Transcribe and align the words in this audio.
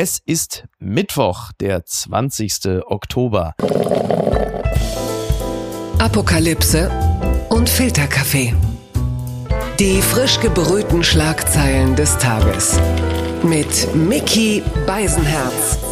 Es 0.00 0.22
ist 0.24 0.62
Mittwoch, 0.78 1.50
der 1.58 1.84
20. 1.84 2.84
Oktober. 2.86 3.56
Apokalypse 5.98 6.88
und 7.48 7.68
Filterkaffee. 7.68 8.54
Die 9.80 10.00
frisch 10.00 10.38
gebrühten 10.38 11.02
Schlagzeilen 11.02 11.96
des 11.96 12.16
Tages. 12.18 12.78
Mit 13.42 13.92
Mickey 13.96 14.62
Beisenherz. 14.86 15.87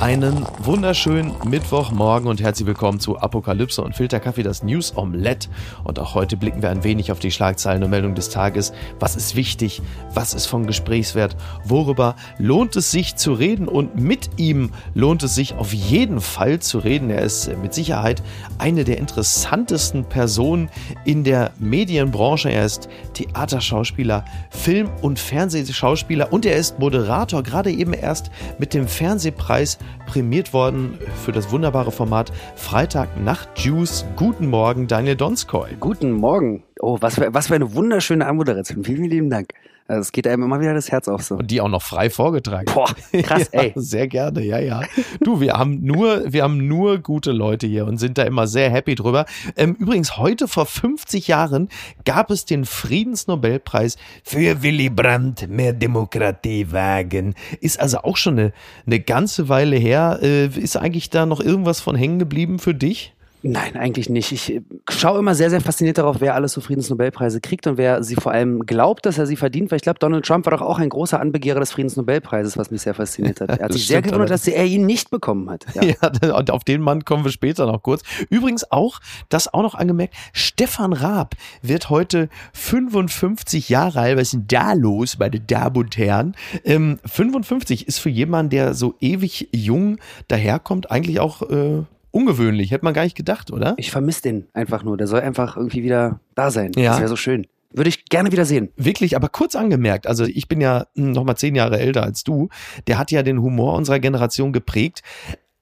Einen 0.00 0.46
wunderschönen 0.62 1.34
Mittwochmorgen 1.44 2.26
und 2.26 2.40
herzlich 2.40 2.66
willkommen 2.66 3.00
zu 3.00 3.18
Apokalypse 3.18 3.82
und 3.82 3.94
Filterkaffee, 3.94 4.42
das 4.42 4.62
News 4.62 4.96
Omelette. 4.96 5.50
Und 5.84 5.98
auch 5.98 6.14
heute 6.14 6.38
blicken 6.38 6.62
wir 6.62 6.70
ein 6.70 6.84
wenig 6.84 7.12
auf 7.12 7.18
die 7.18 7.30
Schlagzeilen 7.30 7.82
und 7.82 7.90
Meldungen 7.90 8.14
des 8.14 8.30
Tages. 8.30 8.72
Was 8.98 9.14
ist 9.14 9.36
wichtig? 9.36 9.82
Was 10.14 10.32
ist 10.32 10.46
von 10.46 10.66
Gesprächswert? 10.66 11.36
Worüber 11.64 12.16
lohnt 12.38 12.76
es 12.76 12.90
sich 12.90 13.16
zu 13.16 13.34
reden? 13.34 13.68
Und 13.68 13.94
mit 14.00 14.30
ihm 14.38 14.70
lohnt 14.94 15.22
es 15.22 15.34
sich 15.34 15.52
auf 15.56 15.74
jeden 15.74 16.22
Fall 16.22 16.60
zu 16.60 16.78
reden. 16.78 17.10
Er 17.10 17.20
ist 17.20 17.54
mit 17.60 17.74
Sicherheit 17.74 18.22
eine 18.56 18.84
der 18.84 18.96
interessantesten 18.96 20.06
Personen 20.06 20.70
in 21.04 21.24
der 21.24 21.50
Medienbranche. 21.58 22.48
Er 22.48 22.64
ist 22.64 22.88
Theaterschauspieler, 23.12 24.24
Film- 24.48 24.88
und 25.02 25.18
Fernsehschauspieler 25.18 26.32
und 26.32 26.46
er 26.46 26.56
ist 26.56 26.78
Moderator, 26.78 27.42
gerade 27.42 27.70
eben 27.70 27.92
erst 27.92 28.30
mit 28.58 28.72
dem 28.72 28.88
Fernsehpreis 28.88 29.76
prämiert 30.06 30.52
worden 30.52 30.98
für 31.24 31.32
das 31.32 31.50
wunderbare 31.50 31.92
Format 31.92 32.32
Freitag 32.56 33.20
Nacht 33.20 33.48
Juice. 33.58 34.04
Guten 34.16 34.48
Morgen, 34.48 34.86
Daniel 34.86 35.16
Donskoy. 35.16 35.76
Guten 35.78 36.12
Morgen. 36.12 36.64
Oh, 36.80 36.98
was 37.00 37.16
für, 37.16 37.32
was 37.32 37.48
für 37.48 37.54
eine 37.54 37.74
wunderschöne 37.74 38.26
Anmoderation. 38.26 38.84
Vielen, 38.84 38.96
vielen 38.96 39.10
lieben 39.10 39.30
Dank. 39.30 39.52
Also 39.90 40.02
es 40.02 40.12
geht 40.12 40.28
einem 40.28 40.44
immer 40.44 40.60
wieder 40.60 40.72
das 40.72 40.92
Herz 40.92 41.08
auf 41.08 41.22
so. 41.22 41.34
Und 41.34 41.50
die 41.50 41.60
auch 41.60 41.68
noch 41.68 41.82
frei 41.82 42.10
vorgetragen. 42.10 42.66
Boah, 42.72 42.94
krass, 43.24 43.50
ja, 43.52 43.62
ey. 43.62 43.72
Sehr 43.74 44.06
gerne, 44.06 44.44
ja, 44.44 44.60
ja. 44.60 44.82
Du, 45.20 45.40
wir 45.40 45.54
haben 45.54 45.82
nur, 45.82 46.32
wir 46.32 46.44
haben 46.44 46.68
nur 46.68 46.98
gute 46.98 47.32
Leute 47.32 47.66
hier 47.66 47.86
und 47.86 47.98
sind 47.98 48.16
da 48.16 48.22
immer 48.22 48.46
sehr 48.46 48.70
happy 48.70 48.94
drüber. 48.94 49.26
Ähm, 49.56 49.74
übrigens, 49.80 50.16
heute 50.16 50.46
vor 50.46 50.66
50 50.66 51.26
Jahren 51.26 51.68
gab 52.04 52.30
es 52.30 52.44
den 52.44 52.66
Friedensnobelpreis 52.66 53.96
für 54.22 54.62
Willy 54.62 54.90
Brandt, 54.90 55.48
mehr 55.48 55.72
Demokratie 55.72 56.70
wagen. 56.70 57.34
Ist 57.60 57.80
also 57.80 57.98
auch 57.98 58.16
schon 58.16 58.38
eine, 58.38 58.52
eine 58.86 59.00
ganze 59.00 59.48
Weile 59.48 59.74
her. 59.74 60.20
Äh, 60.22 60.46
ist 60.46 60.76
eigentlich 60.76 61.10
da 61.10 61.26
noch 61.26 61.40
irgendwas 61.40 61.80
von 61.80 61.96
hängen 61.96 62.20
geblieben 62.20 62.60
für 62.60 62.74
dich? 62.74 63.12
Nein, 63.42 63.76
eigentlich 63.76 64.08
nicht. 64.10 64.32
Ich 64.32 64.54
äh, 64.54 64.62
schaue 64.88 65.18
immer 65.18 65.34
sehr, 65.34 65.50
sehr 65.50 65.60
fasziniert 65.60 65.98
darauf, 65.98 66.20
wer 66.20 66.34
alles 66.34 66.52
so 66.52 66.60
Friedensnobelpreise 66.60 67.40
kriegt 67.40 67.66
und 67.66 67.78
wer 67.78 68.02
sie 68.02 68.14
vor 68.14 68.32
allem 68.32 68.66
glaubt, 68.66 69.06
dass 69.06 69.18
er 69.18 69.26
sie 69.26 69.36
verdient, 69.36 69.70
weil 69.70 69.76
ich 69.76 69.82
glaube, 69.82 69.98
Donald 69.98 70.26
Trump 70.26 70.46
war 70.46 70.56
doch 70.56 70.62
auch 70.62 70.78
ein 70.78 70.88
großer 70.88 71.18
Anbegehrer 71.18 71.60
des 71.60 71.72
Friedensnobelpreises, 71.72 72.58
was 72.58 72.70
mich 72.70 72.82
sehr 72.82 72.94
fasziniert 72.94 73.40
hat. 73.40 73.50
Er 73.50 73.54
hat 73.54 73.70
Das 73.70 73.76
sich 73.76 73.86
sehr 73.86 74.02
gewundert, 74.02 74.30
dass 74.30 74.46
er 74.46 74.64
ihn 74.64 74.84
nicht 74.84 75.10
bekommen 75.10 75.48
hat. 75.50 75.66
Ja. 75.74 75.80
Ja, 76.22 76.36
und 76.36 76.50
auf 76.50 76.64
den 76.64 76.82
Mann 76.82 77.04
kommen 77.04 77.24
wir 77.24 77.30
später 77.30 77.66
noch 77.66 77.82
kurz. 77.82 78.02
Übrigens 78.28 78.70
auch, 78.70 79.00
das 79.28 79.52
auch 79.52 79.62
noch 79.62 79.74
angemerkt, 79.74 80.14
Stefan 80.32 80.92
Raab 80.92 81.34
wird 81.62 81.90
heute 81.90 82.28
55 82.52 83.68
Jahre 83.68 84.00
alt. 84.00 84.16
Was 84.16 84.22
ist 84.24 84.32
denn 84.34 84.44
da 84.48 84.72
los, 84.74 85.18
meine 85.18 85.40
Damen 85.40 85.76
und 85.76 85.96
Herren? 85.96 86.34
Ähm, 86.64 86.98
55 87.04 87.88
ist 87.88 87.98
für 87.98 88.10
jemanden, 88.10 88.50
der 88.50 88.74
so 88.74 88.94
ewig 89.00 89.48
jung 89.52 89.98
daherkommt, 90.28 90.90
eigentlich 90.90 91.20
auch 91.20 91.42
äh, 91.42 91.82
ungewöhnlich. 92.10 92.70
Hätte 92.70 92.84
man 92.84 92.94
gar 92.94 93.04
nicht 93.04 93.16
gedacht, 93.16 93.50
oder? 93.50 93.74
Ich 93.76 93.90
vermisse 93.90 94.22
den 94.22 94.46
einfach 94.52 94.82
nur. 94.82 94.96
Der 94.96 95.06
soll 95.06 95.20
einfach 95.20 95.56
irgendwie 95.56 95.82
wieder 95.82 96.20
da 96.34 96.50
sein. 96.50 96.72
Ja. 96.76 96.90
Das 96.90 97.00
wäre 97.00 97.08
so 97.08 97.16
schön. 97.16 97.46
Würde 97.72 97.88
ich 97.88 98.06
gerne 98.06 98.32
wieder 98.32 98.44
sehen. 98.44 98.70
Wirklich, 98.76 99.14
aber 99.14 99.28
kurz 99.28 99.54
angemerkt, 99.54 100.08
also 100.08 100.24
ich 100.24 100.48
bin 100.48 100.60
ja 100.60 100.86
noch 100.94 101.22
mal 101.22 101.36
zehn 101.36 101.54
Jahre 101.54 101.78
älter 101.78 102.02
als 102.02 102.24
du, 102.24 102.48
der 102.88 102.98
hat 102.98 103.12
ja 103.12 103.22
den 103.22 103.40
Humor 103.40 103.74
unserer 103.74 104.00
Generation 104.00 104.52
geprägt. 104.52 105.02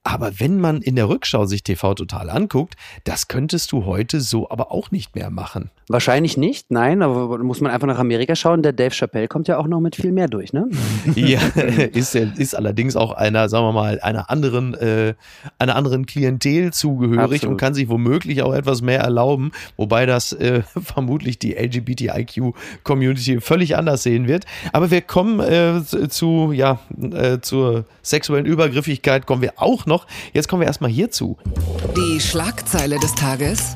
Aber 0.03 0.39
wenn 0.39 0.59
man 0.59 0.81
in 0.81 0.95
der 0.95 1.09
Rückschau 1.09 1.45
sich 1.45 1.61
TV 1.61 1.93
total 1.93 2.29
anguckt, 2.29 2.75
das 3.03 3.27
könntest 3.27 3.71
du 3.73 3.85
heute 3.85 4.21
so 4.21 4.49
aber 4.49 4.71
auch 4.71 4.91
nicht 4.91 5.13
mehr 5.13 5.29
machen. 5.29 5.71
Wahrscheinlich 5.91 6.37
nicht, 6.37 6.71
nein, 6.71 7.01
aber 7.01 7.39
muss 7.39 7.61
man 7.61 7.71
einfach 7.71 7.87
nach 7.87 7.97
Amerika 7.97 8.35
schauen. 8.35 8.61
Der 8.61 8.73
Dave 8.73 8.93
Chappelle 8.93 9.27
kommt 9.27 9.47
ja 9.47 9.57
auch 9.57 9.67
noch 9.67 9.79
mit 9.79 9.95
viel 9.95 10.11
mehr 10.11 10.27
durch, 10.27 10.53
ne? 10.53 10.69
Ja, 11.15 11.39
ist, 11.93 12.15
ist 12.15 12.55
allerdings 12.55 12.95
auch 12.95 13.11
einer, 13.11 13.49
sagen 13.49 13.65
wir 13.65 13.73
mal, 13.73 13.99
einer 13.99 14.29
anderen, 14.29 14.73
äh, 14.75 15.15
einer 15.57 15.75
anderen 15.75 16.05
Klientel 16.05 16.71
zugehörig 16.71 17.19
Absolut. 17.19 17.43
und 17.45 17.57
kann 17.57 17.73
sich 17.73 17.89
womöglich 17.89 18.43
auch 18.43 18.53
etwas 18.53 18.81
mehr 18.81 18.99
erlauben, 18.99 19.51
wobei 19.77 20.05
das 20.05 20.31
äh, 20.31 20.61
vermutlich 20.81 21.39
die 21.39 21.55
LGBTIQ-Community 21.55 23.41
völlig 23.41 23.75
anders 23.75 24.03
sehen 24.03 24.27
wird. 24.27 24.45
Aber 24.71 24.91
wir 24.91 25.01
kommen 25.01 25.39
äh, 25.39 25.81
zu, 25.83 26.51
ja, 26.53 26.79
äh, 27.01 27.39
zur 27.41 27.85
sexuellen 28.03 28.45
Übergriffigkeit 28.45 29.25
kommen 29.25 29.41
wir 29.41 29.53
auch 29.57 29.87
noch. 29.89 30.07
Jetzt 30.31 30.47
kommen 30.47 30.61
wir 30.61 30.67
erstmal 30.67 30.89
hierzu. 30.89 31.37
Die 31.97 32.21
Schlagzeile 32.21 32.97
des 32.99 33.13
Tages. 33.15 33.75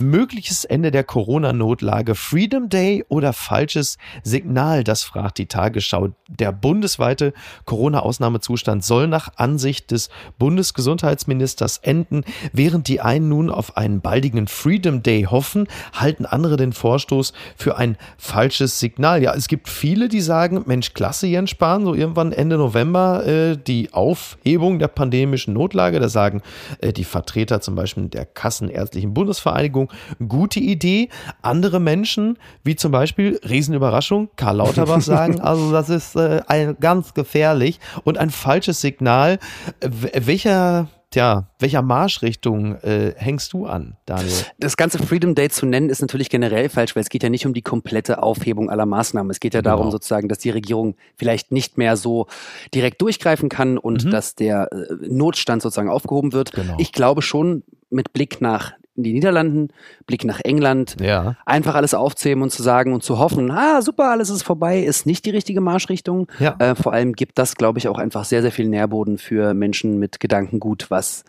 Mögliches 0.00 0.64
Ende 0.64 0.90
der 0.90 1.04
Corona-Notlage, 1.04 2.14
Freedom 2.14 2.68
Day 2.68 3.04
oder 3.08 3.32
falsches 3.32 3.98
Signal? 4.22 4.84
Das 4.84 5.02
fragt 5.02 5.38
die 5.38 5.46
Tagesschau. 5.46 6.10
Der 6.28 6.52
bundesweite 6.52 7.32
Corona-Ausnahmezustand 7.64 8.84
soll 8.84 9.08
nach 9.08 9.30
Ansicht 9.36 9.90
des 9.90 10.10
Bundesgesundheitsministers 10.38 11.78
enden. 11.78 12.24
Während 12.52 12.88
die 12.88 13.00
einen 13.00 13.28
nun 13.28 13.50
auf 13.50 13.76
einen 13.76 14.00
baldigen 14.00 14.46
Freedom 14.46 15.02
Day 15.02 15.24
hoffen, 15.24 15.66
halten 15.92 16.26
andere 16.26 16.56
den 16.56 16.72
Vorstoß 16.72 17.32
für 17.56 17.76
ein 17.76 17.96
falsches 18.16 18.78
Signal. 18.80 19.22
Ja, 19.22 19.34
es 19.34 19.48
gibt 19.48 19.68
viele, 19.68 20.08
die 20.08 20.20
sagen, 20.20 20.62
Mensch, 20.66 20.94
klasse, 20.94 21.26
Jens 21.26 21.50
Spahn, 21.50 21.84
so 21.84 21.94
irgendwann 21.94 22.32
Ende 22.32 22.56
November 22.56 23.26
äh, 23.26 23.56
die 23.56 23.92
Aufhebung 23.92 24.78
der 24.78 24.88
pandemischen 24.88 25.54
Notlage. 25.54 26.00
Da 26.00 26.08
sagen 26.08 26.42
äh, 26.80 26.92
die 26.92 27.04
Vertreter 27.04 27.60
zum 27.60 27.74
Beispiel 27.74 28.08
der 28.08 28.26
Kassenärztlichen 28.26 29.14
Bundesvereinigung, 29.14 29.87
gute 30.28 30.60
Idee. 30.60 31.08
Andere 31.42 31.80
Menschen, 31.80 32.38
wie 32.64 32.76
zum 32.76 32.92
Beispiel, 32.92 33.40
Riesenüberraschung, 33.48 34.28
Karl 34.36 34.56
Lauterbach 34.56 35.00
sagen, 35.02 35.40
also 35.40 35.72
das 35.72 35.88
ist 35.88 36.16
äh, 36.16 36.42
ein, 36.46 36.76
ganz 36.80 37.14
gefährlich 37.14 37.80
und 38.04 38.18
ein 38.18 38.30
falsches 38.30 38.80
Signal. 38.80 39.38
Welcher, 39.80 40.88
tja, 41.10 41.48
welcher 41.58 41.82
Marschrichtung 41.82 42.76
äh, 42.82 43.14
hängst 43.16 43.52
du 43.52 43.66
an, 43.66 43.96
Daniel? 44.06 44.32
Das 44.58 44.76
ganze 44.76 44.98
Freedom 44.98 45.34
Day 45.34 45.48
zu 45.48 45.66
nennen 45.66 45.88
ist 45.90 46.00
natürlich 46.00 46.30
generell 46.30 46.68
falsch, 46.68 46.94
weil 46.96 47.02
es 47.02 47.08
geht 47.08 47.22
ja 47.22 47.28
nicht 47.30 47.46
um 47.46 47.54
die 47.54 47.62
komplette 47.62 48.22
Aufhebung 48.22 48.70
aller 48.70 48.86
Maßnahmen. 48.86 49.30
Es 49.30 49.40
geht 49.40 49.54
ja 49.54 49.62
darum 49.62 49.82
Genau. 49.86 49.90
sozusagen, 49.92 50.28
dass 50.28 50.38
die 50.38 50.50
Regierung 50.50 50.96
vielleicht 51.16 51.52
nicht 51.52 51.78
mehr 51.78 51.96
so 51.96 52.26
direkt 52.74 53.00
durchgreifen 53.02 53.48
kann 53.48 53.78
und 53.78 54.12
dass 54.12 54.34
der 54.34 54.70
äh, 54.72 54.94
Notstand 55.08 55.62
sozusagen 55.62 55.88
aufgehoben 55.88 56.32
wird. 56.32 56.52
Genau. 56.52 56.74
Ich 56.78 56.92
glaube 56.92 57.22
schon 57.22 57.62
mit 57.90 58.12
Blick 58.12 58.40
nach 58.40 58.72
die 59.02 59.12
Niederlanden, 59.12 59.68
Blick 60.06 60.24
nach 60.24 60.40
England, 60.44 60.96
Ja. 61.00 61.36
einfach 61.46 61.74
alles 61.74 61.94
aufzuheben 61.94 62.42
und 62.42 62.50
zu 62.50 62.62
sagen 62.62 62.92
und 62.92 63.02
zu 63.02 63.18
hoffen, 63.18 63.50
ah, 63.50 63.82
super, 63.82 64.10
alles 64.10 64.30
ist 64.30 64.42
vorbei, 64.42 64.80
ist 64.80 65.06
nicht 65.06 65.24
die 65.26 65.30
richtige 65.30 65.60
Marschrichtung. 65.60 66.28
Ja. 66.38 66.56
Äh, 66.58 66.74
vor 66.74 66.92
allem 66.92 67.12
gibt 67.14 67.38
das, 67.38 67.54
glaube 67.56 67.78
ich, 67.78 67.88
auch 67.88 67.98
einfach 67.98 68.24
sehr, 68.24 68.42
sehr 68.42 68.52
viel 68.52 68.68
Nährboden 68.68 69.18
für 69.18 69.54
Menschen 69.54 69.98
mit 69.98 70.20
Gedankengut, 70.20 70.90
was 70.90 71.24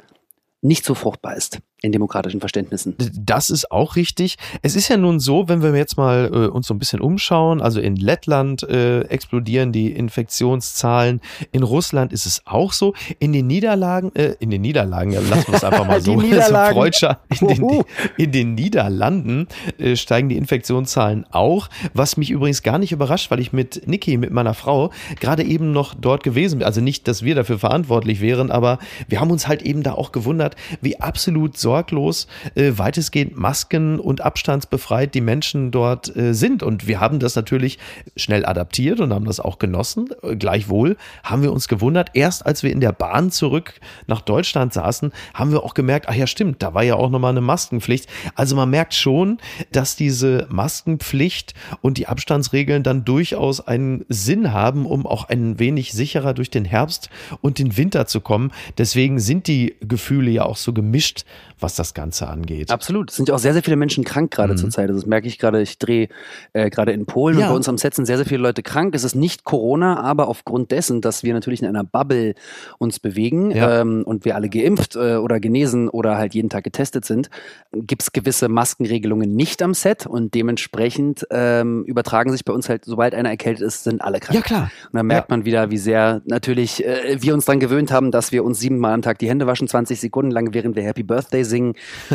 nicht 0.62 0.85
so 0.85 0.94
fruchtbar 0.96 1.35
ist 1.38 1.59
in 1.82 1.92
demokratischen 1.92 2.40
Verständnissen. 2.40 2.96
Das 2.98 3.50
ist 3.50 3.72
auch 3.72 3.96
richtig. 3.96 4.38
Es 4.62 4.76
ist 4.76 4.90
ja 4.90 4.98
nun 4.98 5.20
so, 5.20 5.48
wenn 5.48 5.62
wir 5.62 5.76
jetzt 5.76 5.98
mal 5.98 6.30
äh, 6.34 6.48
uns 6.48 6.68
so 6.68 6.74
ein 6.74 6.80
bisschen 6.80 7.00
umschauen, 7.00 7.62
also 7.62 7.80
in 7.80 7.96
Lettland 7.96 8.64
äh, 8.64 9.02
explodieren 9.02 9.72
die 9.72 9.92
Infektionszahlen, 9.92 11.22
in 11.52 11.64
Russland 11.64 12.12
ist 12.12 12.26
es 12.26 12.42
auch 12.46 12.74
so, 12.74 12.94
in 13.20 13.32
den 13.32 13.48
Niederlagen, 13.48 14.14
äh, 14.16 14.36
in 14.40 14.50
den 14.50 14.62
Niederlagen, 14.62 15.12
ja, 15.12 15.22
lassen 15.22 15.48
wir 15.48 15.56
es 15.56 15.64
einfach 15.64 15.88
mal 15.88 16.02
so, 16.02 16.16
Niederlagen. 16.16 16.74
so 16.74 16.80
Freudscher, 16.80 17.20
in 17.40 17.48
den, 17.48 17.84
in 18.18 18.32
den 18.32 18.56
Niederlanden 18.56 19.48
äh, 19.78 19.96
steigen 19.96 20.30
die 20.30 20.38
Infektionszahlen 20.38 21.26
auch, 21.32 21.70
was 21.94 22.18
mich 22.18 22.30
übrigens 22.30 22.62
gar 22.62 22.78
nicht 22.78 22.92
überrascht, 22.92 23.32
weil 23.32 23.40
ich 23.40 23.54
mit 23.54 23.88
Niki, 23.88 24.18
mit 24.18 24.32
meiner 24.32 24.54
Frau, 24.54 24.92
gerade 25.20 25.44
eben 25.44 25.72
noch 25.72 25.94
dort 25.94 26.24
gewesen 26.24 26.60
bin. 26.60 26.66
Also 26.66 26.82
nicht, 26.82 27.08
dass 27.08 27.24
wir 27.24 27.36
dafür 27.36 27.60
verantwortlich 27.60 28.20
wären, 28.20 28.52
aber 28.52 28.80
wir 29.08 29.22
haben 29.22 29.32
uns 29.32 29.48
halt 29.48 29.62
eben 29.62 29.84
da 29.84 29.94
auch 29.94 30.12
gewundert, 30.12 30.56
wie 30.82 31.00
absolut 31.00 31.58
sorglos, 31.69 32.25
äh, 32.56 32.71
weitestgehend 32.77 33.38
Masken 33.38 34.00
und 34.00 34.21
abstandsbefreit 34.21 35.13
die 35.13 35.21
Menschen 35.21 35.69
dort 35.69 36.16
äh, 36.16 36.33
sind. 36.33 36.63
Und 36.63 36.88
wir 36.88 37.00
haben 37.00 37.19
das 37.19 37.36
natürlich 37.36 37.77
schnell 38.16 38.44
adaptiert 38.44 39.00
und 39.00 39.13
haben 39.13 39.25
das 39.25 39.39
auch 39.39 39.60
genossen. 39.60 40.10
Äh, 40.24 40.36
Gleichwohl 40.36 40.98
haben 41.24 41.44
wir 41.44 41.54
uns 41.54 41.68
gewundert, 41.68 42.10
erst 42.16 42.44
als 42.44 42.63
wir 42.63 42.71
in 42.71 42.80
der 42.80 42.92
Bahn 42.92 43.30
zurück 43.30 43.74
nach 44.07 44.21
Deutschland 44.21 44.74
saßen, 44.74 45.12
haben 45.36 45.51
wir 45.51 45.63
auch 45.63 45.75
gemerkt, 45.75 46.07
ach 46.10 46.16
ja, 46.16 46.25
stimmt, 46.25 46.63
da 46.63 46.74
war 46.74 46.81
ja 46.81 46.95
auch 46.95 47.12
nochmal 47.12 47.33
eine 47.33 47.42
Maskenpflicht. 47.42 48.07
Also 48.33 48.56
man 48.56 48.72
merkt 48.72 48.95
schon, 48.95 49.38
dass 49.72 49.95
diese 49.95 50.48
Maskenpflicht 50.50 51.54
und 51.81 52.00
die 52.00 52.07
Abstandsregeln 52.07 52.81
dann 52.81 53.06
durchaus 53.06 53.62
einen 53.62 54.06
Sinn 54.10 54.54
haben, 54.54 54.88
um 54.88 55.06
auch 55.06 55.30
ein 55.30 55.60
wenig 55.60 55.94
sicherer 55.94 56.33
durch 56.33 56.50
den 56.50 56.65
Herbst 56.65 57.12
und 57.42 57.60
den 57.60 57.77
Winter 57.77 58.07
zu 58.07 58.22
kommen. 58.22 58.51
Deswegen 58.80 59.19
sind 59.19 59.45
die 59.45 59.75
Gefühle 59.81 60.31
ja 60.31 60.45
auch 60.45 60.57
so 60.57 60.74
gemischt, 60.74 61.25
was 61.62 61.76
das 61.76 61.94
Ganze 61.94 62.28
angeht. 62.28 62.72
Absolut. 62.72 63.10
Es 63.12 63.16
sind 63.18 63.30
ja 63.30 63.36
auch 63.36 63.40
sehr, 63.40 63.54
sehr 63.54 63.64
viele 63.64 63.76
Menschen 63.76 64.04
krank 64.04 64.32
gerade 64.32 64.54
Mhm. 64.54 64.58
zurzeit. 64.58 64.90
Das 64.90 65.06
merke 65.06 65.28
ich 65.28 65.38
gerade. 65.40 65.62
Ich 65.62 65.78
drehe 65.80 66.08
äh, 66.54 66.70
gerade 66.70 66.92
in 66.92 67.06
Polen 67.06 67.38
Ja. 67.40 67.46
und 67.48 67.52
bei 67.52 67.56
uns 67.58 67.70
am 67.70 67.78
Set 67.78 67.96
sind 67.96 68.06
sehr, 68.06 68.18
sehr 68.18 68.26
viele 68.26 68.42
Leute 68.42 68.64
krank. 68.64 68.96
Es 68.96 69.04
ist 69.04 69.16
nicht 69.16 69.44
Corona, 69.44 70.00
aber 70.02 70.28
aufgrund 70.28 70.72
dessen, 70.72 71.02
dass 71.02 71.24
wir 71.24 71.34
natürlich 71.34 71.62
in 71.62 71.68
einer 71.68 71.84
Bubble 71.84 72.36
uns 72.78 73.00
bewegen 73.00 73.52
Ja. 73.52 73.82
ähm, 73.82 74.04
und 74.06 74.26
wir 74.26 74.36
alle 74.36 74.50
geimpft 74.50 74.96
äh, 74.96 75.16
oder 75.16 75.40
genesen 75.40 75.90
oder 75.90 76.18
halt 76.18 76.34
jeden 76.34 76.50
Tag 76.50 76.64
getestet 76.64 77.06
sind, 77.06 77.30
gibt 77.74 78.02
es 78.04 78.12
gewisse 78.12 78.50
Maskenregelungen 78.50 79.36
nicht 79.36 79.62
am 79.62 79.74
Set 79.74 80.06
und 80.06 80.34
dementsprechend 80.34 81.26
ähm, 81.32 81.84
übertragen 81.86 82.32
sich 82.32 82.46
bei 82.46 82.54
uns 82.54 82.70
halt, 82.70 82.86
sobald 82.86 83.14
einer 83.16 83.30
erkältet 83.30 83.66
ist, 83.66 83.84
sind 83.84 84.02
alle 84.02 84.20
krank. 84.20 84.36
Ja, 84.36 84.42
klar. 84.42 84.72
Und 84.92 84.98
dann 84.98 85.06
merkt 85.08 85.30
man 85.30 85.46
wieder, 85.46 85.72
wie 85.72 85.78
sehr 85.78 86.22
natürlich 86.26 86.86
äh, 86.86 87.18
wir 87.22 87.34
uns 87.34 87.46
daran 87.46 87.60
gewöhnt 87.60 87.92
haben, 87.92 88.12
dass 88.12 88.32
wir 88.32 88.44
uns 88.44 88.60
siebenmal 88.60 88.94
am 88.94 89.02
Tag 89.02 89.20
die 89.20 89.30
Hände 89.30 89.48
waschen, 89.48 89.68
20 89.68 90.00
Sekunden 90.00 90.32
lang, 90.32 90.54
während 90.54 90.76
wir 90.76 90.84
Happy 90.84 91.04
Birthday 91.04 91.44
singen 91.50 91.74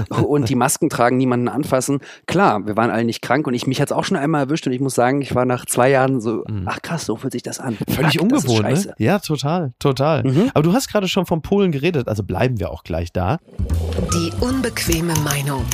und 0.09 0.49
die 0.49 0.55
Masken 0.55 0.89
tragen, 0.89 1.17
niemanden 1.17 1.49
anfassen. 1.49 1.99
Klar, 2.27 2.67
wir 2.67 2.77
waren 2.77 2.91
alle 2.91 3.05
nicht 3.05 3.21
krank 3.21 3.47
und 3.47 3.55
ich 3.55 3.67
mich 3.67 3.81
hat's 3.81 3.93
auch 3.93 4.05
schon 4.05 4.17
einmal 4.17 4.43
erwischt 4.43 4.67
und 4.67 4.73
ich 4.73 4.81
muss 4.81 4.95
sagen, 4.95 5.21
ich 5.21 5.35
war 5.35 5.45
nach 5.45 5.67
zwei 5.67 5.91
Jahren 5.91 6.21
so, 6.21 6.45
ach 6.65 6.81
krass, 6.81 7.05
so 7.05 7.17
fühlt 7.17 7.33
sich 7.33 7.43
das 7.43 7.61
an. 7.61 7.77
Mhm. 7.87 7.93
Völlig 7.93 8.21
ungewohnt, 8.21 8.63
ne? 8.63 8.95
Ja, 8.99 9.19
total, 9.19 9.75
total. 9.79 10.25
Mhm. 10.25 10.51
Aber 10.55 10.63
du 10.63 10.73
hast 10.73 10.89
gerade 10.89 11.09
schon 11.09 11.27
von 11.27 11.43
Polen 11.43 11.73
geredet, 11.73 12.09
also 12.09 12.23
bleiben 12.23 12.59
wir 12.59 12.71
auch 12.71 12.85
gleich 12.85 13.13
da. 13.13 13.39
Die 14.15 14.33
unbequeme 14.41 15.15
Meinung. 15.25 15.65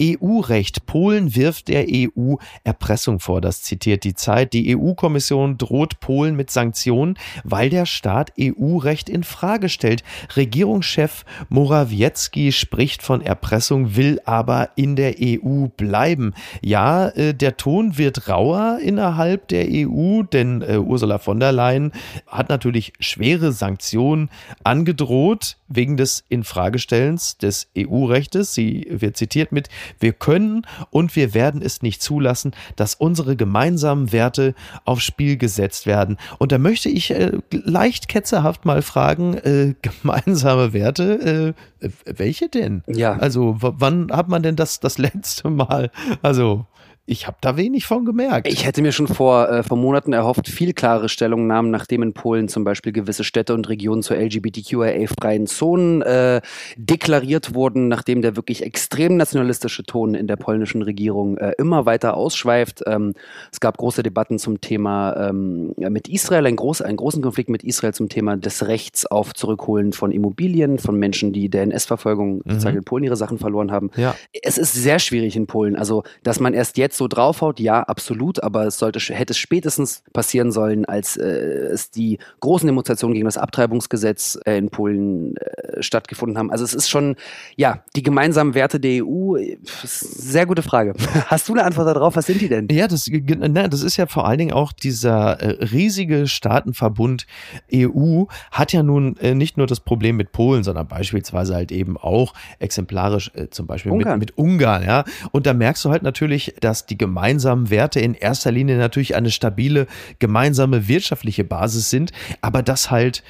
EU-Recht. 0.00 0.86
Polen 0.86 1.34
wirft 1.34 1.68
der 1.68 1.86
EU 1.88 2.36
Erpressung 2.64 3.20
vor. 3.20 3.40
Das 3.40 3.62
zitiert 3.62 4.04
die 4.04 4.14
Zeit. 4.14 4.52
Die 4.52 4.76
EU-Kommission 4.76 5.58
droht 5.58 6.00
Polen 6.00 6.36
mit 6.36 6.50
Sanktionen, 6.50 7.18
weil 7.44 7.70
der 7.70 7.86
Staat 7.86 8.32
EU-Recht 8.40 9.08
in 9.08 9.24
Frage 9.24 9.68
stellt. 9.68 10.02
Regierungschef 10.36 11.24
Morawiecki 11.48 12.52
spricht 12.52 13.02
von 13.02 13.20
Erpressung, 13.20 13.96
will 13.96 14.20
aber 14.24 14.70
in 14.76 14.96
der 14.96 15.16
EU 15.20 15.66
bleiben. 15.76 16.34
Ja, 16.62 17.08
äh, 17.08 17.34
der 17.34 17.56
Ton 17.56 17.98
wird 17.98 18.28
rauer 18.28 18.78
innerhalb 18.82 19.48
der 19.48 19.66
EU, 19.68 20.22
denn 20.22 20.62
äh, 20.62 20.78
Ursula 20.78 21.18
von 21.18 21.40
der 21.40 21.52
Leyen 21.52 21.92
hat 22.26 22.48
natürlich 22.48 22.92
schwere 23.00 23.52
Sanktionen 23.52 24.30
angedroht 24.64 25.56
wegen 25.68 25.96
des 25.96 26.24
Infragestellens 26.28 27.38
des 27.38 27.68
EU-Rechtes. 27.76 28.54
Sie 28.54 28.86
wird 28.90 29.16
zitiert 29.16 29.52
mit 29.52 29.68
wir 29.98 30.12
können 30.12 30.66
und 30.90 31.16
wir 31.16 31.34
werden 31.34 31.62
es 31.62 31.82
nicht 31.82 32.02
zulassen, 32.02 32.52
dass 32.76 32.94
unsere 32.94 33.36
gemeinsamen 33.36 34.12
Werte 34.12 34.54
aufs 34.84 35.04
Spiel 35.04 35.36
gesetzt 35.36 35.86
werden. 35.86 36.16
Und 36.38 36.52
da 36.52 36.58
möchte 36.58 36.88
ich 36.88 37.10
äh, 37.10 37.32
leicht 37.50 38.08
ketzerhaft 38.08 38.64
mal 38.64 38.82
fragen, 38.82 39.34
äh, 39.34 39.74
gemeinsame 39.82 40.72
Werte, 40.72 41.54
äh, 41.80 41.90
welche 42.04 42.48
denn? 42.48 42.82
Ja. 42.86 43.16
Also 43.16 43.56
wann 43.58 44.10
hat 44.10 44.28
man 44.28 44.42
denn 44.42 44.56
das 44.56 44.80
das 44.80 44.98
letzte 44.98 45.50
Mal? 45.50 45.90
Also 46.22 46.66
ich 47.08 47.28
habe 47.28 47.36
da 47.40 47.56
wenig 47.56 47.86
von 47.86 48.04
gemerkt. 48.04 48.48
Ich 48.48 48.66
hätte 48.66 48.82
mir 48.82 48.90
schon 48.90 49.06
vor, 49.06 49.48
äh, 49.48 49.62
vor 49.62 49.76
Monaten 49.76 50.12
erhofft, 50.12 50.48
viel 50.48 50.72
klare 50.72 51.08
Stellungnahmen, 51.08 51.70
nachdem 51.70 52.02
in 52.02 52.12
Polen 52.12 52.48
zum 52.48 52.64
Beispiel 52.64 52.92
gewisse 52.92 53.22
Städte 53.22 53.54
und 53.54 53.68
Regionen 53.68 54.02
zu 54.02 54.14
LGBTQIA-freien 54.14 55.46
Zonen 55.46 56.02
äh, 56.02 56.40
deklariert 56.76 57.54
wurden, 57.54 57.86
nachdem 57.86 58.22
der 58.22 58.34
wirklich 58.34 58.64
extrem 58.64 59.16
nationalistische 59.16 59.84
Ton 59.84 60.16
in 60.16 60.26
der 60.26 60.34
polnischen 60.34 60.82
Regierung 60.82 61.38
äh, 61.38 61.52
immer 61.58 61.86
weiter 61.86 62.16
ausschweift. 62.16 62.82
Ähm, 62.86 63.14
es 63.52 63.60
gab 63.60 63.78
große 63.78 64.02
Debatten 64.02 64.40
zum 64.40 64.60
Thema 64.60 65.28
ähm, 65.28 65.74
mit 65.76 66.08
Israel, 66.08 66.44
ein 66.46 66.56
groß, 66.56 66.82
einen 66.82 66.96
großen 66.96 67.22
Konflikt 67.22 67.50
mit 67.50 67.62
Israel 67.62 67.94
zum 67.94 68.08
Thema 68.08 68.36
des 68.36 68.66
Rechts 68.66 69.06
auf 69.06 69.32
Zurückholen 69.32 69.92
von 69.92 70.10
Immobilien, 70.10 70.80
von 70.80 70.98
Menschen, 70.98 71.32
die 71.32 71.48
der 71.50 71.62
NS-Verfolgung 71.62 72.42
sozusagen 72.44 72.78
in 72.78 72.84
Polen 72.84 73.04
ihre 73.04 73.16
Sachen 73.16 73.38
verloren 73.38 73.70
haben. 73.70 73.92
Ja. 73.96 74.16
Es 74.42 74.58
ist 74.58 74.72
sehr 74.72 74.98
schwierig 74.98 75.36
in 75.36 75.46
Polen. 75.46 75.76
Also, 75.76 76.02
dass 76.24 76.40
man 76.40 76.52
erst 76.52 76.76
jetzt 76.78 76.95
so 76.96 77.08
draufhaut, 77.08 77.60
ja, 77.60 77.82
absolut, 77.82 78.42
aber 78.42 78.66
es 78.66 78.78
sollte, 78.78 78.98
hätte 78.98 79.32
es 79.32 79.38
spätestens 79.38 80.02
passieren 80.12 80.52
sollen, 80.52 80.84
als 80.84 81.16
äh, 81.16 81.24
es 81.24 81.90
die 81.90 82.18
großen 82.40 82.66
Demonstrationen 82.66 83.14
gegen 83.14 83.26
das 83.26 83.38
Abtreibungsgesetz 83.38 84.38
äh, 84.44 84.58
in 84.58 84.70
Polen 84.70 85.36
äh, 85.36 85.82
stattgefunden 85.82 86.38
haben. 86.38 86.50
Also 86.50 86.64
es 86.64 86.74
ist 86.74 86.88
schon, 86.88 87.16
ja, 87.56 87.82
die 87.94 88.02
gemeinsamen 88.02 88.54
Werte 88.54 88.80
der 88.80 89.04
EU, 89.04 89.36
sehr 89.84 90.46
gute 90.46 90.62
Frage. 90.62 90.94
Hast 91.26 91.48
du 91.48 91.52
eine 91.52 91.64
Antwort 91.64 91.88
darauf? 91.88 92.16
Was 92.16 92.26
sind 92.26 92.40
die 92.40 92.48
denn? 92.48 92.68
Ja, 92.70 92.88
das, 92.88 93.08
ne, 93.08 93.68
das 93.68 93.82
ist 93.82 93.96
ja 93.96 94.06
vor 94.06 94.26
allen 94.26 94.38
Dingen 94.38 94.52
auch 94.52 94.72
dieser 94.72 95.40
äh, 95.40 95.64
riesige 95.64 96.26
Staatenverbund 96.26 97.26
EU 97.72 98.24
hat 98.50 98.72
ja 98.72 98.82
nun 98.82 99.16
äh, 99.18 99.34
nicht 99.34 99.56
nur 99.56 99.66
das 99.66 99.80
Problem 99.80 100.16
mit 100.16 100.32
Polen, 100.32 100.64
sondern 100.64 100.88
beispielsweise 100.88 101.54
halt 101.54 101.72
eben 101.72 101.96
auch 101.96 102.34
exemplarisch 102.58 103.30
äh, 103.34 103.48
zum 103.50 103.66
Beispiel 103.66 103.92
Ungarn. 103.92 104.18
Mit, 104.18 104.30
mit 104.30 104.38
Ungarn, 104.38 104.82
ja. 104.84 105.04
Und 105.32 105.46
da 105.46 105.54
merkst 105.54 105.84
du 105.84 105.90
halt 105.90 106.02
natürlich, 106.02 106.54
dass 106.60 106.85
die 106.90 106.98
gemeinsamen 106.98 107.70
Werte 107.70 108.00
in 108.00 108.14
erster 108.14 108.50
Linie 108.52 108.76
natürlich 108.78 109.14
eine 109.14 109.30
stabile 109.30 109.86
gemeinsame 110.18 110.88
wirtschaftliche 110.88 111.44
Basis 111.44 111.90
sind, 111.90 112.12
aber 112.40 112.62
das 112.62 112.90
halt, 112.90 113.22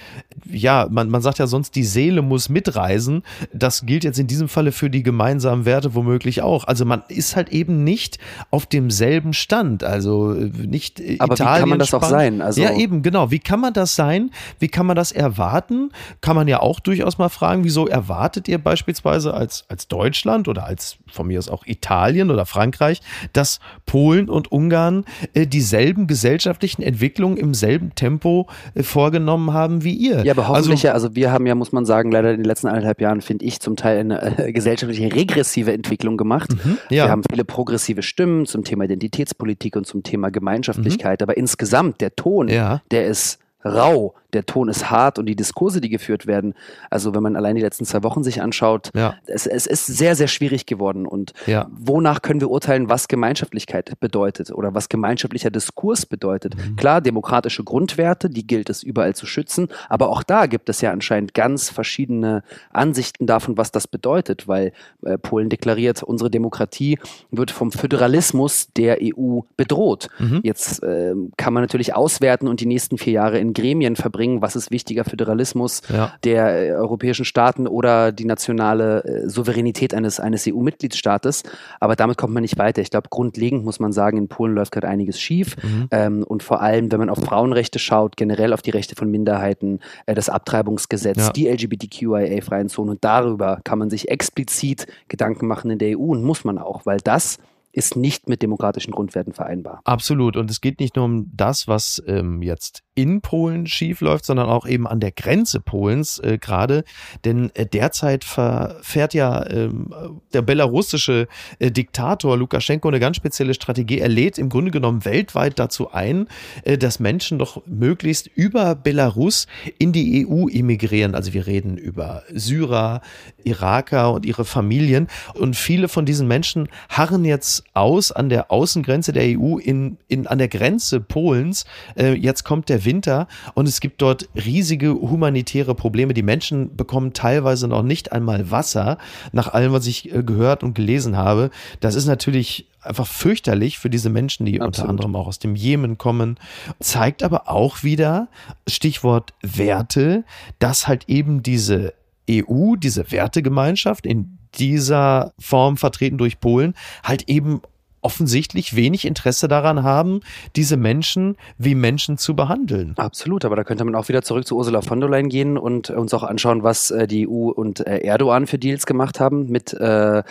ja, 0.50 0.87
man, 0.91 1.08
man 1.11 1.23
sagt 1.23 1.38
ja 1.38 1.47
sonst, 1.47 1.75
die 1.75 1.85
Seele 1.85 2.23
muss 2.23 2.49
mitreisen. 2.49 3.23
Das 3.53 3.87
gilt 3.87 4.05
jetzt 4.05 4.19
in 4.19 4.26
diesem 4.26 4.49
Falle 4.49 4.73
für 4.73 4.91
die 4.91 5.03
gemeinsamen 5.03 5.64
Werte 5.64 5.94
womöglich 5.94 6.43
auch. 6.43 6.64
Also 6.64 6.85
man 6.85 7.03
ist 7.08 7.37
halt 7.37 7.50
eben 7.50 7.85
nicht 7.85 8.19
auf 8.50 8.67
demselben 8.67 9.32
Stand. 9.32 9.85
Also 9.85 10.32
äh, 10.32 10.44
nicht 10.67 11.00
äh, 11.00 11.17
Aber 11.19 11.37
wie 11.38 11.43
Italien. 11.43 11.61
kann 11.61 11.69
man 11.70 11.79
das 11.79 11.94
auch 11.94 12.02
Spanien- 12.02 12.38
sein? 12.38 12.43
Also- 12.43 12.62
ja, 12.62 12.73
eben, 12.75 13.02
genau. 13.02 13.31
Wie 13.31 13.38
kann 13.38 13.61
man 13.61 13.73
das 13.73 13.94
sein? 13.97 14.31
Wie 14.59 14.69
kann 14.69 14.87
man 14.87 14.97
das 14.97 15.12
erwarten? 15.12 15.91
Kann 16.20 16.37
man 16.37 16.49
ja 16.49 16.61
auch 16.61 16.81
durchaus 16.81 17.19
mal 17.19 17.29
fragen, 17.29 17.64
wieso 17.64 17.87
erwartet 17.87 18.49
ihr 18.49 18.59
beispielsweise 18.59 19.35
als, 19.35 19.64
als 19.69 19.88
Deutschland 19.88 20.49
oder 20.49 20.64
als 20.64 20.99
von 21.06 21.26
mir 21.26 21.38
aus 21.38 21.49
auch 21.49 21.64
Italien 21.67 22.31
oder 22.31 22.47
Frankreich, 22.47 23.00
dass 23.32 23.46
Polen 23.87 24.29
und 24.29 24.51
Ungarn 24.53 25.05
äh, 25.35 25.47
dieselben 25.47 26.07
gesellschaftlichen 26.07 26.83
Entwicklungen 26.83 27.37
im 27.37 27.55
selben 27.55 27.95
Tempo 27.95 28.49
äh, 28.75 28.83
vorgenommen 28.83 29.53
haben 29.53 29.85
wie 29.85 29.95
ihr? 29.95 30.25
Ja, 30.25 30.33
aber 30.33 30.49
hoffentlich, 30.49 30.73
also, 30.81 30.87
ja, 30.89 30.93
also 30.93 31.15
wir 31.17 31.33
haben 31.33 31.47
ja, 31.47 31.55
muss 31.55 31.73
man 31.73 31.85
sagen, 31.85 32.11
leider 32.11 32.31
in 32.31 32.39
den 32.39 32.45
letzten 32.45 32.69
eineinhalb 32.69 33.01
Jahren, 33.01 33.21
finde 33.21 33.45
ich, 33.45 33.61
zum 33.61 33.77
Teil 33.77 33.99
eine 33.99 34.39
äh, 34.39 34.53
gesellschaftliche 34.53 35.13
regressive 35.15 35.73
Entwicklung 35.73 36.17
gemacht. 36.17 36.51
Mhm, 36.53 36.79
ja. 36.91 37.05
Wir 37.07 37.11
haben 37.11 37.23
viele 37.31 37.45
progressive 37.45 38.03
Stimmen 38.03 38.47
zum 38.47 38.65
Thema 38.65 38.85
Identitätspolitik 38.85 39.77
und 39.77 39.87
zum 39.87 40.03
Thema 40.03 40.31
Gemeinschaftlichkeit, 40.31 41.23
aber 41.23 41.37
insgesamt 41.37 42.01
der 42.01 42.15
Ton, 42.17 42.47
Mhm. 42.47 42.53
Ja. 42.53 42.83
der 42.91 43.07
ist 43.07 43.39
rau, 43.65 44.15
der 44.37 44.47
Ton 44.47 44.69
ist 44.69 44.91
hart 44.91 45.19
und 45.19 45.27
die 45.27 45.35
Diskurse, 45.35 45.81
die 45.81 45.88
geführt 45.88 46.27
werden, 46.27 46.55
also 46.91 47.15
wenn 47.15 47.23
man 47.23 47.35
allein 47.37 47.56
die 47.56 47.62
letzten 47.62 47.85
zwei 47.85 48.03
Wochen 48.03 48.23
sich 48.23 48.41
anschaut, 48.43 48.91
Ja. 48.94 49.15
es, 49.27 49.47
es 49.47 49.67
ist 49.67 49.87
sehr, 49.87 50.15
sehr 50.15 50.29
schwierig 50.29 50.67
geworden. 50.67 51.06
Und 51.06 51.33
Ja. 51.47 51.67
wonach 51.73 52.23
können 52.23 52.41
wir 52.41 52.50
urteilen, 52.50 52.88
was 52.88 53.09
Gemeinschaftlichkeit 53.09 53.99
bedeutet 53.99 54.50
oder 54.53 54.75
was 54.75 54.88
gemeinschaftlicher 54.88 55.50
Diskurs 55.50 56.06
bedeutet? 56.06 56.55
Mhm. 56.56 56.77
Klar, 56.77 57.00
demokratische 57.00 57.65
Grundwerte, 57.65 58.29
die 58.29 58.47
gilt 58.47 58.69
es 58.71 58.83
überall 58.83 59.15
zu 59.15 59.27
schützen, 59.27 59.69
aber 59.88 60.11
auch 60.11 60.23
da 60.23 60.47
gibt 60.47 60.69
es 60.69 60.81
ja 60.83 60.93
anscheinend 60.93 61.33
ganz 61.35 61.71
verschiedene 61.71 62.43
Ansichten 62.71 63.26
davon, 63.26 63.57
was 63.57 63.73
das 63.73 63.88
bedeutet, 63.88 64.47
weil 64.49 64.73
äh, 65.05 65.16
Polen 65.19 65.49
deklariert, 65.49 66.02
unsere 66.02 66.31
Demokratie 66.31 66.99
wird 67.31 67.50
vom 67.50 67.73
Föderalismus 67.73 68.69
der 68.76 68.99
EU 69.02 69.40
bedroht. 69.57 70.09
Mhm. 70.19 70.40
Jetzt 70.43 70.83
ähm, 70.83 71.33
kann 71.38 71.55
man 71.55 71.62
natürlich 71.62 71.95
auswerten 71.95 72.49
und 72.49 72.61
die 72.61 72.66
nächsten 72.66 72.99
vier 72.99 73.14
Jahre 73.14 73.38
in 73.38 73.55
Gremien 73.55 73.97
verbringen, 73.97 74.25
was 74.42 74.56
ist 74.56 74.71
wichtiger, 74.71 75.04
Föderalismus 75.04 75.83
Ja. 75.92 76.12
der 76.25 76.68
äh, 76.68 76.73
europäischen 76.73 77.25
Staaten 77.25 77.66
oder 77.66 78.12
die 78.12 78.25
nationale 78.25 79.04
äh, 79.04 79.28
Souveränität 79.28 79.95
eines, 79.95 80.21
eines 80.21 80.47
EU-Mitgliedstaates. 80.47 81.42
Aber 81.80 81.97
damit 81.97 82.16
kommt 82.18 82.35
man 82.35 82.42
nicht 82.42 82.59
weiter. 82.59 82.83
Ich 82.83 82.90
glaube, 82.90 83.09
grundlegend 83.11 83.64
muss 83.64 83.80
man 83.80 83.92
sagen, 83.92 84.18
in 84.18 84.28
Polen 84.28 84.54
läuft 84.54 84.73
gerade 84.73 84.88
einiges 84.88 85.21
schief. 85.21 85.56
Mhm. 85.62 85.88
Ähm, 85.90 86.23
und 86.25 86.42
vor 86.42 86.61
allem, 86.61 86.90
wenn 86.92 86.99
man 87.00 87.11
auf 87.11 87.18
Frauenrechte 87.18 87.78
schaut, 87.78 88.16
generell 88.16 88.52
auf 88.52 88.62
die 88.62 88.71
Rechte 88.71 88.95
von 88.97 89.11
Minderheiten, 89.11 89.80
äh, 90.06 90.14
das 90.14 90.28
Abtreibungsgesetz, 90.28 91.18
Ja. 91.26 91.33
die 91.33 91.49
LGBTQIA-freien 91.49 92.68
Zonen. 92.68 92.90
Und 92.90 93.04
darüber 93.04 93.61
kann 93.64 93.78
man 93.78 93.90
sich 93.90 94.09
explizit 94.09 94.87
Gedanken 95.09 95.47
machen 95.47 95.71
in 95.71 95.78
der 95.78 95.99
EU 95.99 96.12
und 96.12 96.23
muss 96.23 96.45
man 96.45 96.59
auch, 96.59 96.87
weil 96.87 96.99
das 97.02 97.38
ist 97.76 97.95
nicht 97.95 98.26
mit 98.26 98.40
demokratischen 98.40 98.90
Grundwerten 98.90 99.35
vereinbar. 99.35 99.83
Absolut. 99.85 100.38
Und 100.38 100.50
es 100.50 100.62
geht 100.62 100.80
nicht 100.80 100.97
nur 100.97 101.04
um 101.04 101.30
das, 101.35 101.68
was 101.68 102.02
ähm, 102.06 102.40
jetzt 102.40 102.83
in 102.95 103.21
Polen 103.21 103.66
schief 103.66 104.00
läuft, 104.00 104.25
sondern 104.25 104.49
auch 104.49 104.66
eben 104.66 104.87
an 104.87 104.99
der 104.99 105.12
Grenze 105.12 105.61
Polens 105.61 106.18
äh, 106.18 106.38
gerade. 106.38 106.85
Denn 107.26 107.50
äh, 107.54 107.66
derzeit 107.66 108.25
verfährt 108.25 109.12
ja 109.12 109.47
ähm, 109.50 109.92
der 110.33 110.40
belarussische 110.40 111.28
äh, 111.59 111.71
Diktator 111.71 112.38
Lukaschenko 112.38 112.88
eine 112.88 112.99
ganz 112.99 113.18
spezielle 113.18 113.52
Strategie. 113.52 113.99
Er 113.99 114.09
lädt 114.09 114.38
im 114.38 114.49
Grunde 114.49 114.71
genommen 114.71 115.04
weltweit 115.04 115.59
dazu 115.59 115.92
ein, 115.92 116.28
äh, 116.64 116.78
dass 116.78 116.99
Menschen 116.99 117.38
doch 117.38 117.61
möglichst 117.66 118.26
über 118.28 118.75
Belarus 118.75 119.47
in 119.78 119.92
die 119.92 120.26
EU 120.26 120.49
emigrieren. 120.49 121.14
Also 121.14 121.35
wir 121.35 121.47
reden 121.47 121.76
über 121.76 122.23
Syrer, 122.33 123.02
Iraker 123.45 124.14
und 124.14 124.25
ihre 124.25 124.47
Familien. 124.47 125.09
Und 125.35 125.56
viele 125.56 125.88
von 125.88 126.06
diesen 126.06 126.26
Menschen 126.26 126.71
harren 126.88 127.26
jetzt 127.26 127.65
aus 127.75 128.12
an 128.12 128.28
der 128.28 128.50
Außengrenze 128.50 129.12
der 129.12 129.38
EU 129.38 129.58
in, 129.58 129.99
in, 130.08 130.26
an 130.26 130.38
der 130.38 130.49
Grenze 130.49 131.00
Polens. 131.00 131.64
Äh, 131.96 132.14
jetzt 132.14 132.44
kommt 132.44 132.68
der 132.68 132.85
Winter 132.85 133.28
und 133.54 133.68
es 133.68 133.80
gibt 133.80 134.02
dort 134.02 134.28
riesige 134.35 134.94
humanitäre 134.94 135.75
Probleme. 135.75 136.14
Die 136.14 136.23
Menschen 136.23 136.76
bekommen 136.76 137.12
teilweise 137.12 137.68
noch 137.68 137.82
nicht 137.82 138.12
einmal 138.12 138.50
Wasser, 138.50 138.99
nach 139.32 139.52
allem, 139.52 139.73
was 139.73 139.87
ich 139.87 140.12
äh, 140.12 140.23
gehört 140.23 140.62
und 140.62 140.75
gelesen 140.75 141.16
habe. 141.16 141.50
Das 141.80 141.94
ist 141.94 142.06
natürlich 142.06 142.68
einfach 142.80 143.06
fürchterlich 143.06 143.78
für 143.78 143.90
diese 143.90 144.11
Menschen, 144.11 144.46
die 144.46 144.61
Absolut. 144.61 144.78
unter 144.78 144.88
anderem 144.88 145.16
auch 145.16 145.26
aus 145.26 145.38
dem 145.38 145.56
Jemen 145.56 145.99
kommen. 145.99 146.38
Zeigt 146.80 147.23
aber 147.23 147.49
auch 147.50 147.82
wieder, 147.82 148.28
Stichwort 148.66 149.35
Werte, 149.42 150.25
dass 150.58 150.88
halt 150.88 151.08
eben 151.08 151.42
diese 151.42 151.94
EU, 152.30 152.76
diese 152.76 153.11
Wertegemeinschaft 153.11 154.06
in 154.06 154.36
dieser 154.59 155.33
Form 155.39 155.77
vertreten 155.77 156.19
durch 156.19 156.41
Polen, 156.41 156.75
halt 157.03 157.29
eben 157.29 157.61
offensichtlich 158.07 158.77
wenig 158.77 159.05
Interesse 159.05 159.49
daran 159.49 159.83
haben, 159.83 160.21
diese 160.55 160.77
Menschen 160.77 161.37
wie 161.59 161.75
Menschen 161.75 162.19
zu 162.19 162.37
behandeln. 162.37 162.95
Absolut, 162.97 163.45
aber 163.45 163.57
da 163.57 163.65
könnte 163.65 163.85
man 163.85 163.97
auch 163.97 164.09
wieder 164.09 164.23
zurück 164.23 164.47
zu 164.47 164.57
Ursula 164.57 164.81
von 164.81 165.01
der 165.01 165.11
Leyen 165.11 165.29
gehen 165.29 165.59
und 165.59 165.91
uns 165.91 166.15
auch 166.15 166.23
anschauen, 166.23 166.63
was 166.63 166.93
äh, 166.93 167.09
die 167.09 167.27
EU 167.27 167.51
und 167.51 167.85
äh, 167.85 167.99
Erdogan 167.99 168.47
für 168.47 168.59
Deals 168.59 168.87
gemacht 168.87 169.19
haben 169.19 169.51
mit 169.51 169.73
äh, 169.73 170.23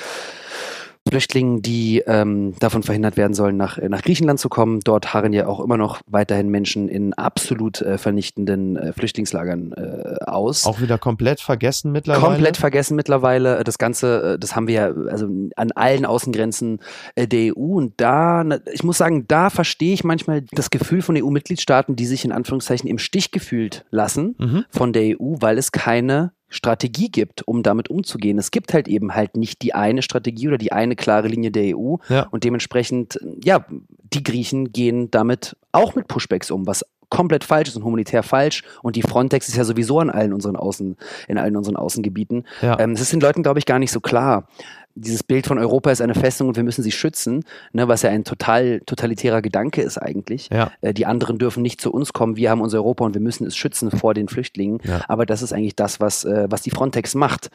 Flüchtlingen, 1.16 1.62
die 1.62 2.04
ähm, 2.06 2.56
davon 2.60 2.84
verhindert 2.84 3.16
werden 3.16 3.34
sollen, 3.34 3.56
nach, 3.56 3.78
nach 3.78 4.02
Griechenland 4.02 4.38
zu 4.38 4.50
kommen. 4.50 4.82
Dort 4.82 5.14
harren 5.14 5.32
ja 5.32 5.48
auch 5.48 5.62
immer 5.62 5.78
noch 5.78 6.02
weiterhin 6.08 6.50
Menschen 6.50 6.90
in 6.90 7.14
absolut 7.14 7.82
äh, 7.82 7.98
vernichtenden 7.98 8.76
äh, 8.76 8.92
Flüchtlingslagern 8.92 9.72
äh, 9.72 10.26
aus. 10.26 10.66
Auch 10.66 10.82
wieder 10.82 10.98
komplett 10.98 11.40
vergessen 11.40 11.94
mittlerweile. 11.94 12.26
Komplett 12.26 12.58
vergessen 12.58 12.98
mittlerweile. 12.98 13.64
Das 13.64 13.78
Ganze, 13.78 14.34
äh, 14.34 14.40
das 14.40 14.58
haben 14.58 14.68
wir 14.68 14.74
ja 14.76 14.86
also 15.10 15.30
an 15.56 15.72
allen 15.72 16.06
Außengrenzen 16.06 16.80
äh, 17.16 17.30
der 17.30 17.56
EU. 17.56 17.78
Und 17.78 17.94
da, 17.96 18.44
ich 18.74 18.84
muss 18.84 18.98
sagen, 18.98 19.26
da 19.30 19.50
verstehe 19.50 19.94
ich 19.94 20.04
manchmal 20.04 20.42
das 20.52 20.70
Gefühl 20.70 21.02
von 21.02 21.16
EU-Mitgliedstaaten, 21.16 21.96
die 21.96 22.08
sich 22.08 22.26
in 22.26 22.34
Anführungszeichen 22.34 22.90
im 22.90 22.98
Stich 22.98 23.32
gefühlt 23.32 23.86
lassen 23.90 24.36
mhm. 24.38 24.66
von 24.70 24.92
der 24.92 25.16
EU, 25.18 25.36
weil 25.40 25.58
es 25.58 25.72
keine 25.72 26.35
Strategie 26.50 27.10
gibt, 27.10 27.48
um 27.48 27.64
damit 27.64 27.90
umzugehen. 27.90 28.38
Es 28.38 28.52
gibt 28.52 28.74
halt 28.74 28.88
eben 28.88 29.16
halt 29.16 29.36
nicht 29.36 29.62
die 29.62 29.74
eine 29.74 30.02
Strategie 30.02 30.48
oder 30.48 30.58
die 30.58 30.72
eine 30.72 30.96
klare 30.96 31.28
Linie 31.28 31.52
der 31.52 31.76
EU 31.78 31.98
ja. 32.10 32.28
und 32.32 32.44
dementsprechend, 32.44 33.20
ja, 33.44 33.66
die 34.14 34.24
Griechen 34.24 34.72
gehen 34.72 35.12
damit 35.12 35.58
auch 35.72 35.96
mit 35.96 36.08
Pushbacks 36.08 36.52
um, 36.52 36.68
was 36.68 36.86
komplett 37.10 37.44
falsch 37.44 37.70
ist 37.70 37.76
und 37.76 37.84
humanitär 37.84 38.24
falsch. 38.24 38.64
Und 38.82 38.96
die 38.96 39.02
Frontex 39.02 39.48
ist 39.48 39.58
ja 39.58 39.64
sowieso 39.64 40.00
an 40.00 40.10
allen 40.10 40.34
unseren 40.34 40.56
Außen, 40.56 40.98
in 41.28 41.38
allen 41.38 41.56
unseren 41.56 41.76
Außengebieten. 41.76 42.46
Ja. 42.62 42.80
Ähm, 42.80 42.94
das 42.94 43.02
ist 43.02 43.14
den 43.14 43.22
Leuten, 43.22 43.44
glaube 43.44 43.60
ich, 43.60 43.66
gar 43.66 43.80
nicht 43.80 43.92
so 43.92 44.00
klar 44.00 44.48
dieses 44.96 45.24
Bild 45.24 45.46
von 45.46 45.60
Europa 45.60 45.92
ist 45.92 46.02
eine 46.02 46.16
Festung 46.16 46.48
und 46.48 46.56
wir 46.56 46.64
müssen 46.64 46.82
sie 46.82 46.92
schützen, 46.92 47.44
ne, 47.74 47.88
was 47.90 48.02
ja 48.02 48.10
ein 48.10 48.24
total 48.24 48.82
totalitärer 48.86 49.42
Gedanke 49.42 49.82
ist 49.82 49.98
eigentlich. 49.98 50.50
Ja. 50.52 50.72
Äh, 50.82 50.94
die 50.94 51.06
anderen 51.06 51.38
dürfen 51.38 51.62
nicht 51.62 51.82
zu 51.82 51.92
uns 51.92 52.14
kommen, 52.14 52.38
wir 52.38 52.50
haben 52.50 52.62
unser 52.62 52.78
Europa 52.78 53.04
und 53.04 53.14
wir 53.14 53.22
müssen 53.22 53.46
es 53.46 53.58
schützen 53.58 53.92
vor 53.92 54.14
den 54.14 54.30
Flüchtlingen. 54.30 54.80
Ja. 54.84 55.02
Aber 55.10 55.26
das 55.26 55.42
ist 55.42 55.52
eigentlich 55.52 55.76
das, 55.76 56.00
was, 56.00 56.24
äh, 56.24 56.48
was 56.50 56.62
die 56.62 56.70
Frontex 56.70 57.14
macht. 57.14 57.50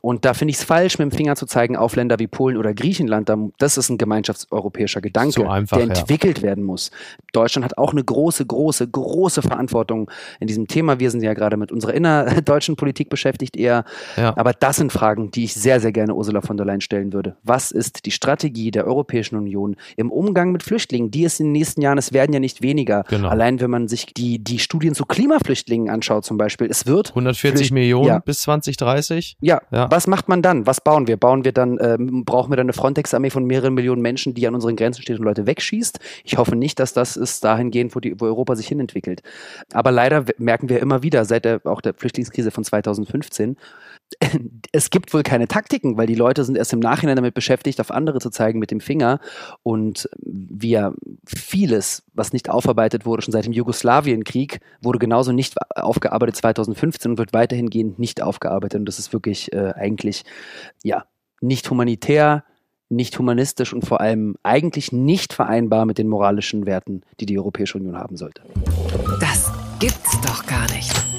Und 0.00 0.24
da 0.24 0.34
finde 0.34 0.50
ich 0.52 0.58
es 0.58 0.64
falsch, 0.64 0.98
mit 0.98 1.10
dem 1.10 1.16
Finger 1.16 1.34
zu 1.34 1.46
zeigen 1.46 1.76
auf 1.76 1.96
Länder 1.96 2.18
wie 2.20 2.28
Polen 2.28 2.56
oder 2.56 2.72
Griechenland. 2.72 3.30
Das 3.58 3.76
ist 3.76 3.88
ein 3.90 3.98
gemeinschaftseuropäischer 3.98 5.00
Gedanke, 5.00 5.50
einfach, 5.50 5.78
der 5.78 5.88
entwickelt 5.88 6.38
ja. 6.38 6.44
werden 6.44 6.62
muss. 6.62 6.92
Deutschland 7.32 7.64
hat 7.64 7.76
auch 7.76 7.90
eine 7.90 8.04
große, 8.04 8.46
große, 8.46 8.86
große 8.86 9.42
Verantwortung 9.42 10.10
in 10.38 10.46
diesem 10.46 10.68
Thema. 10.68 11.00
Wir 11.00 11.10
sind 11.10 11.22
ja 11.22 11.34
gerade 11.34 11.56
mit 11.56 11.72
unserer 11.72 11.94
innerdeutschen 11.94 12.76
Politik 12.84 13.08
beschäftigt 13.08 13.56
eher. 13.56 13.84
Aber 14.16 14.52
das 14.52 14.76
sind 14.76 14.92
Fragen, 14.92 15.32
die 15.32 15.44
ich 15.44 15.54
sehr, 15.54 15.80
sehr 15.80 15.90
gerne 15.90 16.14
Ursula 16.14 16.40
von 16.40 16.56
der 16.56 16.66
Leyen 16.66 16.80
stellen 16.84 17.12
würde. 17.12 17.36
Was 17.42 17.70
ist 17.70 18.06
die 18.06 18.10
Strategie 18.10 18.70
der 18.70 18.86
Europäischen 18.86 19.36
Union 19.36 19.76
im 19.96 20.12
Umgang 20.12 20.52
mit 20.52 20.62
Flüchtlingen, 20.62 21.10
die 21.10 21.24
es 21.24 21.40
in 21.40 21.46
den 21.46 21.52
nächsten 21.52 21.82
Jahren, 21.82 21.98
es 21.98 22.12
werden 22.12 22.32
ja 22.32 22.40
nicht 22.40 22.62
weniger. 22.62 23.04
Genau. 23.08 23.28
Allein 23.28 23.60
wenn 23.60 23.70
man 23.70 23.88
sich 23.88 24.06
die, 24.14 24.38
die 24.38 24.58
Studien 24.58 24.94
zu 24.94 25.04
Klimaflüchtlingen 25.04 25.90
anschaut 25.90 26.24
zum 26.24 26.38
Beispiel, 26.38 26.68
es 26.70 26.86
wird 26.86 27.10
140 27.10 27.58
Flücht 27.58 27.72
Millionen 27.72 28.06
ja. 28.06 28.18
bis 28.18 28.40
2030. 28.42 29.36
Ja. 29.40 29.60
ja. 29.72 29.90
was 29.90 30.06
macht 30.06 30.28
man 30.28 30.42
dann? 30.42 30.66
Was 30.66 30.80
bauen 30.80 31.06
wir? 31.06 31.16
Bauen 31.16 31.44
wir 31.44 31.52
dann, 31.52 31.78
ähm, 31.80 32.24
brauchen 32.24 32.52
wir 32.52 32.56
dann 32.56 32.66
eine 32.66 32.72
Frontex-Armee 32.72 33.30
von 33.30 33.44
mehreren 33.44 33.74
Millionen 33.74 34.02
Menschen, 34.02 34.34
die 34.34 34.46
an 34.46 34.54
unseren 34.54 34.76
Grenzen 34.76 35.02
steht 35.02 35.18
und 35.18 35.24
Leute 35.24 35.46
wegschießt? 35.46 35.98
Ich 36.24 36.38
hoffe 36.38 36.56
nicht, 36.56 36.78
dass 36.78 36.92
das 36.92 37.16
ist 37.16 37.42
dahingehend, 37.44 37.94
wo, 37.96 38.00
die, 38.00 38.20
wo 38.20 38.26
Europa 38.26 38.56
sich 38.56 38.68
hinentwickelt. 38.68 39.22
Aber 39.72 39.90
leider 39.90 40.24
merken 40.38 40.68
wir 40.68 40.80
immer 40.80 41.02
wieder, 41.02 41.24
seit 41.24 41.44
der, 41.44 41.60
auch 41.64 41.80
der 41.80 41.94
Flüchtlingskrise 41.94 42.50
von 42.50 42.64
2015, 42.64 43.56
es 44.72 44.90
gibt 44.90 45.12
wohl 45.14 45.22
keine 45.22 45.48
Taktiken, 45.48 45.96
weil 45.96 46.06
die 46.06 46.14
Leute 46.14 46.44
sind 46.44 46.56
erst 46.56 46.72
im 46.72 46.80
Nachhinein 46.80 47.16
damit 47.16 47.34
beschäftigt, 47.34 47.80
auf 47.80 47.90
andere 47.90 48.20
zu 48.20 48.30
zeigen 48.30 48.58
mit 48.58 48.70
dem 48.70 48.80
Finger. 48.80 49.20
Und 49.62 50.08
wir 50.20 50.94
vieles, 51.26 52.02
was 52.12 52.32
nicht 52.32 52.50
aufarbeitet 52.50 53.06
wurde, 53.06 53.22
schon 53.22 53.32
seit 53.32 53.44
dem 53.44 53.52
Jugoslawienkrieg, 53.52 54.60
wurde 54.80 54.98
genauso 54.98 55.32
nicht 55.32 55.56
aufgearbeitet 55.76 56.36
2015 56.36 57.12
und 57.12 57.18
wird 57.18 57.32
weiterhin 57.32 57.94
nicht 57.96 58.22
aufgearbeitet. 58.22 58.80
Und 58.80 58.86
das 58.86 58.98
ist 58.98 59.12
wirklich 59.12 59.52
äh, 59.52 59.72
eigentlich, 59.74 60.24
ja, 60.82 61.04
nicht 61.40 61.70
humanitär, 61.70 62.44
nicht 62.88 63.18
humanistisch 63.18 63.72
und 63.72 63.86
vor 63.86 64.00
allem 64.00 64.36
eigentlich 64.42 64.92
nicht 64.92 65.32
vereinbar 65.32 65.86
mit 65.86 65.98
den 65.98 66.08
moralischen 66.08 66.66
Werten, 66.66 67.02
die 67.20 67.26
die 67.26 67.38
Europäische 67.38 67.78
Union 67.78 67.96
haben 67.96 68.16
sollte. 68.16 68.42
Das 69.20 69.52
gibt's 69.78 70.20
doch 70.20 70.46
gar 70.46 70.70
nicht. 70.72 71.13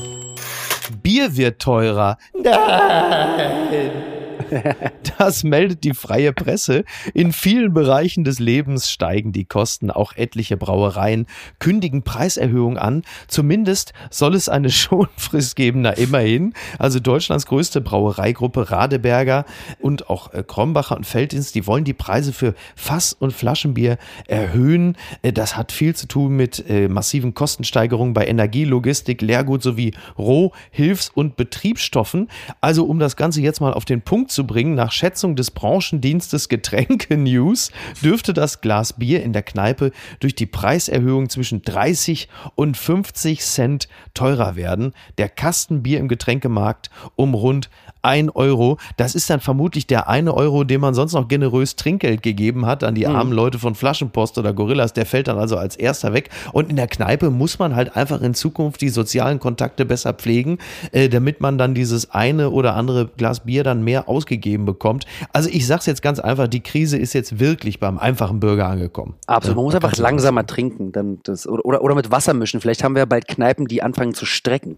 Bier 1.16 1.38
wird 1.38 1.62
teurer. 1.62 2.18
Nein. 2.34 4.15
Das 5.18 5.44
meldet 5.44 5.84
die 5.84 5.94
freie 5.94 6.34
Presse. 6.34 6.84
In 7.14 7.32
vielen 7.32 7.74
Bereichen 7.74 8.24
des 8.24 8.40
Lebens 8.40 8.92
steigen 8.92 9.32
die 9.32 9.46
Kosten. 9.46 9.92
Auch 9.92 10.14
etliche 10.16 10.58
Brauereien 10.58 11.26
kündigen 11.60 12.04
Preiserhöhungen 12.04 12.78
an. 12.78 13.04
Zumindest 13.28 13.94
soll 14.10 14.36
es 14.36 14.50
eine 14.50 14.70
Schonfrist 14.72 15.56
geben. 15.56 15.82
Na, 15.82 15.92
immerhin. 15.92 16.54
Also 16.80 17.00
Deutschlands 17.00 17.46
größte 17.46 17.82
Brauereigruppe 17.82 18.72
Radeberger 18.72 19.46
und 19.80 20.10
auch 20.10 20.34
äh, 20.34 20.44
Krombacher 20.46 20.96
und 20.98 21.06
Feldins, 21.06 21.52
die 21.52 21.68
wollen 21.68 21.84
die 21.84 21.94
Preise 21.94 22.34
für 22.34 22.54
Fass- 22.76 23.14
und 23.14 23.32
Flaschenbier 23.32 23.98
erhöhen. 24.28 24.98
Äh, 25.22 25.32
das 25.32 25.56
hat 25.56 25.72
viel 25.72 25.96
zu 25.96 26.08
tun 26.08 26.36
mit 26.36 26.70
äh, 26.70 26.88
massiven 26.88 27.34
Kostensteigerungen 27.34 28.14
bei 28.14 28.28
Energie, 28.28 28.66
Logistik, 28.66 29.22
Leergut 29.22 29.64
sowie 29.64 29.94
Roh-, 30.18 30.52
Hilfs- 30.72 31.10
und 31.10 31.38
Betriebsstoffen. 31.38 32.30
Also 32.62 32.86
um 32.86 33.00
das 33.00 33.16
Ganze 33.16 33.42
jetzt 33.42 33.62
mal 33.62 33.74
auf 33.74 33.86
den 33.86 34.02
Punkt 34.02 34.32
zu 34.32 34.35
bringen, 34.44 34.76
nach 34.76 34.92
Schätzung 34.92 35.36
des 35.36 35.52
Branchendienstes 35.52 36.50
Getränke 36.50 37.18
News 37.18 37.72
dürfte 38.04 38.34
das 38.34 38.62
Glas 38.62 38.94
Bier 38.94 39.24
in 39.24 39.34
der 39.34 39.44
Kneipe 39.44 39.92
durch 40.20 40.36
die 40.36 40.46
Preiserhöhung 40.46 41.30
zwischen 41.30 41.62
30 41.62 42.28
und 42.56 42.76
50 42.76 43.42
Cent 43.42 43.88
teurer 44.14 44.56
werden. 44.56 44.94
Der 45.18 45.30
Kastenbier 45.30 46.00
im 46.00 46.08
Getränkemarkt 46.08 46.90
um 47.16 47.34
rund 47.34 47.70
1 48.06 48.36
Euro. 48.36 48.78
Das 48.98 49.16
ist 49.16 49.30
dann 49.30 49.40
vermutlich 49.40 49.88
der 49.88 50.08
eine 50.08 50.34
Euro, 50.34 50.64
den 50.64 50.82
man 50.82 50.94
sonst 50.94 51.14
noch 51.14 51.28
generös 51.28 51.76
Trinkgeld 51.76 52.24
gegeben 52.24 52.66
hat 52.66 52.84
an 52.84 52.96
die 52.96 53.06
mhm. 53.06 53.16
armen 53.16 53.34
Leute 53.34 53.60
von 53.60 53.76
Flaschenpost 53.76 54.38
oder 54.38 54.54
Gorillas. 54.54 54.94
Der 54.94 55.06
fällt 55.06 55.28
dann 55.28 55.38
also 55.38 55.58
als 55.58 55.76
erster 55.76 56.14
weg. 56.14 56.30
Und 56.54 56.70
in 56.70 56.76
der 56.76 56.88
Kneipe 56.88 57.30
muss 57.30 57.60
man 57.60 57.76
halt 57.76 57.96
einfach 57.96 58.22
in 58.22 58.34
Zukunft 58.34 58.82
die 58.82 58.90
sozialen 58.90 59.40
Kontakte 59.40 59.86
besser 59.86 60.14
pflegen, 60.14 60.60
äh, 60.92 61.10
damit 61.10 61.42
man 61.42 61.58
dann 61.58 61.74
dieses 61.74 62.12
eine 62.12 62.52
oder 62.52 62.76
andere 62.76 63.08
Glas 63.18 63.42
Bier 63.42 63.64
dann 63.64 63.84
mehr 63.84 64.08
ausgegeben 64.08 64.66
bekommt. 64.66 65.06
Also 65.34 65.50
ich 65.52 65.66
sag's 65.68 65.86
jetzt 65.86 66.02
ganz 66.02 66.20
einfach, 66.20 66.48
die 66.48 66.62
Krise 66.62 66.98
ist 66.98 67.14
jetzt 67.14 67.40
wirklich 67.40 67.80
beim 67.80 67.98
einfachen 67.98 68.40
Bürger 68.40 68.68
angekommen. 68.68 69.16
Absolut. 69.28 69.56
Man 69.58 69.66
muss 69.66 69.76
einfach 69.76 69.96
langsamer 69.98 70.46
trinken. 70.46 70.92
Dann 70.92 71.20
das, 71.24 71.48
oder, 71.48 71.82
oder 71.82 71.96
mit 71.96 72.12
Wasser 72.12 72.34
mischen. 72.34 72.62
Vielleicht 72.62 72.84
haben 72.84 72.96
wir 72.96 73.00
ja 73.00 73.06
bald 73.06 73.28
Kneipen, 73.28 73.68
die 73.68 73.82
anfangen 73.82 74.14
zu 74.14 74.26
strecken. 74.26 74.78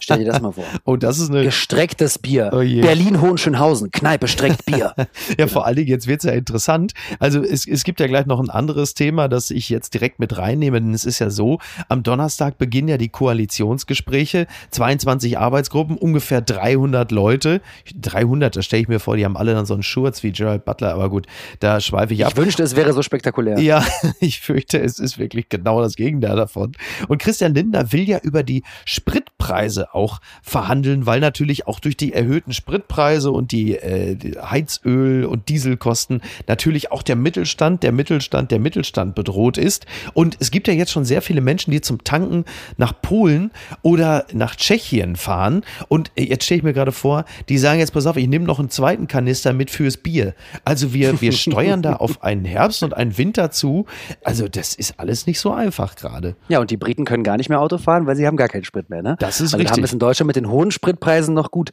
Stell 0.00 0.18
dir 0.18 0.26
das 0.26 0.40
mal 0.40 0.52
vor. 0.52 0.64
Oh, 0.84 0.96
das 0.96 1.18
ist 1.18 1.30
eine. 1.30 1.44
Gestrecktes 1.44 2.18
Bier. 2.18 2.50
Oh 2.58 2.80
Berlin 2.80 3.20
Hohenschönhausen, 3.20 3.90
Kneipe 3.90 4.28
streckt 4.28 4.64
Bier. 4.66 4.94
ja, 5.38 5.46
vor 5.46 5.66
allen 5.66 5.76
Dingen, 5.76 5.88
jetzt 5.88 6.06
wird's 6.06 6.24
ja 6.24 6.32
interessant. 6.32 6.92
Also 7.18 7.42
es, 7.42 7.66
es 7.66 7.84
gibt 7.84 8.00
ja 8.00 8.06
gleich 8.06 8.26
noch 8.26 8.40
ein 8.40 8.50
anderes 8.50 8.94
Thema, 8.94 9.28
das 9.28 9.50
ich 9.50 9.68
jetzt 9.68 9.94
direkt 9.94 10.18
mit 10.18 10.36
reinnehme, 10.36 10.80
denn 10.80 10.94
es 10.94 11.04
ist 11.04 11.18
ja 11.18 11.30
so, 11.30 11.58
am 11.88 12.02
Donnerstag 12.02 12.58
beginnen 12.58 12.88
ja 12.88 12.96
die 12.96 13.08
Koalitionsgespräche, 13.08 14.46
22 14.70 15.38
Arbeitsgruppen, 15.38 15.96
ungefähr 15.96 16.40
300 16.40 17.12
Leute. 17.12 17.60
300, 17.94 18.56
da 18.56 18.62
stelle 18.62 18.82
ich 18.82 18.88
mir 18.88 19.00
vor, 19.00 19.16
die 19.16 19.24
haben 19.24 19.36
alle 19.36 19.54
dann 19.54 19.66
so 19.66 19.74
einen 19.74 19.82
Schurz 19.82 20.22
wie 20.22 20.32
Gerald 20.32 20.64
Butler, 20.64 20.94
aber 20.94 21.10
gut, 21.10 21.26
da 21.60 21.80
schweife 21.80 22.14
ich 22.14 22.24
ab. 22.24 22.32
Ich 22.32 22.36
wünschte, 22.36 22.62
es 22.62 22.76
wäre 22.76 22.92
so 22.92 23.02
spektakulär. 23.02 23.58
Ja, 23.60 23.84
ich 24.20 24.40
fürchte, 24.40 24.80
es 24.80 24.98
ist 24.98 25.18
wirklich 25.18 25.48
genau 25.48 25.80
das 25.80 25.96
Gegenteil 25.96 26.36
davon. 26.36 26.72
Und 27.08 27.18
Christian 27.18 27.54
Lindner 27.54 27.92
will 27.92 28.08
ja 28.08 28.18
über 28.22 28.42
die 28.42 28.62
Spritpreise 28.84 29.94
auch 29.94 30.20
verhandeln, 30.42 31.06
weil 31.06 31.20
natürlich 31.20 31.66
auch 31.66 31.80
durch 31.80 31.96
die 31.96 32.12
erhöhten 32.38 32.52
Spritpreise 32.52 33.30
und 33.32 33.50
die, 33.50 33.76
äh, 33.76 34.14
die 34.14 34.38
Heizöl- 34.38 35.24
und 35.24 35.48
Dieselkosten 35.48 36.22
natürlich 36.46 36.92
auch 36.92 37.02
der 37.02 37.16
Mittelstand, 37.16 37.82
der 37.82 37.92
Mittelstand, 37.92 38.50
der 38.52 38.60
Mittelstand 38.60 39.14
bedroht 39.14 39.58
ist. 39.58 39.86
Und 40.14 40.36
es 40.38 40.50
gibt 40.50 40.68
ja 40.68 40.74
jetzt 40.74 40.92
schon 40.92 41.04
sehr 41.04 41.20
viele 41.20 41.40
Menschen, 41.40 41.72
die 41.72 41.80
zum 41.80 42.04
Tanken 42.04 42.44
nach 42.76 42.92
Polen 43.02 43.50
oder 43.82 44.26
nach 44.32 44.54
Tschechien 44.54 45.16
fahren. 45.16 45.62
Und 45.88 46.12
jetzt 46.16 46.44
stelle 46.44 46.58
ich 46.58 46.64
mir 46.64 46.72
gerade 46.72 46.92
vor, 46.92 47.24
die 47.48 47.58
sagen 47.58 47.80
jetzt, 47.80 47.92
pass 47.92 48.06
auf, 48.06 48.16
ich 48.16 48.28
nehme 48.28 48.44
noch 48.44 48.60
einen 48.60 48.70
zweiten 48.70 49.08
Kanister 49.08 49.52
mit 49.52 49.70
fürs 49.70 49.96
Bier. 49.96 50.34
Also 50.64 50.92
wir, 50.92 51.20
wir 51.20 51.32
steuern 51.48 51.82
da 51.82 51.94
auf 51.94 52.22
einen 52.22 52.44
Herbst 52.44 52.82
und 52.84 52.94
einen 52.94 53.18
Winter 53.18 53.50
zu. 53.50 53.86
Also 54.22 54.46
das 54.46 54.74
ist 54.74 55.00
alles 55.00 55.26
nicht 55.26 55.40
so 55.40 55.52
einfach 55.52 55.96
gerade. 55.96 56.36
Ja, 56.48 56.60
und 56.60 56.70
die 56.70 56.76
Briten 56.76 57.04
können 57.04 57.24
gar 57.24 57.36
nicht 57.36 57.48
mehr 57.48 57.60
Auto 57.60 57.78
fahren, 57.78 58.06
weil 58.06 58.14
sie 58.14 58.26
haben 58.26 58.36
gar 58.36 58.48
keinen 58.48 58.64
Sprit 58.64 58.90
mehr. 58.90 59.02
Ne? 59.02 59.16
Das 59.18 59.40
ist 59.40 59.54
also 59.54 59.56
richtig. 59.56 59.72
haben 59.72 59.82
wir 59.82 59.86
es 59.86 59.92
in 59.92 59.98
Deutschland 59.98 60.28
mit 60.28 60.36
den 60.36 60.48
hohen 60.48 60.70
Spritpreisen 60.70 61.34
noch 61.34 61.50
gut. 61.50 61.72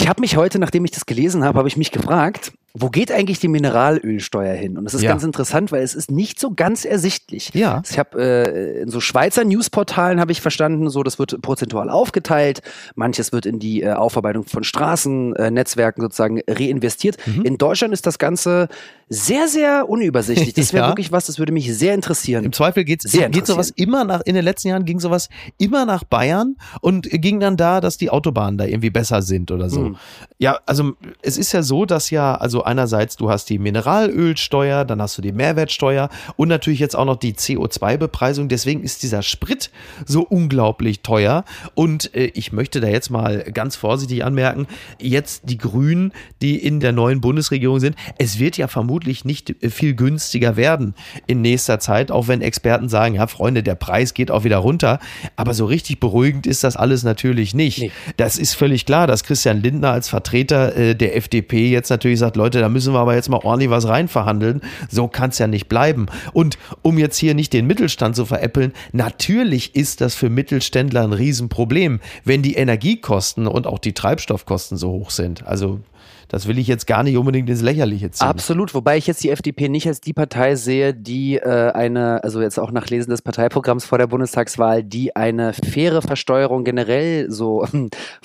Ich 0.00 0.06
habe 0.06 0.20
mich 0.20 0.36
heute, 0.36 0.60
nachdem 0.60 0.84
ich 0.84 0.92
das 0.92 1.06
gelesen 1.06 1.42
habe, 1.42 1.58
habe 1.58 1.66
ich 1.66 1.76
mich 1.76 1.90
gefragt, 1.90 2.52
wo 2.78 2.88
geht 2.90 3.10
eigentlich 3.12 3.38
die 3.40 3.48
Mineralölsteuer 3.48 4.54
hin? 4.54 4.76
Und 4.78 4.84
das 4.84 4.94
ist 4.94 5.02
Ja. 5.02 5.10
ganz 5.10 5.22
interessant, 5.24 5.72
weil 5.72 5.82
es 5.82 5.94
ist 5.94 6.10
nicht 6.10 6.38
so 6.40 6.52
ganz 6.54 6.84
ersichtlich. 6.84 7.50
Ja. 7.54 7.82
Ich 7.88 7.98
habe 7.98 8.20
äh, 8.22 8.82
in 8.82 8.88
so 8.90 9.00
Schweizer 9.00 9.44
Newsportalen 9.44 10.20
habe 10.20 10.32
ich 10.32 10.40
verstanden, 10.40 10.90
so 10.90 11.02
das 11.02 11.18
wird 11.18 11.40
prozentual 11.42 11.90
aufgeteilt. 11.90 12.60
Manches 12.94 13.32
wird 13.32 13.46
in 13.46 13.58
die 13.58 13.82
äh, 13.82 13.92
Aufarbeitung 13.92 14.44
von 14.44 14.64
Straßennetzwerken 14.64 16.02
äh, 16.02 16.04
sozusagen 16.04 16.40
reinvestiert. 16.48 17.16
Mhm. 17.26 17.42
In 17.42 17.58
Deutschland 17.58 17.92
ist 17.94 18.06
das 18.06 18.18
Ganze 18.18 18.68
sehr, 19.08 19.48
sehr 19.48 19.88
unübersichtlich. 19.88 20.52
Das 20.54 20.72
wäre 20.72 20.78
Ja. 20.84 20.90
wirklich 20.90 21.10
was, 21.12 21.26
das 21.26 21.38
würde 21.38 21.52
mich 21.52 21.74
sehr 21.76 21.94
interessieren. 21.94 22.44
Im 22.44 22.52
Zweifel 22.52 22.84
geht's, 22.84 23.10
Sehr 23.10 23.28
geht 23.30 23.46
sowas 23.46 23.70
immer 23.70 24.04
nach, 24.04 24.20
in 24.24 24.34
den 24.34 24.44
letzten 24.44 24.68
Jahren 24.68 24.84
ging 24.84 25.00
sowas 25.00 25.28
immer 25.56 25.86
nach 25.86 26.04
Bayern 26.04 26.56
und 26.82 27.08
ging 27.10 27.40
dann 27.40 27.56
da, 27.56 27.80
dass 27.80 27.96
die 27.96 28.10
Autobahnen 28.10 28.58
da 28.58 28.64
irgendwie 28.66 28.90
besser 28.90 29.22
sind 29.22 29.50
oder 29.50 29.70
so. 29.70 29.86
Hm. 29.86 29.96
Ja, 30.38 30.60
also 30.66 30.92
es 31.22 31.38
ist 31.38 31.52
ja 31.52 31.62
so, 31.62 31.84
dass 31.86 32.10
ja, 32.10 32.34
also 32.36 32.62
einerseits 32.68 33.16
du 33.16 33.30
hast 33.30 33.50
die 33.50 33.58
Mineralölsteuer, 33.58 34.84
dann 34.84 35.02
hast 35.02 35.18
du 35.18 35.22
die 35.22 35.32
Mehrwertsteuer 35.32 36.08
und 36.36 36.48
natürlich 36.48 36.78
jetzt 36.78 36.94
auch 36.94 37.04
noch 37.04 37.16
die 37.16 37.34
CO2-Bepreisung. 37.34 38.48
Deswegen 38.48 38.82
ist 38.82 39.02
dieser 39.02 39.22
Sprit 39.22 39.70
so 40.06 40.22
unglaublich 40.22 41.00
teuer. 41.00 41.44
Und 41.74 42.14
äh, 42.14 42.30
ich 42.34 42.52
möchte 42.52 42.80
da 42.80 42.88
jetzt 42.88 43.10
mal 43.10 43.44
ganz 43.52 43.76
vorsichtig 43.76 44.24
anmerken, 44.24 44.66
jetzt 45.00 45.42
die 45.44 45.58
Grünen, 45.58 46.12
die 46.42 46.56
in 46.56 46.80
der 46.80 46.92
neuen 46.92 47.20
Bundesregierung 47.20 47.80
sind, 47.80 47.96
es 48.18 48.38
wird 48.38 48.56
ja 48.56 48.68
vermutlich 48.68 49.24
nicht 49.24 49.62
äh, 49.62 49.70
viel 49.70 49.94
günstiger 49.94 50.56
werden 50.56 50.94
in 51.26 51.40
nächster 51.40 51.80
Zeit, 51.80 52.10
auch 52.10 52.28
wenn 52.28 52.42
Experten 52.42 52.88
sagen, 52.88 53.14
ja, 53.14 53.26
Freunde, 53.26 53.62
der 53.62 53.74
Preis 53.74 54.14
geht 54.14 54.30
auch 54.30 54.44
wieder 54.44 54.58
runter. 54.58 54.98
Aber 55.36 55.54
so 55.54 55.64
richtig 55.66 56.00
beruhigend 56.00 56.46
ist 56.46 56.64
das 56.64 56.76
alles 56.76 57.02
natürlich 57.02 57.54
nicht. 57.54 57.78
Nee. 57.78 57.92
Das 58.16 58.38
ist 58.38 58.54
völlig 58.54 58.86
klar, 58.86 59.06
dass 59.06 59.24
Christian 59.24 59.62
Lindner 59.62 59.92
als 59.92 60.08
Vertreter 60.08 60.76
äh, 60.76 60.94
der 60.94 61.16
FDP 61.16 61.70
jetzt 61.70 61.90
natürlich 61.90 62.18
sagt, 62.18 62.36
Leute, 62.36 62.57
da 62.60 62.68
müssen 62.68 62.92
wir 62.92 63.00
aber 63.00 63.14
jetzt 63.14 63.28
mal 63.28 63.40
ordentlich 63.42 63.70
was 63.70 63.88
reinverhandeln. 63.88 64.60
So 64.88 65.08
kann 65.08 65.30
es 65.30 65.38
ja 65.38 65.46
nicht 65.46 65.68
bleiben. 65.68 66.06
Und 66.32 66.58
um 66.82 66.98
jetzt 66.98 67.16
hier 67.16 67.34
nicht 67.34 67.52
den 67.52 67.66
Mittelstand 67.66 68.16
zu 68.16 68.24
veräppeln, 68.24 68.72
natürlich 68.92 69.74
ist 69.74 70.00
das 70.00 70.14
für 70.14 70.30
Mittelständler 70.30 71.02
ein 71.02 71.12
Riesenproblem, 71.12 72.00
wenn 72.24 72.42
die 72.42 72.54
Energiekosten 72.54 73.46
und 73.46 73.66
auch 73.66 73.78
die 73.78 73.94
Treibstoffkosten 73.94 74.76
so 74.76 74.90
hoch 74.90 75.10
sind. 75.10 75.46
Also 75.46 75.80
das 76.28 76.46
will 76.46 76.58
ich 76.58 76.66
jetzt 76.66 76.86
gar 76.86 77.02
nicht 77.02 77.16
unbedingt 77.16 77.48
ins 77.50 77.62
Lächerliche 77.62 78.10
ziehen. 78.10 78.26
Absolut, 78.26 78.74
wobei 78.74 78.96
ich 78.96 79.06
jetzt 79.06 79.22
die 79.24 79.30
FDP 79.30 79.68
nicht 79.68 79.86
als 79.86 80.00
die 80.00 80.12
Partei 80.12 80.54
sehe, 80.56 80.94
die 80.94 81.36
äh, 81.36 81.70
eine, 81.72 82.22
also 82.24 82.40
jetzt 82.40 82.58
auch 82.58 82.70
nach 82.70 82.86
Lesen 82.88 83.10
des 83.10 83.22
Parteiprogramms 83.22 83.84
vor 83.84 83.98
der 83.98 84.06
Bundestagswahl, 84.06 84.82
die 84.84 85.16
eine 85.16 85.52
faire 85.52 86.02
Versteuerung 86.02 86.64
generell 86.64 87.30
so 87.30 87.66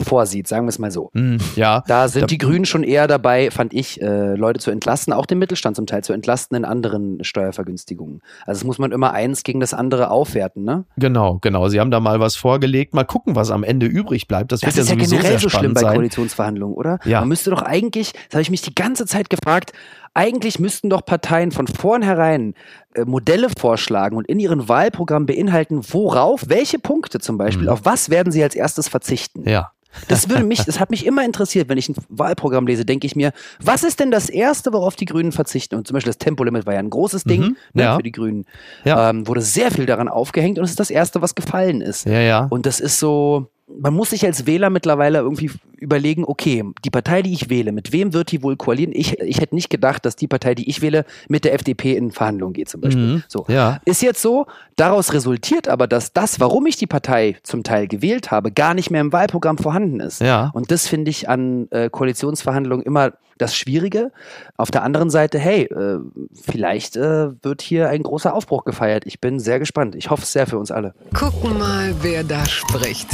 vorsieht, 0.02 0.48
sagen 0.48 0.66
wir 0.66 0.70
es 0.70 0.80
mal 0.80 0.92
so. 0.92 1.10
Hm, 1.14 1.38
ja, 1.56 1.84
Da 1.88 2.08
sind 2.08 2.24
Da- 2.24 2.28
die 2.28 2.38
Grünen 2.38 2.66
schon 2.66 2.84
eher 2.84 3.08
dabei, 3.08 3.52
fand 3.52 3.74
ich, 3.74 4.02
äh, 4.02 4.36
Leute 4.36 4.60
zu 4.60 4.72
entlasten, 4.72 5.14
auch 5.14 5.26
den 5.26 5.40
Mittelstand 5.40 5.76
zum 5.76 5.86
Teil 5.86 6.04
zu 6.04 6.14
entlasten 6.14 6.58
in 6.58 6.66
anderen 6.66 7.24
Steuervergünstigungen. 7.24 8.22
Also 8.46 8.60
das 8.60 8.64
muss 8.66 8.80
man 8.80 8.92
immer 8.92 9.14
eins 9.14 9.44
gegen 9.44 9.60
das 9.60 9.74
andere 9.74 10.10
aufwerten, 10.12 10.64
ne? 10.64 10.86
Genau, 10.98 11.40
genau. 11.42 11.68
Sie 11.70 11.80
haben 11.80 11.92
da 11.92 12.00
mal 12.00 12.20
was 12.20 12.36
vorgelegt. 12.36 12.94
Mal 12.94 13.04
gucken, 13.04 13.36
was 13.36 13.52
am 13.52 13.64
Ende 13.64 13.86
übrig 13.86 14.28
bleibt. 14.28 14.52
Das, 14.52 14.62
Das 14.62 14.76
wird 14.76 14.84
ist 14.86 14.90
ja 14.92 14.96
ja 14.98 15.06
generell 15.20 15.40
so 15.40 15.50
schlimm 15.50 15.74
bei 15.74 15.82
sein. 15.82 15.94
Koalitionsverhandlungen, 15.96 16.76
oder? 16.76 17.00
Ja. 17.06 17.20
Man 17.20 17.30
müsste 17.30 17.50
doch 17.50 17.62
eigentlich, 17.62 17.93
das 18.02 18.34
habe 18.34 18.42
ich 18.42 18.50
mich 18.50 18.62
die 18.62 18.76
ganze 18.76 19.06
Zeit 19.06 19.30
gefragt, 19.30 19.72
eigentlich 20.14 20.60
müssten 20.60 20.90
doch 20.90 21.06
Parteien 21.06 21.52
von 21.52 21.68
vornherein 21.68 22.54
äh, 22.94 23.06
Modelle 23.06 23.48
vorschlagen 23.58 24.18
und 24.18 24.28
in 24.28 24.40
ihren 24.40 24.68
Wahlprogrammen 24.68 25.26
beinhalten, 25.26 25.82
worauf, 25.92 26.44
welche 26.48 26.80
Punkte 26.80 27.20
zum 27.20 27.38
Beispiel, 27.38 27.70
auf 27.70 27.82
was 27.84 28.10
werden 28.10 28.32
sie 28.32 28.44
als 28.44 28.56
erstes 28.56 28.88
verzichten? 28.88 29.42
Mhm. 29.42 29.48
Ja. 29.50 29.72
Das 30.08 30.28
würde 30.28 30.44
mich, 30.44 30.64
das 30.66 30.80
hat 30.80 30.90
mich 30.90 31.06
immer 31.06 31.24
interessiert, 31.24 31.70
wenn 31.70 31.78
ich 31.78 31.88
ein 31.88 31.96
Wahlprogramm 32.10 32.66
lese, 32.66 32.84
denke 32.84 33.06
ich 33.06 33.16
mir, 33.16 33.32
was 33.62 33.84
ist 33.84 34.00
denn 34.00 34.10
das 34.10 34.28
Erste, 34.28 34.74
worauf 34.74 34.96
die 34.96 35.06
Grünen 35.06 35.32
verzichten? 35.32 35.76
Und 35.76 35.88
zum 35.88 35.94
Beispiel 35.94 36.10
das 36.10 36.18
Tempolimit 36.18 36.66
war 36.66 36.74
ja 36.74 36.80
ein 36.80 36.90
großes 36.90 37.26
Ding 37.26 37.42
Mhm, 37.42 37.58
ne, 37.74 37.84
ja. 37.84 37.96
für 37.96 38.02
die 38.04 38.12
Grünen. 38.12 38.46
Ja. 38.86 39.12
Ähm, 39.12 39.28
wurde 39.28 39.42
sehr 39.42 39.70
viel 39.70 39.86
daran 39.86 40.08
aufgehängt 40.08 40.58
und 40.58 40.64
es 40.66 40.72
ist 40.72 40.80
das 40.80 40.90
Erste, 40.90 41.22
was 41.22 41.36
gefallen 41.36 41.82
ist. 41.82 42.08
Ja, 42.08 42.20
ja. 42.20 42.48
Und 42.50 42.66
das 42.66 42.80
ist 42.80 42.98
so, 42.98 43.48
man 43.80 43.94
muss 43.94 44.12
sich 44.12 44.26
als 44.26 44.46
Wähler 44.46 44.70
mittlerweile 44.70 45.20
irgendwie 45.20 45.52
überlegen, 45.78 46.24
okay, 46.26 46.64
die 46.86 46.90
Partei, 46.90 47.22
die 47.22 47.34
ich 47.34 47.50
wähle, 47.50 47.72
mit 47.72 47.92
wem 47.92 48.14
wird 48.14 48.32
die 48.32 48.42
wohl 48.42 48.56
koalieren? 48.56 48.94
Ich, 48.96 49.20
ich 49.20 49.42
hätte 49.42 49.56
nicht 49.56 49.70
gedacht, 49.70 50.06
dass 50.06 50.16
die 50.16 50.28
Partei, 50.28 50.56
die 50.56 50.70
ich 50.70 50.82
wähle, 50.82 51.06
mit 51.28 51.44
der 51.44 51.54
FDP 51.54 51.96
in 51.96 52.12
Verhandlungen 52.12 52.54
geht 52.54 52.70
zum 52.70 52.82
Beispiel. 52.82 53.04
Mhm, 53.04 53.24
So. 53.28 53.46
ja. 53.50 53.82
Ist 53.86 54.02
jetzt 54.02 54.22
so, 54.22 54.46
daraus 54.76 55.14
resultiert 55.14 55.68
aber, 55.68 55.88
dass 55.88 56.14
das, 56.14 56.40
warum 56.40 56.66
ich 56.68 56.78
die 56.78 56.88
Partei 56.88 57.36
zum 57.44 57.64
Teil 57.64 57.88
gewählt 57.88 58.32
habe, 58.32 58.52
gar 58.52 58.74
nicht 58.74 58.92
mehr 58.92 59.02
im 59.02 59.12
Wahlprogramm 59.12 59.58
vorhanden 59.58 60.00
ist. 60.00 60.22
Ja. 60.22 60.52
Und 60.54 60.72
das 60.72 60.88
finde 60.88 61.12
ich 61.12 61.28
an 61.28 61.68
äh, 61.72 61.90
Koalitionsverhandlungen 61.90 62.86
immer 62.86 63.14
das 63.40 63.56
Schwierige. 63.56 64.12
Auf 64.58 64.72
der 64.72 64.84
anderen 64.84 65.10
Seite, 65.10 65.40
hey, 65.40 65.64
äh, 65.64 66.00
vielleicht 66.34 66.96
äh, 66.96 67.32
wird 67.44 67.62
hier 67.62 67.90
ein 67.90 68.04
großer 68.04 68.34
Aufbruch 68.34 68.64
gefeiert. 68.64 69.04
Ich 69.06 69.20
bin 69.20 69.40
sehr 69.40 69.60
gespannt. 69.60 69.96
Ich 69.96 70.10
hoffe 70.12 70.24
es 70.24 70.32
sehr 70.32 70.48
für 70.48 70.58
uns 70.60 70.72
alle. 70.72 70.94
Gucken 71.14 71.58
mal, 71.58 71.94
wer 72.02 72.24
da 72.24 72.46
spricht. 72.46 73.08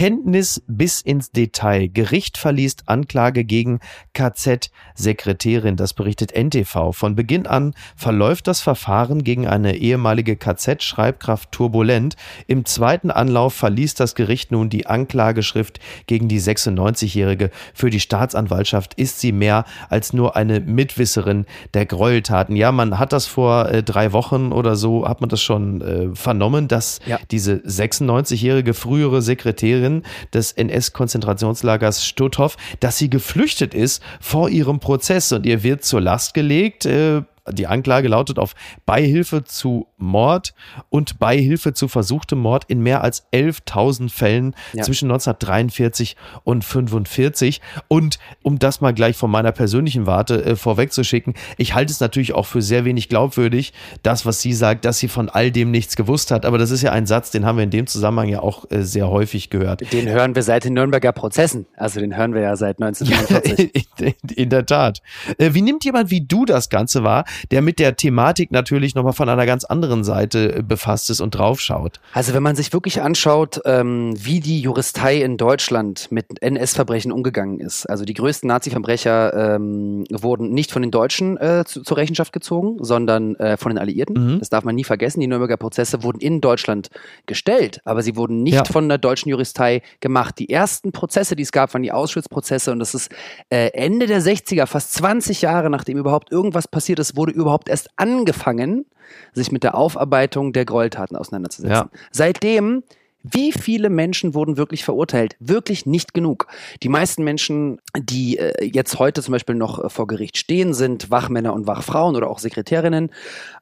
Kenntnis 0.00 0.62
bis 0.66 1.02
ins 1.02 1.30
Detail. 1.30 1.88
Gericht 1.88 2.38
verliest 2.38 2.84
Anklage 2.86 3.44
gegen 3.44 3.80
KZ-Sekretärin. 4.14 5.76
Das 5.76 5.92
berichtet 5.92 6.32
NTV. 6.34 6.92
Von 6.92 7.14
Beginn 7.14 7.46
an 7.46 7.74
verläuft 7.96 8.46
das 8.46 8.62
Verfahren 8.62 9.24
gegen 9.24 9.46
eine 9.46 9.76
ehemalige 9.76 10.36
KZ-Schreibkraft 10.36 11.52
turbulent. 11.52 12.16
Im 12.46 12.64
zweiten 12.64 13.10
Anlauf 13.10 13.52
verließ 13.52 13.92
das 13.92 14.14
Gericht 14.14 14.52
nun 14.52 14.70
die 14.70 14.86
Anklageschrift 14.86 15.80
gegen 16.06 16.28
die 16.28 16.40
96-Jährige. 16.40 17.50
Für 17.74 17.90
die 17.90 18.00
Staatsanwaltschaft 18.00 18.94
ist 18.94 19.20
sie 19.20 19.32
mehr 19.32 19.66
als 19.90 20.14
nur 20.14 20.34
eine 20.34 20.60
Mitwisserin 20.60 21.44
der 21.74 21.84
Gräueltaten. 21.84 22.56
Ja, 22.56 22.72
man 22.72 22.98
hat 22.98 23.12
das 23.12 23.26
vor 23.26 23.68
äh, 23.68 23.82
drei 23.82 24.14
Wochen 24.14 24.52
oder 24.52 24.76
so, 24.76 25.06
hat 25.06 25.20
man 25.20 25.28
das 25.28 25.42
schon 25.42 25.82
äh, 25.82 26.16
vernommen, 26.16 26.68
dass 26.68 27.00
Ja. 27.04 27.18
diese 27.30 27.56
96-jährige 27.56 28.72
frühere 28.72 29.20
Sekretärin 29.20 29.89
des 30.32 30.52
NS-Konzentrationslagers 30.52 32.04
Stutthof, 32.06 32.56
dass 32.80 32.98
sie 32.98 33.10
geflüchtet 33.10 33.74
ist 33.74 34.02
vor 34.20 34.48
ihrem 34.48 34.80
Prozess 34.80 35.32
und 35.32 35.46
ihr 35.46 35.62
wird 35.62 35.84
zur 35.84 36.00
Last 36.00 36.34
gelegt. 36.34 36.86
Äh, 36.86 37.22
die 37.52 37.66
Anklage 37.66 38.08
lautet 38.08 38.38
auf 38.38 38.54
Beihilfe 38.86 39.44
zu 39.44 39.86
Mord 39.96 40.54
und 40.88 41.18
Beihilfe 41.18 41.72
zu 41.74 41.88
versuchtem 41.88 42.38
Mord 42.38 42.64
in 42.68 42.80
mehr 42.82 43.02
als 43.02 43.30
11.000 43.32 44.10
Fällen 44.10 44.54
Ja. 44.72 44.82
zwischen 44.84 45.10
1943 45.10 46.16
und 46.44 46.64
45. 46.64 47.60
Und 47.88 48.18
um 48.42 48.58
das 48.58 48.80
mal 48.80 48.92
gleich 48.94 49.16
von 49.16 49.30
meiner 49.30 49.52
persönlichen 49.52 50.06
Warte 50.06 50.44
äh, 50.44 50.56
vorwegzuschicken, 50.56 51.34
ich 51.56 51.74
halte 51.74 51.92
es 51.92 52.00
natürlich 52.00 52.32
auch 52.34 52.46
für 52.46 52.62
sehr 52.62 52.84
wenig 52.84 53.08
glaubwürdig, 53.08 53.72
das, 54.02 54.26
was 54.26 54.40
sie 54.40 54.52
sagt, 54.52 54.84
dass 54.84 54.98
sie 54.98 55.08
von 55.08 55.28
all 55.28 55.50
dem 55.50 55.70
nichts 55.70 55.96
gewusst 55.96 56.30
hat. 56.30 56.44
Aber 56.46 56.58
das 56.58 56.70
ist 56.70 56.82
ja 56.82 56.92
ein 56.92 57.06
Satz, 57.06 57.30
den 57.30 57.44
haben 57.44 57.56
wir 57.58 57.64
in 57.64 57.70
dem 57.70 57.86
Zusammenhang 57.86 58.28
ja 58.28 58.40
auch 58.40 58.70
äh, 58.70 58.82
sehr 58.82 59.08
häufig 59.08 59.50
gehört. 59.50 59.92
Den 59.92 60.08
hören 60.08 60.34
wir 60.34 60.42
seit 60.42 60.64
den 60.64 60.74
Nürnberger 60.74 61.12
Prozessen. 61.12 61.66
Also 61.76 62.00
den 62.00 62.16
hören 62.16 62.34
wir 62.34 62.42
ja 62.42 62.56
seit 62.56 62.80
1949. 62.82 63.74
in, 63.98 64.06
in, 64.06 64.14
in 64.34 64.48
der 64.50 64.66
Tat. 64.66 65.00
Äh, 65.38 65.54
Wie 65.54 65.62
nimmt 65.62 65.84
jemand 65.84 66.10
wie 66.10 66.20
du 66.20 66.44
das 66.44 66.68
Ganze 66.68 67.04
wahr, 67.04 67.24
der 67.50 67.62
mit 67.62 67.78
der 67.78 67.96
Thematik 67.96 68.50
natürlich 68.52 68.94
nochmal 68.94 69.12
von 69.12 69.28
einer 69.28 69.46
ganz 69.46 69.64
anderen 69.64 70.04
Seite 70.04 70.56
äh, 70.56 70.62
befasst 70.62 71.10
ist 71.10 71.20
und 71.20 71.34
draufschaut? 71.34 72.00
Also 72.12 72.34
wenn 72.34 72.42
man 72.42 72.56
sich 72.56 72.72
wirklich 72.72 73.00
anschaut, 73.02 73.60
ähm, 73.64 74.14
wie 74.16 74.40
die 74.40 74.60
Juristei 74.60 75.22
in 75.22 75.36
Deutschland 75.36 76.08
mit 76.10 76.42
NS-Verbrechen 76.42 77.12
umgegangen 77.12 77.60
ist. 77.60 77.86
Also 77.86 78.04
die 78.04 78.14
größten 78.14 78.48
Nazi-Verbrecher 78.48 79.54
ähm, 79.56 80.04
wurden 80.10 80.50
nicht 80.52 80.72
von 80.72 80.82
den 80.82 80.90
Deutschen 80.90 81.36
äh, 81.38 81.64
zu, 81.66 81.82
zur 81.82 81.96
Rechenschaft 81.96 82.32
gezogen, 82.32 82.76
sondern 82.82 83.34
äh, 83.36 83.56
von 83.56 83.70
den 83.70 83.78
Alliierten. 83.78 84.34
Mhm. 84.34 84.38
Das 84.38 84.48
darf 84.48 84.64
man 84.64 84.74
nie 84.74 84.84
vergessen. 84.84 85.20
Die 85.20 85.26
Nürnberger 85.26 85.56
Prozesse 85.56 86.02
wurden 86.02 86.20
in 86.20 86.40
Deutschland 86.40 86.88
gestellt, 87.26 87.80
aber 87.84 88.02
sie 88.02 88.16
wurden 88.16 88.42
nicht 88.42 88.54
Ja. 88.54 88.64
von 88.64 88.88
der 88.88 88.98
deutschen 88.98 89.28
Juristei 89.30 89.82
gemacht. 90.00 90.38
Die 90.38 90.50
ersten 90.50 90.92
Prozesse, 90.92 91.36
die 91.36 91.42
es 91.42 91.52
gab, 91.52 91.72
waren 91.74 91.82
die 91.82 91.92
Auschwitz-Prozesse 91.92 92.72
und 92.72 92.78
das 92.78 92.94
ist 92.94 93.10
äh, 93.50 93.68
Ende 93.72 94.06
der 94.06 94.20
60er, 94.22 94.66
fast 94.66 94.92
20 94.94 95.42
Jahre 95.42 95.70
nachdem 95.70 95.98
überhaupt 95.98 96.32
irgendwas 96.32 96.68
passiert 96.68 96.98
ist, 96.98 97.16
wurde 97.20 97.32
überhaupt 97.32 97.68
erst 97.68 97.90
angefangen, 97.96 98.86
sich 99.32 99.52
mit 99.52 99.62
der 99.62 99.74
Aufarbeitung 99.74 100.52
der 100.54 100.64
Gräueltaten 100.64 101.16
auseinanderzusetzen. 101.16 101.90
Ja. 101.92 102.00
Seitdem 102.10 102.82
Wie 103.22 103.52
viele 103.52 103.90
Menschen 103.90 104.34
wurden 104.34 104.56
wirklich 104.56 104.84
verurteilt? 104.84 105.36
Wirklich 105.40 105.84
nicht 105.84 106.14
genug. 106.14 106.46
Die 106.82 106.88
meisten 106.88 107.22
Menschen, 107.22 107.78
die 107.98 108.38
äh, 108.38 108.64
jetzt 108.64 108.98
heute 108.98 109.22
zum 109.22 109.32
Beispiel 109.32 109.54
noch 109.54 109.84
äh, 109.84 109.90
vor 109.90 110.06
Gericht 110.06 110.38
stehen, 110.38 110.72
sind 110.72 111.10
Wachmänner 111.10 111.52
und 111.52 111.66
Wachfrauen 111.66 112.16
oder 112.16 112.30
auch 112.30 112.38
Sekretärinnen. 112.38 113.10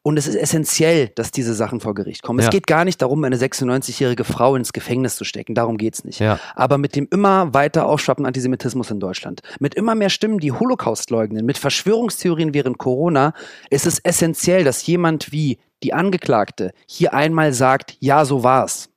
Und 0.03 0.17
es 0.17 0.29
ist 0.29 0.37
essentiell, 0.37 1.09
dass 1.09 1.33
diese 1.33 1.55
Sachen 1.55 1.81
vor 1.81 1.95
Gericht 1.95 2.23
kommen. 2.23 2.39
Ja. 2.39 2.45
Es 2.45 2.51
geht 2.51 2.69
gar 2.69 2.85
nicht 2.85 3.03
darum, 3.03 3.25
eine 3.25 3.37
96-jährige 3.37 4.23
Frau 4.23 4.55
ins 4.55 4.73
Gefängnis 4.73 5.17
zu 5.17 5.25
stecken. 5.25 5.55
Darum 5.55 5.77
geht's 5.77 6.05
nicht. 6.05 6.21
Ja. 6.21 6.39
Aber 6.55 6.79
mit 6.79 6.95
dem 6.95 7.09
immer 7.11 7.53
weiter 7.53 7.87
aufschwappenden 7.87 8.27
Antisemitismus 8.27 8.93
in 8.93 9.01
Deutschland, 9.01 9.41
mit 9.59 9.75
immer 9.75 9.97
mehr 9.97 10.11
Stimmen, 10.11 10.39
die 10.39 10.53
Holocaust 10.53 11.11
leugnen, 11.11 11.45
mit 11.45 11.59
Verschwörungstheorien 11.59 12.55
während 12.55 12.79
Corona, 12.79 13.35
ist 13.71 13.87
es 13.87 13.99
essentiell, 13.99 14.63
dass 14.63 14.87
jemand 14.87 15.33
wie 15.33 15.59
die 15.83 15.93
Angeklagte 15.93 16.73
hier 16.87 17.15
einmal 17.15 17.53
sagt, 17.53 17.97
ja, 18.01 18.25
so 18.25 18.43
war's. 18.43 18.89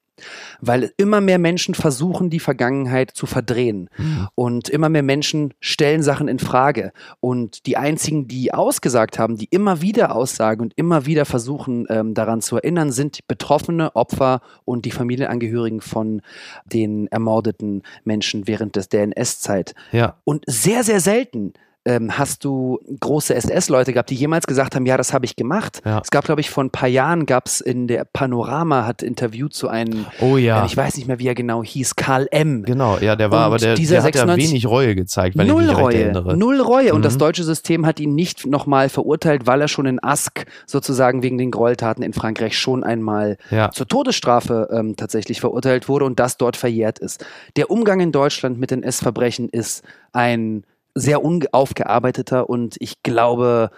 Weil 0.60 0.92
immer 0.98 1.22
mehr 1.22 1.40
Menschen 1.40 1.76
versuchen, 1.76 2.30
die 2.30 2.40
Vergangenheit 2.40 3.12
zu 3.12 3.26
verdrehen. 3.26 3.90
Und 4.36 4.70
immer 4.70 4.90
mehr 4.90 5.04
Menschen 5.04 5.54
stellen 5.60 6.04
Sachen 6.04 6.28
in 6.28 6.40
Frage. 6.40 6.92
Und 7.20 7.66
die 7.66 7.78
einzigen, 7.78 8.28
die 8.28 8.54
ausgesagt 8.54 9.20
haben, 9.20 9.38
die 9.38 9.48
immer 9.52 9.82
wieder 9.82 10.16
aussagen 10.16 10.62
und 10.62 10.74
immer 10.76 11.06
wieder 11.06 11.26
versuchen, 11.26 11.86
ähm, 11.90 12.14
daran 12.14 12.42
zu 12.42 12.56
erinnern, 12.58 12.92
sind 12.92 13.28
Betroffene, 13.28 13.96
Opfer 13.96 14.42
und 14.66 14.86
die 14.86 14.92
Familienangehörigen 14.92 15.82
von 15.82 16.22
den 16.66 17.08
ermordeten 17.08 17.84
Menschen 18.04 18.48
während 18.48 18.76
des, 18.76 18.90
der 18.90 19.04
NS-Zeit. 19.04 19.74
Ja. 19.92 20.18
Und 20.24 20.44
sehr, 20.48 20.84
sehr 20.84 21.00
selten 21.00 21.54
ähm, 21.86 22.18
hast 22.18 22.44
du 22.46 22.80
große 23.00 23.34
SS-Leute 23.34 23.94
gehabt, 23.94 24.12
die 24.12 24.16
jemals 24.16 24.46
gesagt 24.46 24.76
haben, 24.76 24.86
ja, 24.86 24.98
das 24.98 25.14
habe 25.14 25.26
ich 25.26 25.36
gemacht. 25.36 25.82
Ja. 25.84 26.00
Es 26.04 26.12
gab, 26.12 26.26
glaube 26.26 26.40
ich, 26.42 26.50
vor 26.52 26.64
ein 26.64 26.70
paar 26.70 26.88
Jahren 26.90 27.26
gab 27.26 27.48
es 27.48 27.60
in 27.60 27.88
der 27.88 28.06
Panorama, 28.06 28.86
hat 28.86 29.02
interviewt 29.02 29.54
zu 29.56 29.68
einem, 29.68 30.06
Oh 30.20 30.38
ja. 30.38 30.62
äh, 30.62 30.66
ich 30.68 30.78
weiß 30.78 30.96
nicht 30.98 31.08
mehr, 31.08 31.18
wie 31.18 31.28
er 31.28 31.34
genau 31.34 31.64
hieß, 31.64 31.96
Karl 31.96 32.28
M. 32.30 32.64
Genau, 32.64 33.00
ja, 33.00 33.16
der 33.16 33.32
war, 33.32 33.40
Und 33.40 33.46
aber 33.46 33.58
der, 33.58 33.74
dieser 33.74 33.96
der 33.96 34.04
hat 34.04 34.16
ja 34.16 34.22
96 34.22 34.52
wenig 34.52 34.68
Reue 34.68 34.94
gezeigt, 34.96 35.38
wenn 35.38 35.48
Null 35.48 35.64
ich 35.64 35.68
mich 35.70 35.78
Reue, 35.78 36.04
erinnere. 36.04 36.38
null 36.38 36.62
Reue. 36.62 36.94
Und 36.94 37.04
das 37.04 37.16
Mhm. 37.16 37.20
deutsche 37.20 37.44
System 37.44 37.86
hat 37.88 38.00
ihn 38.00 38.14
nicht 38.14 38.46
nochmal 38.46 38.88
verurteilt, 38.90 39.48
weil 39.48 39.62
er 39.62 39.68
schon 39.68 39.88
in 39.88 39.98
Ask 40.04 40.46
sozusagen 40.68 41.24
wegen 41.24 41.40
den 41.40 41.50
Gräueltaten 41.50 42.04
in 42.04 42.14
Frankreich 42.14 42.58
schon 42.60 42.84
einmal 42.84 43.38
Ja. 43.50 43.72
zur 43.72 43.88
Todesstrafe 43.88 44.70
ähm, 44.72 44.96
tatsächlich 44.98 45.40
verurteilt 45.42 45.90
wurde 45.90 46.06
und 46.06 46.20
das 46.20 46.38
dort 46.38 46.58
verjährt 46.58 47.00
ist. 47.00 47.26
Der 47.56 47.72
Umgang 47.72 48.00
in 48.02 48.12
Deutschland 48.12 48.60
mit 48.60 48.70
den 48.70 48.84
S-Verbrechen 48.84 49.50
ist 49.50 49.84
ein 50.14 50.64
sehr 50.96 51.24
unaufgearbeiteter 51.24 52.50
und 52.50 52.76
ich 52.80 53.04
glaube, 53.04 53.72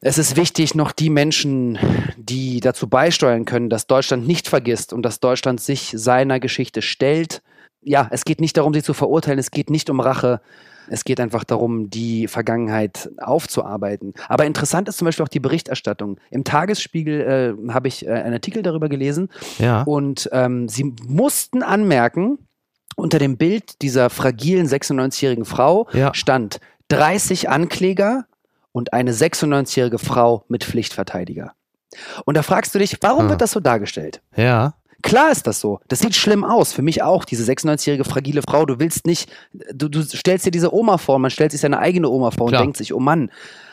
es 0.00 0.18
ist 0.18 0.36
wichtig, 0.36 0.74
noch 0.74 0.92
die 0.92 1.10
Menschen, 1.10 1.78
die 2.16 2.60
dazu 2.60 2.88
beisteuern 2.88 3.44
können, 3.44 3.68
dass 3.68 3.86
Deutschland 3.86 4.26
nicht 4.26 4.48
vergisst 4.48 4.92
und 4.92 5.02
dass 5.02 5.18
Deutschland 5.20 5.60
sich 5.60 5.92
seiner 5.96 6.38
Geschichte 6.38 6.82
stellt. 6.82 7.42
Ja, 7.82 8.08
es 8.12 8.24
geht 8.24 8.40
nicht 8.40 8.56
darum, 8.56 8.72
sie 8.74 8.82
zu 8.82 8.94
verurteilen, 8.94 9.38
es 9.38 9.50
geht 9.50 9.70
nicht 9.70 9.90
um 9.90 10.00
Rache. 10.00 10.40
Es 10.90 11.04
geht 11.04 11.20
einfach 11.20 11.44
darum, 11.44 11.90
die 11.90 12.28
Vergangenheit 12.28 13.10
aufzuarbeiten. 13.18 14.14
Aber 14.26 14.46
interessant 14.46 14.88
ist 14.88 14.96
zum 14.96 15.04
Beispiel 15.04 15.22
auch 15.24 15.28
die 15.28 15.38
Berichterstattung. 15.40 16.18
Im 16.30 16.44
Tagesspiegel 16.44 17.56
äh, 17.68 17.72
habe 17.72 17.88
ich 17.88 18.06
äh, 18.06 18.10
einen 18.10 18.32
Artikel 18.32 18.62
darüber 18.62 18.88
gelesen 18.88 19.28
Ja. 19.58 19.82
und 19.82 20.30
ähm, 20.32 20.66
sie 20.68 20.94
mussten 21.06 21.62
anmerken, 21.62 22.38
unter 22.98 23.18
dem 23.18 23.36
Bild 23.36 23.80
dieser 23.82 24.10
fragilen 24.10 24.66
96-jährigen 24.68 25.44
Frau 25.44 25.88
Ja. 25.92 26.12
stand 26.14 26.60
30 26.88 27.48
Ankläger 27.48 28.24
und 28.72 28.92
eine 28.92 29.12
96-jährige 29.12 29.98
Frau 29.98 30.44
mit 30.48 30.64
Pflichtverteidiger. 30.64 31.52
Und 32.24 32.36
da 32.36 32.42
fragst 32.42 32.74
du 32.74 32.78
dich, 32.78 32.96
warum 33.00 33.22
Hm. 33.24 33.30
wird 33.30 33.40
das 33.40 33.52
so 33.52 33.60
dargestellt? 33.60 34.20
Ja. 34.36 34.74
Klar 35.02 35.30
ist 35.30 35.46
das 35.46 35.60
so. 35.60 35.78
Das 35.88 36.00
sieht 36.00 36.16
schlimm 36.16 36.42
aus. 36.44 36.72
Für 36.72 36.82
mich 36.82 37.02
auch, 37.02 37.24
diese 37.24 37.44
96-jährige 37.44 38.04
fragile 38.04 38.42
Frau. 38.42 38.66
Du 38.66 38.80
willst 38.80 39.06
nicht, 39.06 39.30
du, 39.72 39.88
du 39.88 40.02
stellst 40.02 40.44
dir 40.44 40.50
diese 40.50 40.74
Oma 40.74 40.98
vor, 40.98 41.18
man 41.20 41.30
stellt 41.30 41.52
sich 41.52 41.60
seine 41.60 41.78
eigene 41.78 42.08
Oma 42.08 42.32
vor 42.32 42.48
Klar. 42.48 42.60
und 42.60 42.66
denkt 42.66 42.76
sich, 42.78 42.92
oh 42.92 42.98
Mann. 43.00 43.30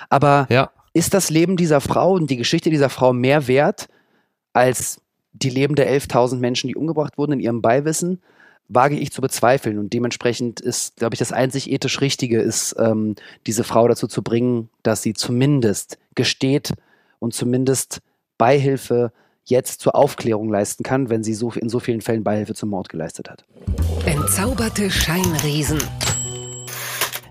Aber 0.09 0.45
Ja. 0.51 0.69
ist 0.93 1.15
das 1.15 1.31
Leben 1.31 1.57
dieser 1.57 1.81
Frau 1.81 2.13
und 2.13 2.29
die 2.29 2.37
Geschichte 2.37 2.69
dieser 2.69 2.89
Frau 2.89 3.11
mehr 3.11 3.47
wert 3.47 3.87
als 4.53 5.01
die 5.33 5.49
Leben 5.49 5.75
der 5.75 5.89
11.000 5.89 6.39
Menschen, 6.39 6.67
die 6.67 6.75
umgebracht 6.75 7.17
wurden 7.17 7.33
in 7.33 7.39
ihrem 7.39 7.61
Beiwissen? 7.61 8.21
Wage 8.67 8.97
ich 8.97 9.11
zu 9.11 9.21
bezweifeln. 9.21 9.77
Und 9.77 9.93
dementsprechend 9.93 10.59
ist, 10.59 10.97
glaube 10.97 11.15
ich, 11.15 11.19
das 11.19 11.31
einzig 11.31 11.71
ethisch 11.71 12.01
Richtige 12.01 12.41
ist, 12.41 12.75
ähm, 12.79 13.15
diese 13.45 13.63
Frau 13.63 13.87
dazu 13.87 14.07
zu 14.07 14.21
bringen, 14.23 14.69
dass 14.83 15.01
sie 15.01 15.13
zumindest 15.13 15.97
gesteht 16.15 16.73
und 17.19 17.33
zumindest 17.33 17.99
Beihilfe 18.37 19.11
jetzt 19.45 19.81
zur 19.81 19.95
Aufklärung 19.95 20.49
leisten 20.49 20.83
kann, 20.83 21.09
wenn 21.09 21.23
sie 21.23 21.33
so 21.33 21.51
in 21.51 21.69
so 21.69 21.79
vielen 21.79 22.01
Fällen 22.01 22.23
Beihilfe 22.23 22.55
zum 22.55 22.69
Mord 22.69 22.89
geleistet 22.89 23.29
hat. 23.29 23.45
Entzauberte 24.05 24.89
Scheinriesen. 24.89 25.79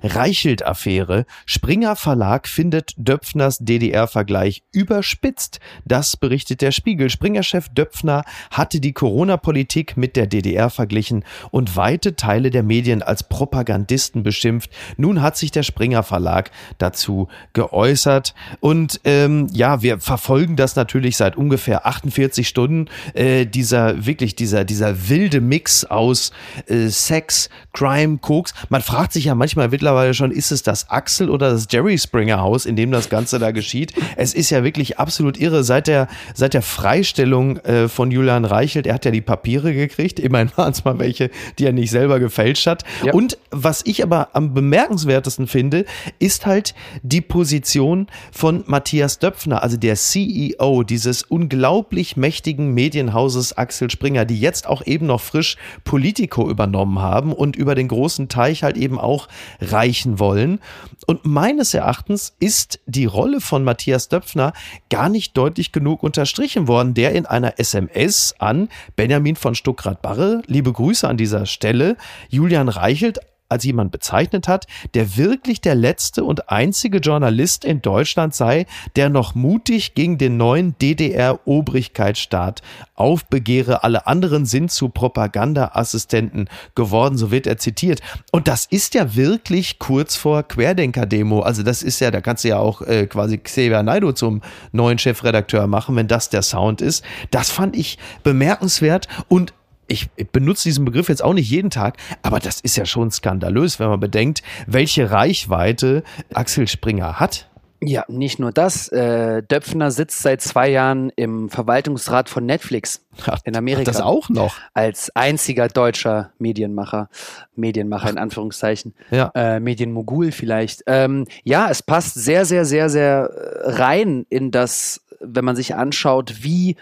Reichelt-Affäre. 0.05 1.25
Springer 1.47 1.97
Verlag 1.97 2.47
findet 2.47 2.93
Döpfners 2.97 3.59
DDR-Vergleich 3.59 4.63
überspitzt. 4.73 5.61
Das 5.87 6.17
berichtet 6.19 6.61
der 6.61 6.73
Spiegel. 6.73 7.09
Springer-Chef 7.09 7.71
Döpfner 7.71 8.25
hatte 8.51 8.81
die 8.81 8.93
Corona-Politik 8.93 9.97
mit 9.97 10.17
der 10.17 10.27
DDR 10.27 10.69
verglichen 10.69 11.25
und 11.51 11.77
weite 11.77 12.17
Teile 12.17 12.51
der 12.51 12.63
Medien 12.63 13.03
als 13.03 13.23
Propagandisten 13.23 14.23
beschimpft. 14.23 14.71
Nun 14.99 15.23
hat 15.23 15.39
sich 15.39 15.51
der 15.51 15.63
Springer 15.63 16.03
Verlag 16.03 16.51
dazu 16.77 17.29
geäußert. 17.55 18.35
Und 18.61 19.01
ähm, 19.05 19.49
ja, 19.53 19.81
wir 19.81 20.01
verfolgen 20.01 20.57
das 20.57 20.77
natürlich 20.77 21.17
seit 21.17 21.37
ungefähr 21.37 21.87
48 21.87 22.47
Stunden. 22.47 22.87
Äh, 23.15 23.47
dieser 23.47 24.05
wirklich 24.05 24.37
dieser 24.37 24.65
dieser 24.65 25.09
wilde 25.09 25.41
Mix 25.41 25.87
aus 25.87 26.31
äh, 26.67 26.89
Sex, 26.89 27.49
Crime, 27.73 28.19
Koks. 28.19 28.53
Man 28.69 28.83
fragt 28.83 29.15
sich 29.15 29.25
ja 29.25 29.35
manchmal 29.35 29.69
mittlerweile 29.69 29.94
schon, 30.15 30.31
ist 30.31 30.53
es 30.53 30.63
das 30.63 30.91
Axel 30.91 31.31
oder 31.31 31.51
das 31.51 31.67
Jerry 31.71 31.99
Springer 31.99 32.41
Haus, 32.41 32.67
in 32.67 32.77
dem 32.77 32.91
das 32.91 33.09
Ganze 33.09 33.39
da 33.39 33.51
geschieht? 33.51 33.93
Es 34.17 34.35
ist 34.35 34.51
ja 34.51 34.65
wirklich 34.65 34.99
absolut 34.99 35.39
irre. 35.39 35.65
Seit 35.65 35.87
der 35.87 36.09
seit 36.35 36.55
der 36.55 36.63
Freistellung 36.63 37.59
äh, 37.59 37.89
von 37.89 38.11
Julian 38.11 38.45
Reichelt, 38.45 38.87
er 38.87 38.95
hat 38.95 39.05
ja 39.05 39.11
die 39.11 39.21
Papiere 39.21 39.75
gekriegt. 39.75 40.19
Immerhin 40.19 40.51
waren 40.57 40.73
es 40.73 40.85
mal 40.85 40.99
welche, 40.99 41.31
die 41.59 41.67
er 41.67 41.73
nicht 41.73 41.91
selber 41.91 42.21
gefälscht 42.21 42.67
hat. 42.67 42.85
Ja. 43.05 43.13
Und 43.13 43.39
was 43.51 43.83
ich 43.85 44.03
aber 44.03 44.29
am 44.33 44.55
bemerkenswertesten 44.55 45.47
finde, 45.47 45.85
ist 46.19 46.47
halt 46.47 46.75
die 47.03 47.21
Position 47.21 48.07
von 48.33 48.65
Matthias 48.67 49.19
Döpfner, 49.19 49.63
also 49.63 49.77
der 49.77 49.97
CEO 49.97 50.83
dieses 50.83 51.23
unglaublich 51.23 52.17
mächtigen 52.17 52.75
Medienhauses 52.75 53.57
Axel 53.57 53.91
Springer, 53.91 54.25
die 54.25 54.41
jetzt 54.41 54.67
auch 54.67 54.85
eben 54.87 55.07
noch 55.07 55.21
frisch 55.21 55.57
Politico 55.85 56.49
übernommen 56.49 57.01
haben 57.01 57.33
und 57.33 57.57
über 57.57 57.75
den 57.75 57.89
großen 57.89 58.29
Teich 58.29 58.63
halt 58.63 58.77
eben 58.77 58.99
auch 58.99 59.29
reichen 59.75 60.19
wollen. 60.19 60.61
Und 61.07 61.27
meines 61.27 61.75
Erachtens 61.75 62.35
ist 62.41 62.81
die 62.87 63.05
Rolle 63.05 63.41
von 63.41 63.65
Matthias 63.65 64.09
Döpfner 64.09 64.55
gar 64.89 65.11
nicht 65.11 65.37
deutlich 65.37 65.73
genug 65.73 66.03
unterstrichen 66.03 66.67
worden, 66.67 66.95
der 66.95 67.13
in 67.13 67.27
einer 67.27 67.59
SMS 67.59 68.35
an 68.39 68.69
Benjamin 68.97 69.37
von 69.37 69.55
Stuckrad-Barre, 69.55 70.43
liebe 70.47 70.73
Grüße 70.73 71.07
an 71.07 71.19
dieser 71.19 71.45
Stelle, 71.45 71.97
Julian 72.31 72.69
Reichelt 72.69 73.19
als 73.55 73.65
jemand 73.65 73.93
bezeichnet 73.93 74.49
hat, 74.49 74.67
der 74.95 75.17
wirklich 75.17 75.61
der 75.61 75.77
letzte 75.77 76.25
und 76.25 76.51
einzige 76.51 76.99
Journalist 76.99 77.65
in 77.65 77.81
Deutschland 77.81 78.35
sei, 78.35 78.67
der 78.97 79.09
noch 79.09 79.35
mutig 79.35 79.95
gegen 79.95 80.19
den 80.19 80.37
neuen 80.37 80.77
DDR-Obrigkeitsstaat 80.79 82.63
aufbegehre. 82.97 83.85
Alle 83.85 84.07
anderen 84.07 84.45
sind 84.45 84.71
zu 84.71 84.89
Propagandaassistenten 84.89 86.49
geworden, 86.75 87.17
so 87.17 87.31
wird 87.31 87.47
er 87.47 87.59
zitiert. 87.59 88.01
Und 88.33 88.49
das 88.49 88.67
ist 88.67 88.95
ja 88.95 89.15
wirklich 89.15 89.79
kurz 89.79 90.17
vor 90.17 90.43
Querdenker-Demo. 90.43 91.41
Also 91.41 91.63
das 91.63 91.83
ist 91.83 92.01
ja, 92.01 92.11
da 92.11 92.21
kannst 92.21 92.45
du 92.45 92.49
ja 92.49 92.59
auch 92.59 92.83
äh, 92.83 93.07
quasi 93.07 93.39
Xavier 93.39 93.83
Naido 93.83 94.13
zum 94.13 94.43
neuen 94.73 94.99
Chefredakteur 94.99 95.67
machen, 95.69 95.95
wenn 95.97 96.09
das 96.09 96.29
der 96.29 96.43
Sound 96.43 96.81
ist. 96.81 97.05
Das 97.31 97.51
fand 97.51 97.77
ich 97.77 97.99
bemerkenswert 98.25 99.09
und 99.29 99.55
ich 99.89 100.11
benutze 100.33 100.65
diesen 100.65 100.85
Begriff 100.85 101.09
jetzt 101.09 101.23
auch 101.23 101.35
nicht 101.35 101.51
jeden 101.51 101.71
Tag, 101.71 101.97
aber 102.23 102.41
das 102.41 102.61
ist 102.61 102.77
ja 102.77 102.87
schon 102.87 103.11
skandalös, 103.11 103.79
wenn 103.81 103.89
man 103.89 104.01
bedenkt, 104.01 104.43
welche 104.67 105.11
Reichweite 105.11 106.03
Axel 106.33 106.69
Springer 106.69 107.21
hat. 107.21 107.49
Ja, 107.87 108.05
nicht 108.09 108.39
nur 108.39 108.51
das. 108.51 108.89
Äh, 108.89 109.43
Döpfner 109.43 109.91
sitzt 109.91 110.23
seit 110.23 110.41
zwei 110.41 110.71
Jahren 110.71 111.11
im 111.17 111.51
Verwaltungsrat 111.51 112.31
von 112.31 112.47
Netflix 112.47 113.05
in 113.45 113.57
Amerika. 113.57 113.85
Das 113.85 114.01
auch 114.01 114.31
noch. 114.31 114.57
Als 114.73 115.15
einziger 115.15 115.69
deutscher 115.69 116.33
Medienmacher, 116.39 117.11
Medienmacher 117.57 118.09
in 118.09 118.17
Anführungszeichen, 118.17 118.95
Ja. 119.11 119.31
äh, 119.35 119.61
Medienmogul 119.61 120.33
vielleicht. 120.33 120.83
Ähm, 120.87 121.27
ja, 121.43 121.69
es 121.69 121.83
passt 121.83 122.15
sehr, 122.15 122.47
sehr, 122.47 122.65
sehr, 122.65 122.89
sehr 122.89 123.29
äh, 123.31 123.71
rein 123.73 124.25
in 124.31 124.51
das, 124.51 125.03
wenn 125.21 125.45
man 125.45 125.57
sich 125.57 125.75
anschaut, 125.75 126.43
wie 126.43 126.77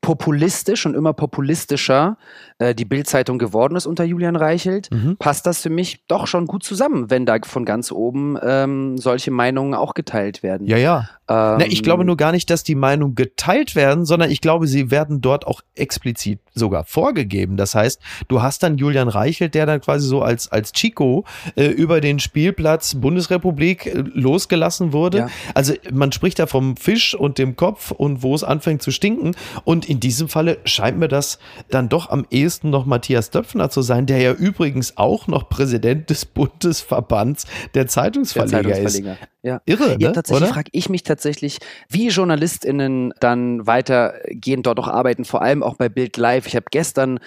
populistisch 0.00 0.86
und 0.86 0.94
immer 0.94 1.12
populistischer 1.12 2.16
äh, 2.58 2.74
die 2.74 2.84
Bildzeitung 2.84 3.38
geworden 3.38 3.74
ist 3.76 3.86
unter 3.86 4.04
Julian 4.04 4.36
Reichelt, 4.36 4.90
Mhm. 4.92 5.16
passt 5.18 5.46
das 5.46 5.60
für 5.60 5.70
mich 5.70 6.04
doch 6.06 6.26
schon 6.26 6.46
gut 6.46 6.62
zusammen, 6.62 7.10
wenn 7.10 7.26
da 7.26 7.36
von 7.44 7.64
ganz 7.64 7.90
oben 7.90 8.38
ähm, 8.42 8.96
solche 8.98 9.30
Meinungen 9.30 9.74
auch 9.74 9.94
geteilt 9.94 10.42
werden. 10.42 10.66
Ja, 10.66 10.76
ja. 10.76 11.08
Ähm, 11.28 11.56
Na, 11.58 11.66
ich 11.66 11.82
glaube 11.82 12.04
nur 12.04 12.16
gar 12.16 12.32
nicht, 12.32 12.48
dass 12.50 12.62
die 12.62 12.74
Meinungen 12.74 13.14
geteilt 13.16 13.74
werden, 13.76 14.04
sondern 14.06 14.30
ich 14.30 14.40
glaube, 14.40 14.66
sie 14.66 14.90
werden 14.90 15.20
dort 15.20 15.46
auch 15.46 15.60
explizit 15.74 16.40
sogar 16.58 16.84
vorgegeben. 16.84 17.56
Das 17.56 17.74
heißt, 17.74 18.00
du 18.28 18.42
hast 18.42 18.62
dann 18.62 18.78
Julian 18.78 19.08
Reichelt, 19.08 19.54
der 19.54 19.66
dann 19.66 19.80
quasi 19.80 20.06
so 20.06 20.22
als, 20.22 20.50
als 20.50 20.72
Chico 20.72 21.24
äh, 21.56 21.66
über 21.66 22.00
den 22.00 22.18
Spielplatz 22.18 22.94
Bundesrepublik 22.96 23.86
äh, 23.86 24.04
losgelassen 24.14 24.92
wurde. 24.92 25.18
Ja. 25.18 25.28
Also 25.54 25.74
man 25.92 26.12
spricht 26.12 26.38
da 26.38 26.46
vom 26.46 26.76
Fisch 26.76 27.14
und 27.14 27.38
dem 27.38 27.56
Kopf 27.56 27.90
und 27.90 28.22
wo 28.22 28.34
es 28.34 28.44
anfängt 28.44 28.82
zu 28.82 28.90
stinken. 28.90 29.34
Und 29.64 29.88
in 29.88 30.00
diesem 30.00 30.28
Falle 30.28 30.58
scheint 30.64 30.98
mir 30.98 31.08
das 31.08 31.38
dann 31.70 31.88
doch 31.88 32.10
am 32.10 32.26
ehesten 32.30 32.70
noch 32.70 32.86
Matthias 32.86 33.30
Döpfner 33.30 33.70
zu 33.70 33.82
sein, 33.82 34.06
der 34.06 34.18
ja 34.18 34.32
übrigens 34.32 34.96
auch 34.96 35.26
noch 35.26 35.48
Präsident 35.48 36.10
des 36.10 36.24
Bundesverbands 36.24 37.46
der 37.74 37.86
Zeitungsverleger, 37.86 38.62
der 38.62 38.74
Zeitungsverleger. 38.74 39.12
ist. 39.12 39.28
Ja. 39.42 39.60
Irre, 39.66 39.90
ne? 39.90 39.96
Ja, 40.00 40.12
tatsächlich 40.12 40.48
frage 40.48 40.70
ich 40.72 40.88
mich 40.88 41.04
tatsächlich, 41.04 41.58
wie 41.88 42.08
JournalistInnen 42.08 43.14
dann 43.20 43.66
weitergehend 43.66 44.66
dort 44.66 44.80
auch 44.80 44.88
arbeiten, 44.88 45.24
vor 45.24 45.42
allem 45.42 45.62
auch 45.62 45.76
bei 45.76 45.88
Bild 45.88 46.16
Live. 46.16 46.46
Ich 46.48 46.56
habe 46.56 46.66
gestern 46.70 47.20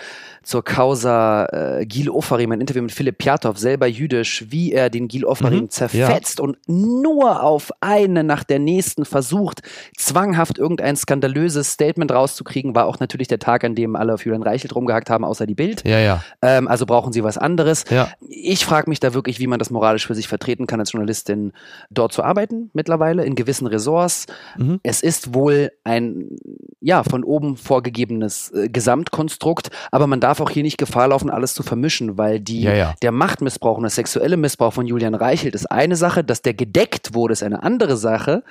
zur 0.44 0.64
Causa 0.64 1.46
äh, 1.46 1.86
Gil 1.86 2.10
Ofarim 2.10 2.52
ein 2.52 2.60
Interview 2.60 2.82
mit 2.82 2.92
Philipp 2.92 3.18
Piatow, 3.18 3.58
selber 3.58 3.88
jüdisch, 3.88 4.46
wie 4.50 4.74
er 4.74 4.90
den 4.90 5.08
Gil 5.08 5.24
Ofarim 5.24 5.62
mhm, 5.62 5.70
zerfetzt 5.70 6.40
ja. 6.40 6.44
und 6.44 6.58
nur 6.68 7.44
auf 7.44 7.72
eine 7.80 8.26
nach 8.26 8.44
der 8.44 8.60
nächsten 8.60 9.06
versucht, 9.06 9.62
zwanghaft 9.98 10.58
irgendein 10.58 10.98
skandalöses 10.98 11.72
Statement 11.72 12.12
rauszukriegen, 12.12 12.76
war 12.76 12.88
auch 12.88 13.00
natürlich 13.00 13.30
der 13.30 13.40
Tag, 13.40 13.64
an 13.64 13.74
dem 13.74 13.96
alle 13.96 14.16
auf 14.16 14.26
Julian 14.26 14.44
Reichelt 14.44 14.76
rumgehackt 14.76 15.10
haben, 15.10 15.24
außer 15.24 15.48
die 15.48 15.56
Bild. 15.56 15.88
Ja, 15.88 16.00
ja. 16.00 16.24
Ähm, 16.42 16.68
also 16.68 16.86
brauchen 16.86 17.14
sie 17.14 17.24
was 17.24 17.38
anderes. 17.38 17.86
Ja. 17.90 18.10
Ich 18.28 18.66
frage 18.66 18.90
mich 18.90 19.00
da 19.00 19.14
wirklich, 19.14 19.40
wie 19.40 19.48
man 19.48 19.60
das 19.60 19.70
moralisch 19.70 20.08
für 20.08 20.16
sich 20.16 20.28
vertreten 20.28 20.68
kann 20.68 20.82
als 20.82 20.92
Journalistin 20.92 21.54
dort 21.90 22.01
zu 22.10 22.24
arbeiten 22.24 22.70
mittlerweile 22.74 23.26
in 23.26 23.36
gewissen 23.36 23.68
Ressorts. 23.68 24.26
Mhm. 24.58 24.80
Es 24.84 25.02
ist 25.02 25.34
wohl 25.34 25.72
ein 25.84 26.38
ja 26.80 27.04
von 27.04 27.24
oben 27.24 27.58
vorgegebenes 27.58 28.52
äh, 28.52 28.70
Gesamtkonstrukt, 28.70 29.70
aber 29.92 30.08
man 30.08 30.20
darf 30.20 30.40
auch 30.40 30.50
hier 30.50 30.64
nicht 30.64 30.78
Gefahr 30.78 31.10
laufen, 31.10 31.30
alles 31.30 31.54
zu 31.54 31.64
vermischen, 31.64 32.18
weil 32.18 32.40
die 32.40 32.62
ja, 32.62 32.74
ja. 32.74 32.94
der 33.02 33.12
Machtmissbrauch 33.12 33.78
und 33.78 33.84
der 33.84 33.92
sexuelle 33.92 34.38
Missbrauch 34.38 34.74
von 34.74 34.88
Julian 34.88 35.16
Reichelt 35.16 35.56
ist 35.56 35.72
eine 35.72 35.96
Sache, 35.96 36.24
dass 36.24 36.42
der 36.42 36.54
gedeckt 36.54 37.14
wurde, 37.14 37.34
ist 37.34 37.44
eine 37.44 37.64
andere 37.64 37.98
Sache, 37.98 38.44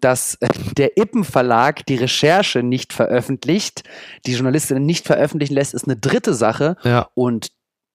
dass 0.00 0.36
äh, 0.36 0.48
der 0.76 0.96
Ippen 0.96 1.24
Verlag 1.24 1.84
die 1.86 1.96
Recherche 1.96 2.62
nicht 2.62 2.92
veröffentlicht, 2.92 3.82
die 4.26 4.34
Journalistin 4.34 4.84
nicht 4.84 5.06
veröffentlichen 5.06 5.54
lässt, 5.54 5.74
ist 5.74 5.86
eine 5.86 5.96
dritte 5.96 6.34
Sache 6.34 6.76
ja. 6.84 7.08
und 7.14 7.50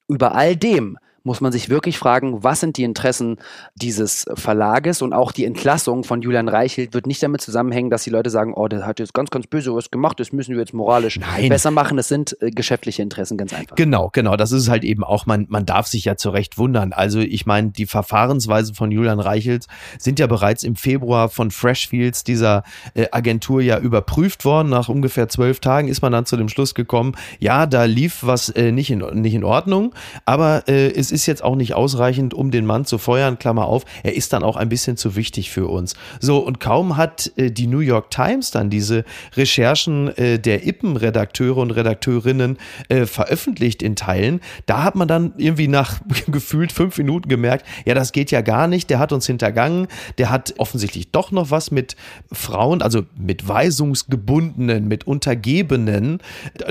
über 0.08 0.36
all 0.36 0.56
dem 0.56 0.98
muss 1.27 1.41
man 1.41 1.51
sich 1.51 1.69
wirklich 1.69 1.97
fragen, 1.97 2.43
was 2.43 2.61
sind 2.61 2.77
die 2.77 2.83
Interessen 2.83 3.37
dieses 3.75 4.25
Verlages 4.33 5.01
und 5.01 5.13
auch 5.13 5.31
die 5.31 5.45
Entlassung 5.45 6.05
von 6.05 6.21
Julian 6.21 6.47
Reichelt 6.47 6.93
wird 6.93 7.05
nicht 7.05 7.21
damit 7.21 7.41
zusammenhängen, 7.41 7.89
dass 7.89 8.03
die 8.03 8.09
Leute 8.09 8.29
sagen, 8.29 8.53
oh, 8.55 8.67
der 8.67 8.87
hat 8.87 8.99
jetzt 8.99 9.13
ganz, 9.13 9.29
ganz 9.29 9.45
böse 9.45 9.75
was 9.75 9.91
gemacht, 9.91 10.19
das 10.19 10.31
müssen 10.31 10.53
wir 10.53 10.61
jetzt 10.61 10.73
moralisch 10.73 11.19
Nein. 11.19 11.49
besser 11.49 11.69
machen. 11.69 11.97
Das 11.97 12.07
sind 12.07 12.37
äh, 12.41 12.49
geschäftliche 12.49 13.01
Interessen, 13.01 13.37
ganz 13.37 13.53
einfach. 13.53 13.75
Genau, 13.75 14.09
genau. 14.11 14.37
Das 14.37 14.51
ist 14.51 14.69
halt 14.69 14.85
eben 14.85 15.03
auch, 15.03 15.25
man, 15.25 15.45
man 15.49 15.65
darf 15.65 15.87
sich 15.87 16.05
ja 16.05 16.15
zu 16.15 16.29
Recht 16.29 16.57
wundern. 16.57 16.93
Also 16.93 17.19
ich 17.19 17.45
meine, 17.45 17.71
die 17.71 17.85
Verfahrensweise 17.85 18.73
von 18.73 18.89
Julian 18.89 19.19
Reichelt 19.19 19.67
sind 19.99 20.19
ja 20.19 20.27
bereits 20.27 20.63
im 20.63 20.77
Februar 20.77 21.27
von 21.27 21.51
Freshfields, 21.51 22.23
dieser 22.23 22.63
äh, 22.93 23.07
Agentur, 23.11 23.61
ja 23.61 23.77
überprüft 23.79 24.45
worden. 24.45 24.69
Nach 24.69 24.87
ungefähr 24.87 25.27
zwölf 25.27 25.59
Tagen 25.59 25.89
ist 25.89 26.01
man 26.01 26.13
dann 26.13 26.25
zu 26.25 26.37
dem 26.37 26.47
Schluss 26.47 26.73
gekommen, 26.73 27.15
ja, 27.39 27.65
da 27.65 27.83
lief 27.83 28.19
was 28.21 28.49
äh, 28.49 28.71
nicht, 28.71 28.89
in, 28.89 28.99
nicht 29.21 29.33
in 29.33 29.43
Ordnung, 29.43 29.93
aber 30.23 30.63
äh, 30.69 30.89
es 30.93 31.11
ist 31.11 31.16
ist 31.17 31.25
jetzt 31.25 31.43
auch 31.43 31.56
nicht 31.56 31.73
ausreichend, 31.73 32.36
um 32.36 32.51
den 32.51 32.67
Mann 32.67 32.86
zu 32.86 32.99
feuern, 32.99 33.39
Klammer 33.39 33.65
auf. 33.65 33.86
Er 34.03 34.15
ist 34.15 34.34
dann 34.34 34.43
auch 34.43 34.56
ein 34.56 34.69
bisschen 34.69 34.97
zu 34.97 35.15
wichtig 35.15 35.49
für 35.49 35.65
uns. 35.67 35.95
So, 36.19 36.38
und 36.38 36.60
kaum 36.60 36.95
hat 36.95 37.32
äh, 37.38 37.49
die 37.49 37.65
New 37.65 37.80
York 37.80 38.12
Times 38.12 38.51
dann 38.51 38.69
diese 38.69 39.03
Recherchen 39.36 40.15
äh, 40.15 40.38
der 40.38 40.67
Ippen-Redakteure 40.67 41.58
und 41.58 41.71
Redakteurinnen 41.71 42.58
äh, 42.89 43.08
veröffentlicht 43.08 43.82
in 43.82 43.95
Teilen, 43.95 44.41
da 44.67 44.84
hat 44.84 44.93
man 44.93 45.08
dann 45.08 45.34
irgendwie 45.38 45.67
nach 45.67 46.01
gefühlt 46.27 46.71
fünf 46.71 46.99
Minuten 46.99 47.30
gemerkt, 47.30 47.65
ja, 47.86 47.95
das 47.95 48.12
geht 48.12 48.30
ja 48.30 48.41
gar 48.41 48.67
nicht, 48.67 48.91
der 48.91 48.99
hat 48.99 49.12
uns 49.12 49.25
hintergangen, 49.25 49.88
der 50.19 50.30
hat 50.30 50.53
offensichtlich 50.60 51.12
doch 51.12 51.32
noch 51.32 51.49
was 51.49 51.71
mit 51.71 51.95
Frauen, 52.32 52.84
also 52.84 53.03
mit 53.17 53.47
Weisungsgebundenen, 53.47 54.88
mit 54.88 55.08
Untergebenen, 55.08 56.19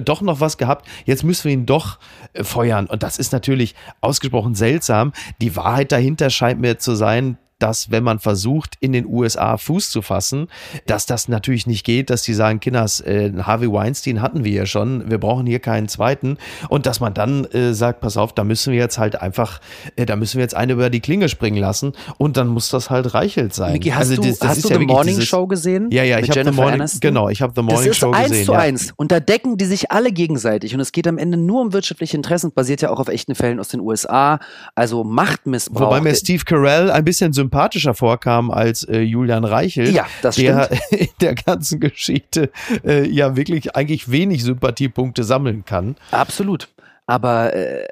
doch 0.04 0.20
noch 0.20 0.38
was 0.38 0.56
gehabt. 0.56 0.86
Jetzt 1.04 1.24
müssen 1.24 1.44
wir 1.44 1.52
ihn 1.52 1.66
doch 1.66 1.98
äh, 2.32 2.44
feuern. 2.44 2.86
Und 2.86 3.02
das 3.02 3.18
ist 3.18 3.32
natürlich 3.32 3.74
ausgesprochen 4.00 4.35
ausgesprochen 4.36 4.54
seltsam. 4.54 5.12
Die 5.40 5.56
Wahrheit 5.56 5.92
dahinter 5.92 6.30
scheint 6.30 6.60
mir 6.60 6.78
zu 6.78 6.94
sein, 6.94 7.38
dass 7.58 7.90
wenn 7.90 8.04
man 8.04 8.18
versucht, 8.18 8.74
in 8.80 8.92
den 8.92 9.06
USA 9.06 9.56
Fuß 9.56 9.90
zu 9.90 10.02
fassen, 10.02 10.48
dass 10.86 11.06
das 11.06 11.28
natürlich 11.28 11.66
nicht 11.66 11.84
geht, 11.84 12.10
dass 12.10 12.22
sie 12.22 12.34
sagen, 12.34 12.60
Kinders, 12.60 13.00
äh, 13.00 13.32
Harvey 13.42 13.70
Weinstein 13.72 14.20
hatten 14.20 14.44
wir 14.44 14.52
ja 14.52 14.66
schon, 14.66 15.10
wir 15.10 15.18
brauchen 15.18 15.46
hier 15.46 15.60
keinen 15.60 15.88
zweiten 15.88 16.36
und 16.68 16.86
dass 16.86 17.00
man 17.00 17.14
dann 17.14 17.44
äh, 17.46 17.72
sagt, 17.72 18.00
pass 18.00 18.16
auf, 18.16 18.34
da 18.34 18.44
müssen 18.44 18.72
wir 18.72 18.78
jetzt 18.78 18.98
halt 18.98 19.20
einfach, 19.20 19.60
äh, 19.96 20.04
da 20.04 20.16
müssen 20.16 20.36
wir 20.36 20.42
jetzt 20.42 20.54
eine 20.54 20.74
über 20.74 20.90
die 20.90 21.00
Klinge 21.00 21.28
springen 21.28 21.58
lassen 21.58 21.92
und 22.18 22.36
dann 22.36 22.48
muss 22.48 22.68
das 22.68 22.90
halt 22.90 23.14
Reichelt 23.14 23.54
sein. 23.54 23.72
Mickey, 23.72 23.90
hast 23.90 24.10
also, 24.10 24.22
das, 24.22 24.38
das 24.38 24.48
hast 24.48 24.64
du 24.64 24.68
ja 24.68 24.78
The 24.78 24.84
Morning 24.84 25.14
dieses, 25.14 25.28
Show 25.28 25.46
gesehen? 25.46 25.90
Ja, 25.90 26.02
ja, 26.02 26.18
ich 26.18 26.30
habe 26.30 26.44
The 26.44 26.50
Morning, 26.50 26.80
Aniston? 26.80 27.00
genau, 27.00 27.28
ich 27.28 27.40
habe 27.40 27.52
The 27.54 27.62
Morning 27.62 27.92
Show 27.92 28.10
gesehen. 28.10 28.28
Das 28.28 28.32
ist 28.32 28.38
eins 28.38 28.46
zu 28.46 28.52
eins 28.52 28.92
und 28.96 29.12
da 29.12 29.20
decken 29.20 29.56
die 29.56 29.64
sich 29.64 29.90
alle 29.90 30.12
gegenseitig 30.12 30.74
und 30.74 30.80
es 30.80 30.92
geht 30.92 31.06
am 31.06 31.16
Ende 31.16 31.38
nur 31.38 31.62
um 31.62 31.72
wirtschaftliche 31.72 32.16
Interessen, 32.16 32.52
basiert 32.52 32.82
ja 32.82 32.90
auch 32.90 33.00
auf 33.00 33.08
echten 33.08 33.34
Fällen 33.34 33.60
aus 33.60 33.68
den 33.68 33.80
USA, 33.80 34.40
also 34.74 35.04
Machtmissbrauch. 35.04 35.86
Wobei 35.86 36.00
mir 36.00 36.14
Steve 36.14 36.44
Carell 36.44 36.90
ein 36.90 37.04
bisschen 37.04 37.32
sympathischer 37.46 37.94
vorkam 37.94 38.36
kam 38.36 38.50
als 38.50 38.82
äh, 38.82 39.00
Julian 39.00 39.44
Reichel, 39.44 39.88
ja, 39.90 40.06
das 40.20 40.34
der 40.34 40.68
in 40.90 41.08
der 41.20 41.34
ganzen 41.34 41.78
Geschichte 41.78 42.50
äh, 42.84 43.06
ja 43.08 43.36
wirklich 43.36 43.76
eigentlich 43.76 44.10
wenig 44.10 44.42
Sympathiepunkte 44.42 45.22
sammeln 45.22 45.64
kann. 45.64 45.96
Absolut. 46.10 46.68
Aber 47.06 47.54
äh, 47.54 47.86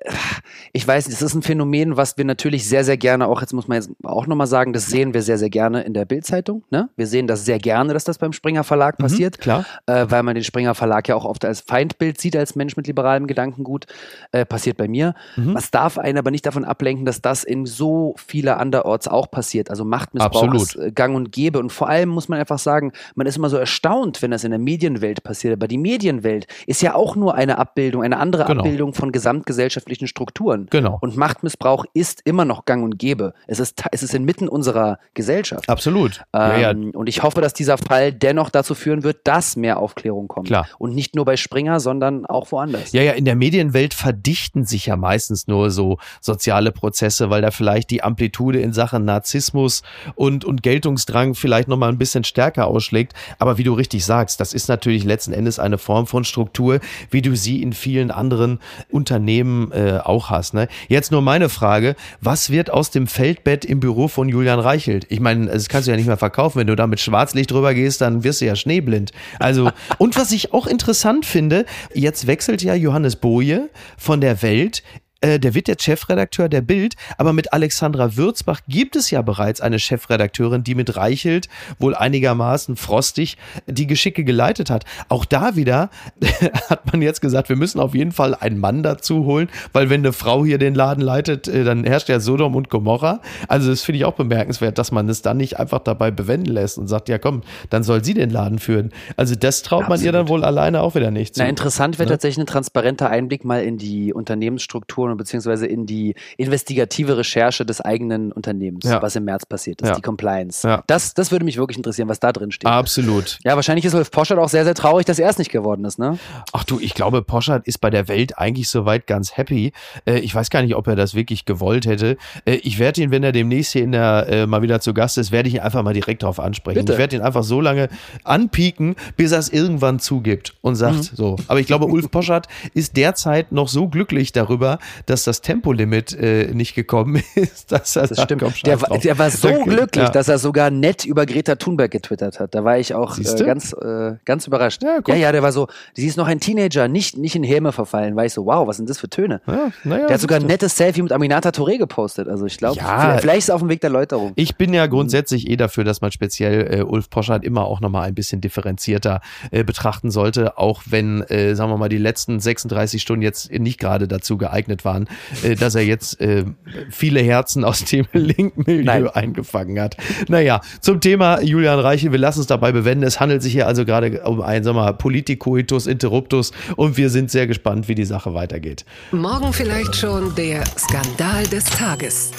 ich 0.72 0.86
weiß, 0.86 1.06
das 1.06 1.22
ist 1.22 1.34
ein 1.34 1.42
Phänomen, 1.42 1.96
was 1.96 2.16
wir 2.18 2.24
natürlich 2.24 2.68
sehr, 2.68 2.84
sehr 2.84 2.96
gerne 2.96 3.28
auch, 3.28 3.40
jetzt 3.40 3.52
muss 3.52 3.68
man 3.68 3.76
jetzt 3.76 3.90
auch 4.02 4.26
nochmal 4.26 4.46
sagen, 4.46 4.72
das 4.72 4.86
sehen 4.86 5.14
wir 5.14 5.22
sehr, 5.22 5.38
sehr 5.38 5.50
gerne 5.50 5.82
in 5.82 5.94
der 5.94 6.04
Bildzeitung. 6.04 6.64
Ne? 6.70 6.88
Wir 6.96 7.06
sehen 7.06 7.26
das 7.26 7.44
sehr 7.44 7.58
gerne, 7.58 7.92
dass 7.92 8.04
das 8.04 8.18
beim 8.18 8.32
Springer 8.32 8.64
Verlag 8.64 8.98
mhm, 8.98 9.04
passiert. 9.04 9.38
Mhm, 9.38 9.42
klar. 9.42 9.66
Äh, 9.86 10.06
weil 10.08 10.22
man 10.22 10.34
den 10.34 10.44
Springer 10.44 10.74
Verlag 10.74 11.08
ja 11.08 11.14
auch 11.14 11.24
oft 11.24 11.44
als 11.44 11.60
Feindbild 11.60 12.20
sieht, 12.20 12.36
als 12.36 12.56
Mensch 12.56 12.76
mit 12.76 12.86
liberalem 12.86 13.26
Gedankengut. 13.26 13.86
Äh, 14.32 14.44
passiert 14.44 14.76
bei 14.76 14.88
mir. 14.88 15.14
Mhm. 15.36 15.54
Was 15.54 15.70
darf 15.70 15.98
einen 15.98 16.18
aber 16.18 16.30
nicht 16.30 16.46
davon 16.46 16.64
ablenken, 16.64 17.04
dass 17.04 17.22
das 17.22 17.44
in 17.44 17.66
so 17.66 18.14
vieler 18.16 18.58
anderorts 18.58 19.08
auch 19.08 19.30
passiert. 19.30 19.70
Also 19.70 19.84
Machtmissbrauch 19.84 20.42
Absolut. 20.42 20.62
ist 20.62 20.76
äh, 20.76 20.92
gang 20.92 21.14
und 21.16 21.32
gäbe. 21.32 21.58
Und 21.58 21.70
vor 21.70 21.88
allem 21.88 22.08
muss 22.08 22.28
man 22.28 22.38
einfach 22.38 22.58
sagen, 22.58 22.92
man 23.14 23.26
ist 23.26 23.36
immer 23.36 23.48
so 23.48 23.56
erstaunt, 23.56 24.22
wenn 24.22 24.30
das 24.30 24.44
in 24.44 24.50
der 24.50 24.58
Medienwelt 24.58 25.22
passiert. 25.22 25.54
Aber 25.54 25.68
die 25.68 25.78
Medienwelt 25.78 26.46
ist 26.66 26.82
ja 26.82 26.94
auch 26.94 27.16
nur 27.16 27.34
eine 27.34 27.58
Abbildung, 27.58 28.02
eine 28.02 28.18
andere 28.18 28.44
genau. 28.44 28.60
Abbildung 28.62 28.94
von 28.94 29.03
von 29.04 29.12
gesamtgesellschaftlichen 29.12 30.08
Strukturen. 30.08 30.66
Genau. 30.70 30.96
Und 31.02 31.14
Machtmissbrauch 31.14 31.84
ist 31.92 32.22
immer 32.24 32.46
noch 32.46 32.64
gang 32.64 32.82
und 32.82 32.98
gäbe. 32.98 33.34
Es 33.46 33.60
ist, 33.60 33.84
es 33.92 34.02
ist 34.02 34.14
inmitten 34.14 34.48
unserer 34.48 34.98
Gesellschaft. 35.12 35.68
Absolut. 35.68 36.22
Ähm, 36.32 36.40
ja, 36.40 36.58
ja. 36.58 36.70
Und 36.70 37.06
ich 37.06 37.22
hoffe, 37.22 37.42
dass 37.42 37.52
dieser 37.52 37.76
Fall 37.76 38.14
dennoch 38.14 38.48
dazu 38.48 38.74
führen 38.74 39.02
wird, 39.02 39.18
dass 39.24 39.56
mehr 39.56 39.78
Aufklärung 39.78 40.26
kommt. 40.26 40.46
Klar. 40.46 40.66
Und 40.78 40.94
nicht 40.94 41.14
nur 41.14 41.26
bei 41.26 41.36
Springer, 41.36 41.80
sondern 41.80 42.24
auch 42.24 42.50
woanders. 42.50 42.92
Ja, 42.92 43.02
ja, 43.02 43.12
in 43.12 43.26
der 43.26 43.36
Medienwelt 43.36 43.92
verdichten 43.92 44.64
sich 44.64 44.86
ja 44.86 44.96
meistens 44.96 45.48
nur 45.48 45.70
so 45.70 45.98
soziale 46.22 46.72
Prozesse, 46.72 47.28
weil 47.28 47.42
da 47.42 47.50
vielleicht 47.50 47.90
die 47.90 48.02
Amplitude 48.02 48.58
in 48.58 48.72
Sachen 48.72 49.04
Narzissmus 49.04 49.82
und, 50.14 50.46
und 50.46 50.62
Geltungsdrang 50.62 51.34
vielleicht 51.34 51.68
nochmal 51.68 51.90
ein 51.90 51.98
bisschen 51.98 52.24
stärker 52.24 52.68
ausschlägt. 52.68 53.12
Aber 53.38 53.58
wie 53.58 53.64
du 53.64 53.74
richtig 53.74 54.06
sagst, 54.06 54.40
das 54.40 54.54
ist 54.54 54.68
natürlich 54.68 55.04
letzten 55.04 55.34
Endes 55.34 55.58
eine 55.58 55.76
Form 55.76 56.06
von 56.06 56.24
Struktur, 56.24 56.80
wie 57.10 57.20
du 57.20 57.36
sie 57.36 57.60
in 57.60 57.74
vielen 57.74 58.10
anderen 58.10 58.60
Unternehmen 58.94 59.72
äh, 59.72 59.98
auch 60.02 60.30
hast. 60.30 60.54
Ne? 60.54 60.68
Jetzt 60.88 61.10
nur 61.10 61.20
meine 61.20 61.48
Frage, 61.48 61.96
was 62.20 62.50
wird 62.50 62.70
aus 62.70 62.90
dem 62.90 63.06
Feldbett 63.06 63.64
im 63.64 63.80
Büro 63.80 64.06
von 64.08 64.28
Julian 64.28 64.60
Reichelt? 64.60 65.06
Ich 65.08 65.20
meine, 65.20 65.46
das 65.46 65.68
kannst 65.68 65.88
du 65.88 65.90
ja 65.90 65.96
nicht 65.96 66.06
mehr 66.06 66.16
verkaufen. 66.16 66.60
Wenn 66.60 66.68
du 66.68 66.76
da 66.76 66.86
mit 66.86 67.00
Schwarzlicht 67.00 67.50
drüber 67.50 67.74
gehst, 67.74 68.00
dann 68.00 68.22
wirst 68.22 68.40
du 68.40 68.46
ja 68.46 68.54
schneeblind. 68.54 69.10
Also, 69.40 69.70
und 69.98 70.16
was 70.16 70.30
ich 70.30 70.54
auch 70.54 70.66
interessant 70.66 71.26
finde, 71.26 71.66
jetzt 71.92 72.26
wechselt 72.26 72.62
ja 72.62 72.74
Johannes 72.74 73.16
Boje 73.16 73.68
von 73.98 74.20
der 74.20 74.42
Welt 74.42 74.82
äh, 75.24 75.40
der 75.40 75.54
wird 75.54 75.68
jetzt 75.68 75.82
Chefredakteur 75.82 76.50
der 76.50 76.60
Bild, 76.60 76.96
aber 77.16 77.32
mit 77.32 77.52
Alexandra 77.54 78.14
Würzbach 78.16 78.60
gibt 78.68 78.94
es 78.94 79.10
ja 79.10 79.22
bereits 79.22 79.62
eine 79.62 79.78
Chefredakteurin, 79.78 80.64
die 80.64 80.74
mit 80.74 80.96
Reichelt 80.96 81.48
wohl 81.78 81.94
einigermaßen 81.94 82.76
frostig 82.76 83.38
die 83.66 83.86
Geschicke 83.86 84.22
geleitet 84.24 84.68
hat. 84.68 84.84
Auch 85.08 85.24
da 85.24 85.56
wieder 85.56 85.88
hat 86.68 86.92
man 86.92 87.00
jetzt 87.00 87.22
gesagt, 87.22 87.48
wir 87.48 87.56
müssen 87.56 87.80
auf 87.80 87.94
jeden 87.94 88.12
Fall 88.12 88.34
einen 88.34 88.58
Mann 88.58 88.82
dazu 88.82 89.24
holen, 89.24 89.48
weil 89.72 89.88
wenn 89.88 90.02
eine 90.02 90.12
Frau 90.12 90.44
hier 90.44 90.58
den 90.58 90.74
Laden 90.74 91.00
leitet, 91.02 91.48
äh, 91.48 91.64
dann 91.64 91.84
herrscht 91.84 92.10
ja 92.10 92.20
Sodom 92.20 92.54
und 92.54 92.68
Gomorra. 92.68 93.20
Also 93.48 93.70
das 93.70 93.82
finde 93.82 94.00
ich 94.00 94.04
auch 94.04 94.14
bemerkenswert, 94.14 94.76
dass 94.76 94.92
man 94.92 95.08
es 95.08 95.22
dann 95.22 95.38
nicht 95.38 95.58
einfach 95.58 95.78
dabei 95.78 96.10
bewenden 96.10 96.52
lässt 96.52 96.76
und 96.76 96.86
sagt, 96.86 97.08
ja 97.08 97.16
komm, 97.16 97.42
dann 97.70 97.82
soll 97.82 98.04
sie 98.04 98.12
den 98.12 98.28
Laden 98.28 98.58
führen. 98.58 98.92
Also 99.16 99.34
das 99.36 99.62
traut 99.62 99.84
Absolut. 99.84 100.00
man 100.00 100.04
ihr 100.04 100.12
dann 100.12 100.28
wohl 100.28 100.44
alleine 100.44 100.82
auch 100.82 100.94
wieder 100.94 101.10
nicht 101.10 101.34
zu. 101.34 101.42
Na, 101.42 101.48
interessant 101.48 101.98
wäre 101.98 102.08
ne? 102.08 102.12
tatsächlich 102.12 102.42
ein 102.42 102.46
transparenter 102.46 103.08
Einblick 103.08 103.46
mal 103.46 103.62
in 103.62 103.78
die 103.78 104.12
Unternehmensstrukturen 104.12 105.13
und 105.14 105.18
beziehungsweise 105.18 105.66
in 105.66 105.86
die 105.86 106.14
investigative 106.36 107.16
Recherche 107.16 107.64
des 107.64 107.80
eigenen 107.80 108.32
Unternehmens, 108.32 108.84
Ja. 108.84 109.00
was 109.02 109.16
im 109.16 109.24
März 109.24 109.46
passiert 109.46 109.80
ist, 109.82 109.88
Ja. 109.88 109.94
die 109.94 110.02
Compliance. 110.02 110.66
Ja. 110.66 110.82
Das, 110.86 111.14
das 111.14 111.30
würde 111.32 111.44
mich 111.44 111.56
wirklich 111.56 111.76
interessieren, 111.76 112.08
was 112.08 112.20
da 112.20 112.32
drin 112.32 112.50
steht. 112.50 112.68
Absolut. 112.70 113.38
Ja, 113.44 113.56
wahrscheinlich 113.56 113.84
ist 113.84 113.94
Ulf 113.94 114.10
Poschert 114.10 114.38
auch 114.38 114.48
sehr, 114.48 114.64
sehr 114.64 114.74
traurig, 114.74 115.06
dass 115.06 115.18
er 115.18 115.28
es 115.30 115.38
nicht 115.38 115.50
geworden 115.50 115.84
ist, 115.84 115.98
ne? 115.98 116.18
Ach 116.52 116.64
du, 116.64 116.78
ich 116.80 116.94
glaube, 116.94 117.22
Poschardt 117.22 117.66
ist 117.66 117.78
bei 117.80 117.90
der 117.90 118.08
Welt 118.08 118.38
eigentlich 118.38 118.68
soweit 118.68 119.06
ganz 119.06 119.36
happy. 119.36 119.72
Äh, 120.06 120.18
ich 120.18 120.34
weiß 120.34 120.50
gar 120.50 120.62
nicht, 120.62 120.74
ob 120.74 120.86
er 120.86 120.96
das 120.96 121.14
wirklich 121.14 121.44
gewollt 121.44 121.86
hätte. 121.86 122.16
Äh, 122.44 122.54
ich 122.56 122.78
werde 122.78 123.00
ihn, 123.02 123.10
wenn 123.10 123.22
er 123.24 123.32
demnächst 123.32 123.72
hier 123.72 123.82
in 123.82 123.92
der 123.92 124.26
äh, 124.28 124.46
mal 124.46 124.62
wieder 124.62 124.80
zu 124.80 124.92
Gast 124.94 125.18
ist, 125.18 125.32
werde 125.32 125.48
ich 125.48 125.54
ihn 125.54 125.60
einfach 125.60 125.82
mal 125.82 125.94
direkt 125.94 126.22
darauf 126.22 126.40
ansprechen. 126.40 126.80
Bitte. 126.80 126.92
Ich 126.92 126.98
werde 126.98 127.16
ihn 127.16 127.22
einfach 127.22 127.44
so 127.44 127.60
lange 127.60 127.88
anpieken, 128.24 128.96
bis 129.16 129.32
er 129.32 129.38
es 129.38 129.48
irgendwann 129.50 129.98
zugibt 130.00 130.54
und 130.60 130.74
sagt 130.76 130.96
Mhm. 130.96 131.02
so. 131.16 131.36
Aber 131.48 131.60
ich 131.60 131.66
glaube, 131.66 131.86
Ulf 131.86 132.10
Poschardt 132.10 132.46
ist 132.72 132.96
derzeit 132.96 133.52
noch 133.52 133.68
so 133.68 133.88
glücklich 133.88 134.32
darüber, 134.32 134.78
dass 135.06 135.24
das 135.24 135.40
Tempolimit 135.40 136.12
äh, 136.18 136.52
nicht 136.52 136.74
gekommen 136.74 137.22
ist, 137.34 137.72
dass 137.72 137.96
er 137.96 138.02
Das 138.06 138.16
sagt, 138.16 138.28
stimmt. 138.30 138.42
komm, 138.42 138.52
Der, 138.64 138.80
war- 138.82 138.98
der 138.98 139.18
war 139.18 139.30
so 139.30 139.48
Okay, 139.48 139.62
glücklich, 139.64 140.04
ja. 140.04 140.10
dass 140.10 140.28
er 140.28 140.38
sogar 140.38 140.70
nett 140.70 141.04
über 141.04 141.26
Greta 141.26 141.54
Thunberg 141.56 141.90
getwittert 141.90 142.40
hat. 142.40 142.54
Da 142.54 142.64
war 142.64 142.78
ich 142.78 142.94
auch 142.94 143.18
äh, 143.18 143.22
ganz, 143.44 143.72
äh, 143.72 144.14
ganz 144.24 144.46
überrascht. 144.46 144.82
Ja, 144.82 144.98
ja, 145.06 145.14
ja, 145.14 145.32
der 145.32 145.42
war 145.42 145.52
so, 145.52 145.68
sie 145.94 146.06
ist 146.06 146.16
noch 146.16 146.26
ein 146.26 146.40
Teenager, 146.40 146.88
nicht, 146.88 147.16
nicht 147.16 147.36
in 147.36 147.42
Häme 147.44 147.72
verfallen. 147.72 148.16
War 148.16 148.24
ich 148.24 148.32
so, 148.32 148.46
wow, 148.46 148.66
was 148.66 148.76
sind 148.76 148.88
das 148.90 148.98
für 148.98 149.08
Töne? 149.08 149.40
Ja, 149.46 149.70
naja, 149.84 150.06
Der 150.06 150.14
hat 150.14 150.20
sogar 150.20 150.40
ein 150.40 150.46
nettes 150.46 150.76
Selfie 150.76 151.02
mit 151.02 151.12
Aminata 151.12 151.50
Touré 151.50 151.78
gepostet. 151.78 152.28
Also 152.28 152.46
ich 152.46 152.56
glaube, 152.58 152.76
Ja. 152.78 153.00
vielleicht, 153.00 153.20
vielleicht 153.20 153.38
ist 153.38 153.48
er 153.50 153.54
auf 153.56 153.60
dem 153.60 153.68
Weg 153.68 153.80
der 153.80 153.90
Läuterung. 153.90 154.32
Ich 154.36 154.56
bin 154.56 154.72
ja 154.74 154.86
grundsätzlich 154.86 155.48
eh 155.50 155.56
dafür, 155.56 155.84
dass 155.84 156.00
man 156.00 156.12
speziell 156.12 156.80
äh, 156.80 156.82
Ulf 156.82 157.10
Poschardt 157.10 157.44
immer 157.44 157.64
auch 157.64 157.80
nochmal 157.80 158.04
ein 158.08 158.14
bisschen 158.14 158.40
differenzierter 158.40 159.20
äh, 159.50 159.64
betrachten 159.64 160.10
sollte, 160.10 160.58
auch 160.58 160.82
wenn, 160.86 161.22
äh, 161.22 161.54
sagen 161.54 161.70
wir 161.70 161.76
mal, 161.78 161.88
die 161.88 161.98
letzten 161.98 162.40
36 162.40 163.00
Stunden 163.02 163.22
jetzt 163.22 163.50
nicht 163.52 163.78
gerade 163.78 164.08
dazu 164.08 164.36
geeignet 164.38 164.83
waren, 164.84 165.08
äh, 165.42 165.54
dass 165.54 165.74
er 165.74 165.82
jetzt 165.82 166.20
äh, 166.20 166.44
viele 166.90 167.20
Herzen 167.20 167.64
aus 167.64 167.84
dem 167.84 168.06
linken 168.12 168.64
Milieu 168.66 168.84
Nein. 168.84 169.08
eingefangen 169.08 169.80
hat. 169.80 169.96
Naja, 170.28 170.60
zum 170.80 171.00
Thema 171.00 171.40
Julian 171.40 171.78
Reiche, 171.78 172.12
wir 172.12 172.18
lassen 172.18 172.40
es 172.40 172.46
dabei 172.46 172.72
bewenden. 172.72 173.04
Es 173.04 173.20
handelt 173.20 173.42
sich 173.42 173.52
hier 173.52 173.66
also 173.66 173.84
gerade 173.84 174.22
um 174.22 174.40
einen, 174.40 174.64
sagen 174.64 174.76
wir 174.76 174.84
mal, 174.84 174.94
Politicoitus 174.94 175.86
Interruptus 175.86 176.52
und 176.76 176.96
wir 176.96 177.10
sind 177.10 177.30
sehr 177.30 177.46
gespannt, 177.46 177.88
wie 177.88 177.94
die 177.94 178.04
Sache 178.04 178.34
weitergeht. 178.34 178.84
Morgen 179.12 179.52
vielleicht 179.52 179.96
schon 179.96 180.34
der 180.34 180.64
Skandal 180.78 181.46
des 181.46 181.64
Tages. 181.64 182.32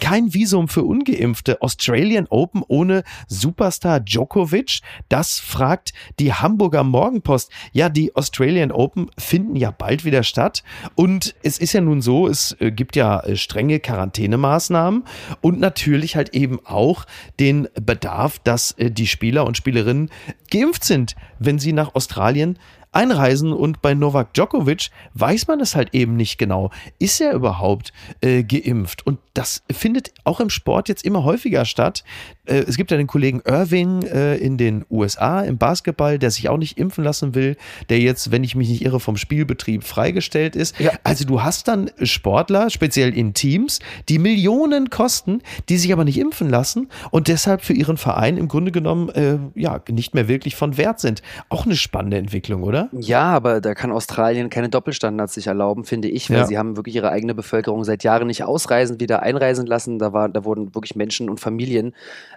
Kein 0.00 0.32
Visum 0.32 0.68
für 0.68 0.82
Ungeimpfte. 0.82 1.60
Australian 1.60 2.26
Open 2.30 2.62
ohne 2.66 3.04
Superstar 3.28 4.00
Djokovic? 4.00 4.80
Das 5.08 5.38
fragt 5.38 5.92
die 6.18 6.32
Hamburger 6.32 6.84
Morgenpost. 6.84 7.50
Ja, 7.72 7.88
die 7.88 8.16
Australian 8.16 8.72
Open 8.72 9.10
finden 9.18 9.56
ja 9.56 9.70
bald 9.70 10.04
wieder 10.04 10.22
statt. 10.22 10.62
Und 10.94 11.34
es 11.42 11.58
ist 11.58 11.74
ja 11.74 11.80
nun 11.80 11.89
so, 12.00 12.28
es 12.28 12.56
äh, 12.60 12.70
gibt 12.70 12.96
ja 12.96 13.20
äh, 13.20 13.36
strenge 13.36 13.80
Quarantänemaßnahmen 13.80 15.04
und 15.40 15.58
natürlich 15.58 16.16
halt 16.16 16.34
eben 16.34 16.60
auch 16.64 17.06
den 17.40 17.68
Bedarf, 17.74 18.38
dass 18.38 18.72
äh, 18.72 18.90
die 18.90 19.06
Spieler 19.06 19.46
und 19.46 19.56
Spielerinnen 19.56 20.10
geimpft 20.50 20.84
sind, 20.84 21.16
wenn 21.38 21.58
sie 21.58 21.72
nach 21.72 21.94
Australien 21.94 22.58
einreisen 22.92 23.52
und 23.52 23.82
bei 23.82 23.94
Novak 23.94 24.34
Djokovic 24.34 24.90
weiß 25.14 25.46
man 25.46 25.60
es 25.60 25.76
halt 25.76 25.94
eben 25.94 26.16
nicht 26.16 26.38
genau. 26.38 26.70
Ist 26.98 27.20
er 27.20 27.32
überhaupt 27.32 27.92
äh, 28.20 28.42
geimpft? 28.42 29.06
Und 29.06 29.18
das 29.34 29.62
findet 29.70 30.12
auch 30.24 30.40
im 30.40 30.50
Sport 30.50 30.88
jetzt 30.88 31.04
immer 31.04 31.24
häufiger 31.24 31.64
statt. 31.64 32.04
Äh, 32.46 32.64
es 32.66 32.76
gibt 32.76 32.90
ja 32.90 32.96
den 32.96 33.06
Kollegen 33.06 33.40
Irving 33.44 34.02
äh, 34.02 34.36
in 34.36 34.58
den 34.58 34.84
USA 34.90 35.42
im 35.42 35.56
Basketball, 35.56 36.18
der 36.18 36.30
sich 36.30 36.48
auch 36.48 36.56
nicht 36.56 36.78
impfen 36.78 37.04
lassen 37.04 37.34
will, 37.34 37.56
der 37.88 38.00
jetzt, 38.00 38.32
wenn 38.32 38.42
ich 38.42 38.56
mich 38.56 38.68
nicht 38.68 38.84
irre, 38.84 38.98
vom 38.98 39.16
Spielbetrieb 39.16 39.84
freigestellt 39.84 40.56
ist. 40.56 40.78
Ja. 40.80 40.92
Also 41.04 41.24
du 41.24 41.42
hast 41.42 41.68
dann 41.68 41.90
Sportler, 42.02 42.70
speziell 42.70 43.16
in 43.16 43.34
Teams, 43.34 43.78
die 44.08 44.18
Millionen 44.18 44.90
kosten, 44.90 45.42
die 45.68 45.76
sich 45.76 45.92
aber 45.92 46.04
nicht 46.04 46.18
impfen 46.18 46.50
lassen 46.50 46.88
und 47.10 47.28
deshalb 47.28 47.62
für 47.62 47.72
ihren 47.72 47.96
Verein 47.96 48.36
im 48.36 48.48
Grunde 48.48 48.72
genommen 48.72 49.10
äh, 49.10 49.38
ja 49.54 49.80
nicht 49.88 50.14
mehr 50.14 50.26
wirklich 50.26 50.56
von 50.56 50.76
Wert 50.76 50.98
sind. 50.98 51.22
Auch 51.48 51.66
eine 51.66 51.76
spannende 51.76 52.16
Entwicklung, 52.16 52.62
oder? 52.62 52.79
Ja, 52.92 53.22
aber 53.24 53.60
da 53.60 53.74
kann 53.74 53.92
Australien 53.92 54.50
keine 54.50 54.68
Doppelstandards 54.68 55.34
sich 55.34 55.46
erlauben, 55.46 55.84
finde 55.84 56.08
ich, 56.08 56.30
weil 56.30 56.38
Ja. 56.38 56.46
sie 56.46 56.58
haben 56.58 56.76
wirklich 56.76 56.94
ihre 56.96 57.10
eigene 57.10 57.34
Bevölkerung 57.34 57.84
seit 57.84 58.02
Jahren 58.04 58.26
nicht 58.26 58.44
ausreisen, 58.44 59.00
wieder 59.00 59.22
einreisen 59.22 59.66
lassen. 59.66 59.98
Da, 59.98 60.12
war, 60.12 60.28
da 60.28 60.44
wurden 60.44 60.74
wirklich 60.74 60.96
Menschen 60.96 61.28
und 61.30 61.40
Familien 61.40 61.94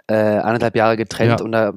äh, 0.08 0.14
anderthalb 0.14 0.76
Jahre 0.76 0.96
getrennt 0.96 1.40
Ja. 1.40 1.44
und 1.44 1.52
da 1.52 1.72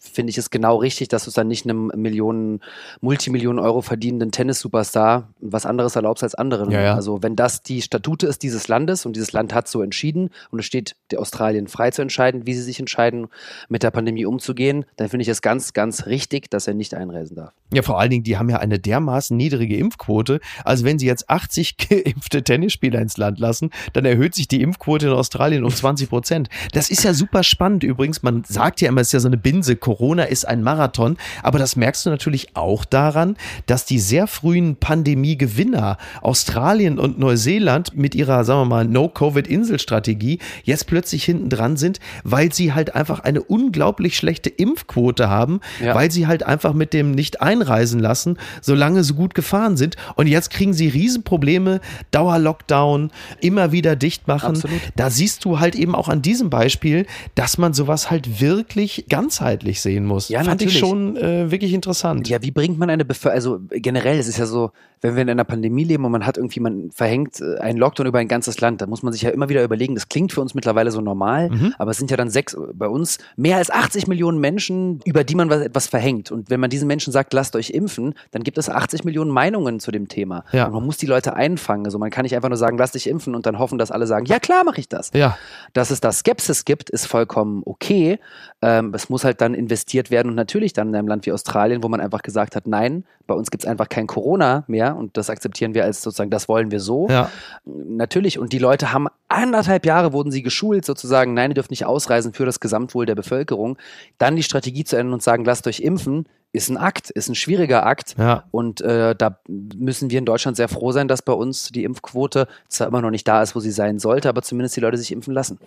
finde 0.00 0.30
ich 0.30 0.38
es 0.38 0.50
genau 0.50 0.76
richtig, 0.76 1.08
dass 1.08 1.24
du 1.24 1.30
es 1.30 1.34
dann 1.34 1.48
nicht 1.48 1.64
einem 1.64 1.92
Millionen, 1.94 2.60
Multimillionen 3.00 3.58
Euro 3.58 3.82
verdienenden 3.82 4.32
Tennis-Superstar 4.32 5.28
was 5.40 5.66
anderes 5.66 5.96
erlaubst 5.96 6.22
als 6.22 6.34
anderen. 6.34 6.70
Ja, 6.70 6.80
ja. 6.80 6.94
Also 6.94 7.22
wenn 7.22 7.36
das 7.36 7.62
die 7.62 7.82
Statute 7.82 8.26
ist 8.26 8.42
dieses 8.42 8.68
Landes 8.68 9.06
und 9.06 9.14
dieses 9.14 9.32
Land 9.32 9.54
hat 9.54 9.68
so 9.68 9.82
entschieden 9.82 10.30
und 10.50 10.58
es 10.58 10.66
steht 10.66 10.96
der 11.10 11.20
Australien 11.20 11.68
frei 11.68 11.90
zu 11.90 12.02
entscheiden, 12.02 12.46
wie 12.46 12.54
sie 12.54 12.62
sich 12.62 12.80
entscheiden, 12.80 13.28
mit 13.68 13.82
der 13.82 13.90
Pandemie 13.90 14.24
umzugehen, 14.24 14.84
dann 14.96 15.08
finde 15.08 15.22
ich 15.22 15.28
es 15.28 15.42
ganz, 15.42 15.72
ganz 15.72 16.06
richtig, 16.06 16.50
dass 16.50 16.66
er 16.66 16.74
nicht 16.74 16.94
einreisen 16.94 17.36
darf. 17.36 17.52
Ja, 17.72 17.82
vor 17.82 18.00
allen 18.00 18.10
Dingen, 18.10 18.24
die 18.24 18.36
haben 18.36 18.48
ja 18.48 18.58
eine 18.58 18.78
dermaßen 18.78 19.36
niedrige 19.36 19.76
Impfquote. 19.76 20.40
Also 20.64 20.84
wenn 20.84 20.98
sie 20.98 21.06
jetzt 21.06 21.30
80 21.30 21.76
geimpfte 21.88 22.42
Tennisspieler 22.42 23.00
ins 23.00 23.16
Land 23.16 23.38
lassen, 23.38 23.70
dann 23.92 24.04
erhöht 24.04 24.34
sich 24.34 24.48
die 24.48 24.62
Impfquote 24.62 25.06
in 25.06 25.12
Australien 25.12 25.64
um 25.64 25.70
20 25.70 26.08
Prozent. 26.08 26.48
Das 26.72 26.90
ist 26.90 27.04
ja 27.04 27.14
super 27.14 27.42
spannend 27.42 27.84
übrigens. 27.84 28.22
Man 28.22 28.44
sagt 28.44 28.80
ja 28.80 28.88
immer, 28.88 29.00
es 29.00 29.08
ist 29.08 29.12
ja 29.12 29.20
so 29.20 29.28
eine 29.28 29.36
Binse, 29.36 29.76
Corona 29.90 30.22
ist 30.22 30.46
ein 30.46 30.62
Marathon. 30.62 31.16
Aber 31.42 31.58
das 31.58 31.74
merkst 31.74 32.06
du 32.06 32.10
natürlich 32.10 32.54
auch 32.54 32.84
daran, 32.84 33.36
dass 33.66 33.84
die 33.86 33.98
sehr 33.98 34.28
frühen 34.28 34.76
Pandemie-Gewinner 34.76 35.96
Australien 36.22 37.00
und 37.00 37.18
Neuseeland 37.18 37.96
mit 37.96 38.14
ihrer, 38.14 38.44
sagen 38.44 38.60
wir 38.60 38.64
mal, 38.66 38.84
No-Covid-Inselstrategie 38.84 40.38
jetzt 40.62 40.86
plötzlich 40.86 41.24
hinten 41.24 41.48
dran 41.48 41.76
sind, 41.76 41.98
weil 42.22 42.52
sie 42.52 42.72
halt 42.72 42.94
einfach 42.94 43.18
eine 43.18 43.42
unglaublich 43.42 44.16
schlechte 44.16 44.48
Impfquote 44.48 45.28
haben, 45.28 45.58
Ja. 45.80 45.96
weil 45.96 46.12
sie 46.12 46.28
halt 46.28 46.44
einfach 46.44 46.72
mit 46.72 46.92
dem 46.94 47.10
nicht 47.10 47.40
einreisen 47.40 47.98
lassen, 47.98 48.38
solange 48.62 49.02
sie 49.02 49.14
gut 49.14 49.34
gefahren 49.34 49.76
sind. 49.76 49.96
Und 50.14 50.28
jetzt 50.28 50.50
kriegen 50.50 50.72
sie 50.72 50.86
Riesenprobleme, 50.86 51.80
Dauerlockdown, 52.12 53.10
immer 53.40 53.72
wieder 53.72 53.96
dicht 53.96 54.28
machen. 54.28 54.50
Absolut. 54.50 54.80
Da 54.94 55.10
siehst 55.10 55.44
du 55.44 55.58
halt 55.58 55.74
eben 55.74 55.96
auch 55.96 56.08
an 56.08 56.22
diesem 56.22 56.48
Beispiel, 56.48 57.06
dass 57.34 57.58
man 57.58 57.74
sowas 57.74 58.08
halt 58.10 58.40
wirklich 58.40 59.06
ganzheitlich 59.08 59.79
sehen 59.80 60.04
muss. 60.06 60.28
Ja, 60.28 60.42
Fand 60.44 60.62
ich 60.62 60.74
natürlich. 60.74 60.78
schon 60.78 61.16
äh, 61.16 61.50
wirklich 61.50 61.72
interessant. 61.72 62.28
Ja, 62.28 62.42
wie 62.42 62.50
bringt 62.50 62.78
man 62.78 62.90
eine 62.90 63.04
Bevölkerung, 63.04 63.34
also 63.34 63.60
generell, 63.70 64.18
es 64.18 64.28
ist 64.28 64.38
ja 64.38 64.46
so, 64.46 64.70
wenn 65.02 65.14
wir 65.16 65.22
in 65.22 65.30
einer 65.30 65.44
Pandemie 65.44 65.84
leben 65.84 66.04
und 66.04 66.12
man 66.12 66.26
hat 66.26 66.36
irgendwie, 66.36 66.60
man 66.60 66.90
verhängt 66.90 67.40
äh, 67.40 67.58
einen 67.58 67.78
Lockdown 67.78 68.06
über 68.06 68.18
ein 68.18 68.28
ganzes 68.28 68.60
Land, 68.60 68.80
dann 68.82 68.90
muss 68.90 69.02
man 69.02 69.12
sich 69.12 69.22
ja 69.22 69.30
immer 69.30 69.48
wieder 69.48 69.64
überlegen, 69.64 69.94
das 69.94 70.08
klingt 70.08 70.32
für 70.32 70.40
uns 70.40 70.54
mittlerweile 70.54 70.90
so 70.90 71.00
normal, 71.00 71.50
Mhm. 71.50 71.74
aber 71.78 71.90
es 71.92 71.96
sind 71.98 72.10
ja 72.10 72.16
dann 72.16 72.28
sechs, 72.30 72.56
bei 72.74 72.86
uns 72.86 73.18
mehr 73.36 73.56
als 73.56 73.70
80 73.70 74.06
Millionen 74.06 74.38
Menschen, 74.38 75.00
über 75.04 75.24
die 75.24 75.34
man 75.34 75.48
was, 75.50 75.60
etwas 75.62 75.86
verhängt. 75.86 76.30
Und 76.30 76.50
wenn 76.50 76.60
man 76.60 76.68
diesen 76.70 76.86
Menschen 76.86 77.12
sagt, 77.12 77.32
lasst 77.32 77.56
euch 77.56 77.70
impfen, 77.70 78.14
dann 78.30 78.42
gibt 78.42 78.58
es 78.58 78.68
80 78.68 79.04
Millionen 79.04 79.30
Meinungen 79.30 79.80
zu 79.80 79.90
dem 79.90 80.08
Thema. 80.08 80.44
Ja. 80.52 80.66
Und 80.66 80.72
man 80.74 80.84
muss 80.84 80.98
die 80.98 81.06
Leute 81.06 81.34
einfangen. 81.34 81.86
Also 81.86 81.98
man 81.98 82.10
kann 82.10 82.24
nicht 82.24 82.34
einfach 82.36 82.48
nur 82.48 82.58
sagen, 82.58 82.76
lasst 82.78 82.94
dich 82.94 83.08
impfen 83.08 83.34
und 83.34 83.46
dann 83.46 83.58
hoffen, 83.58 83.78
dass 83.78 83.90
alle 83.90 84.06
sagen, 84.06 84.26
ja 84.26 84.38
klar, 84.38 84.64
mache 84.64 84.80
ich 84.80 84.88
das. 84.88 85.10
Ja, 85.14 85.38
Dass 85.72 85.90
es 85.90 86.00
da 86.00 86.12
Skepsis 86.12 86.64
gibt, 86.64 86.90
ist 86.90 87.06
vollkommen 87.06 87.62
okay. 87.64 88.18
Ähm, 88.62 88.92
es 88.94 89.08
muss 89.08 89.24
halt 89.24 89.40
dann 89.40 89.54
investiert 89.70 90.10
werden 90.10 90.28
und 90.28 90.34
natürlich 90.34 90.72
dann 90.72 90.88
in 90.88 90.96
einem 90.96 91.08
Land 91.08 91.26
wie 91.26 91.32
Australien, 91.32 91.82
wo 91.84 91.88
man 91.88 92.00
einfach 92.00 92.22
gesagt 92.22 92.56
hat, 92.56 92.66
nein, 92.66 93.04
bei 93.28 93.34
uns 93.34 93.50
gibt 93.52 93.62
es 93.62 93.70
einfach 93.70 93.88
kein 93.88 94.08
Corona 94.08 94.64
mehr 94.66 94.96
und 94.96 95.16
das 95.16 95.30
akzeptieren 95.30 95.74
wir 95.74 95.84
als 95.84 96.02
sozusagen, 96.02 96.30
das 96.30 96.48
wollen 96.48 96.72
wir 96.72 96.80
so. 96.80 97.08
ja. 97.08 97.30
Natürlich, 97.64 98.38
und 98.38 98.52
die 98.52 98.58
Leute 98.58 98.92
haben 98.92 99.06
anderthalb 99.28 99.86
Jahre 99.86 100.12
wurden 100.12 100.32
sie 100.32 100.42
geschult, 100.42 100.84
sozusagen, 100.84 101.34
nein, 101.34 101.52
ihr 101.52 101.54
dürft 101.54 101.70
nicht 101.70 101.86
ausreisen 101.86 102.32
für 102.32 102.44
das 102.44 102.58
Gesamtwohl 102.58 103.06
der 103.06 103.14
Bevölkerung. 103.14 103.78
Dann 104.18 104.34
die 104.34 104.42
Strategie 104.42 104.82
zu 104.82 104.96
ändern 104.96 105.14
und 105.14 105.22
sagen, 105.22 105.44
lasst 105.44 105.68
euch 105.68 105.80
impfen, 105.80 106.26
ist 106.52 106.68
ein 106.68 106.76
Akt, 106.76 107.10
ist 107.10 107.28
ein 107.28 107.36
schwieriger 107.36 107.86
Akt. 107.86 108.16
Ja. 108.18 108.44
Und 108.50 108.80
äh, 108.80 109.14
da 109.14 109.38
müssen 109.46 110.10
wir 110.10 110.18
in 110.18 110.24
Deutschland 110.24 110.56
sehr 110.56 110.68
froh 110.68 110.90
sein, 110.90 111.06
dass 111.06 111.22
bei 111.22 111.32
uns 111.32 111.68
die 111.68 111.84
Impfquote 111.84 112.48
zwar 112.68 112.88
immer 112.88 113.00
noch 113.00 113.10
nicht 113.10 113.28
da 113.28 113.42
ist, 113.42 113.54
wo 113.54 113.60
sie 113.60 113.70
sein 113.70 114.00
sollte, 114.00 114.28
aber 114.28 114.42
zumindest 114.42 114.76
die 114.76 114.80
Leute 114.80 114.98
sich 114.98 115.12
impfen 115.12 115.32
lassen. 115.32 115.58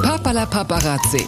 Papala 0.00 0.46
Paparazzi. 0.46 1.26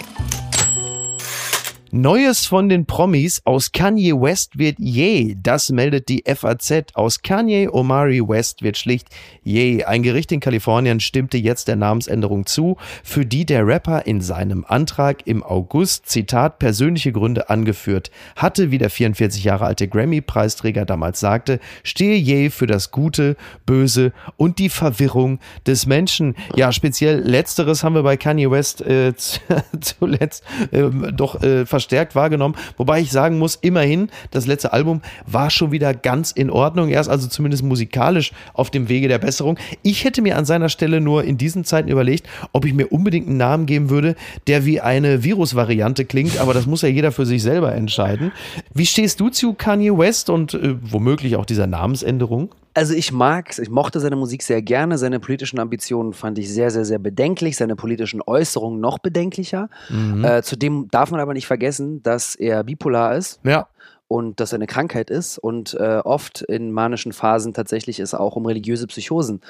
Neues 1.95 2.47
von 2.47 2.71
den 2.71 2.87
Promis 2.87 3.43
aus 3.45 3.71
Kanye 3.71 4.15
West 4.19 4.57
wird 4.57 4.79
je. 4.79 5.37
Das 5.43 5.69
meldet 5.69 6.09
die 6.09 6.25
FAZ. 6.27 6.95
Aus 6.95 7.21
Kanye 7.21 7.69
Omari 7.71 8.27
West 8.27 8.63
wird 8.63 8.79
schlicht 8.79 9.09
je. 9.43 9.85
Ein 9.85 10.03
Gericht 10.03 10.33
in 10.33 10.41
Kalifornien 10.41 11.01
stimmte 11.01 11.37
jetzt 11.37 11.69
der 11.69 11.77
Namensänderung 11.77 12.47
zu, 12.47 12.79
für 13.05 13.27
die 13.27 13.45
der 13.45 13.67
Rapper 13.67 14.07
in 14.07 14.23
seinem 14.23 14.65
Antrag 14.67 15.27
im 15.27 15.43
August, 15.43 16.07
Zitat, 16.09 16.59
persönliche 16.59 17.13
Gründe 17.13 17.51
angeführt 17.51 18.11
hatte, 18.37 18.71
wie 18.71 18.79
der 18.79 18.89
44 18.89 19.45
Jahre 19.45 19.67
alte 19.67 19.87
Grammy-Preisträger 19.87 20.87
damals 20.87 21.21
sagte, 21.21 21.61
stehe 21.83 22.17
je 22.17 22.49
für 22.49 22.67
das 22.67 22.91
Gute, 22.91 23.37
Böse 23.67 24.15
und 24.39 24.59
die 24.61 24.71
Verwirrung 24.71 25.41
des 25.67 25.85
Menschen. 25.85 26.37
Ja, 26.57 26.73
speziell 26.73 27.21
letzteres 27.21 27.85
haben 27.85 27.97
wir 27.97 28.03
bei 28.03 28.17
Kanye 28.17 28.51
West 28.51 28.81
äh, 28.81 29.13
zuletzt 29.83 30.43
ähm, 30.73 31.13
doch 31.15 31.43
äh, 31.43 31.67
verstärkt 31.83 32.15
wahrgenommen. 32.15 32.55
Wobei 32.77 33.01
ich 33.01 33.11
sagen 33.11 33.39
muss, 33.39 33.57
immerhin, 33.57 34.09
das 34.31 34.47
letzte 34.47 34.73
Album 34.73 35.03
war 35.27 35.51
schon 35.51 35.73
wieder 35.73 35.95
ganz 35.95 36.31
in 36.31 36.49
Ordnung. 36.49 36.89
Er 36.89 37.01
ist 37.01 37.09
also 37.09 37.27
zumindest 37.27 37.65
musikalisch 37.65 38.31
auf 38.55 38.71
dem 38.71 38.89
Wege 38.89 39.09
der 39.09 39.19
Besserung. 39.19 39.59
Ich 39.83 40.05
hätte 40.05 40.23
mir 40.23 40.37
an 40.37 40.45
seiner 40.45 40.69
Stelle 40.69 41.01
nur 41.01 41.25
in 41.25 41.39
diesen 41.39 41.65
Zeiten 41.65 41.89
überlegt, 41.89 42.29
ob 42.53 42.65
ich 42.65 42.73
mir 42.73 42.87
unbedingt 42.87 43.27
einen 43.27 43.37
Namen 43.37 43.67
geben 43.67 43.91
würde, 43.91 44.15
der 44.47 44.65
wie 44.65 44.81
eine 44.81 45.25
Virusvariante 45.25 46.05
klingt, 46.05 46.39
aber 46.39 46.55
das 46.55 46.67
muss 46.67 46.83
ja 46.83 46.89
jeder 46.89 47.11
für 47.11 47.27
sich 47.27 47.43
selber 47.43 47.75
entscheiden. 47.75 48.31
Wie 48.73 48.87
stehst 48.87 49.19
du 49.19 49.29
zu 49.29 49.55
Kanye 49.55 49.99
West 49.99 50.31
und 50.31 50.55
äh, 50.55 50.77
womöglich 50.81 51.35
auch 51.35 51.47
dieser 51.47 51.67
Namensänderung? 51.67 52.51
Also 52.75 52.95
ich 52.95 53.13
mag, 53.13 53.59
ich 53.59 53.71
mochte 53.71 54.01
seine 54.01 54.17
Musik 54.17 54.43
sehr 54.43 54.63
gerne. 54.63 54.99
Seine 54.99 55.21
politischen 55.21 55.59
Ambitionen 55.59 56.13
fand 56.13 56.39
ich 56.39 56.53
sehr, 56.53 56.71
sehr, 56.71 56.85
sehr 56.85 56.99
bedenklich. 56.99 57.57
Seine 57.57 57.77
politischen 57.77 58.23
Äußerungen 58.23 58.81
noch 58.81 58.99
bedenklicher. 58.99 59.69
Mhm. 59.89 60.25
Äh, 60.25 60.43
zudem 60.43 60.89
darf 60.91 61.11
man 61.11 61.21
aber 61.21 61.35
nicht 61.35 61.47
vergessen, 61.47 62.03
dass 62.03 62.35
er 62.35 62.65
bipolar 62.65 63.17
ist. 63.17 63.41
Ja 63.45 63.69
und 64.13 64.41
das 64.41 64.53
eine 64.53 64.67
Krankheit 64.67 65.09
ist 65.09 65.39
und 65.39 65.73
äh, 65.73 66.01
oft 66.05 66.43
in 66.43 66.71
manischen 66.71 67.15
Phasen 67.15 67.55
tatsächlich 67.55 67.99
es 67.99 68.13
auch 68.13 68.37
um 68.37 68.45
religiöse 68.45 68.87
Psychosen 68.87 69.41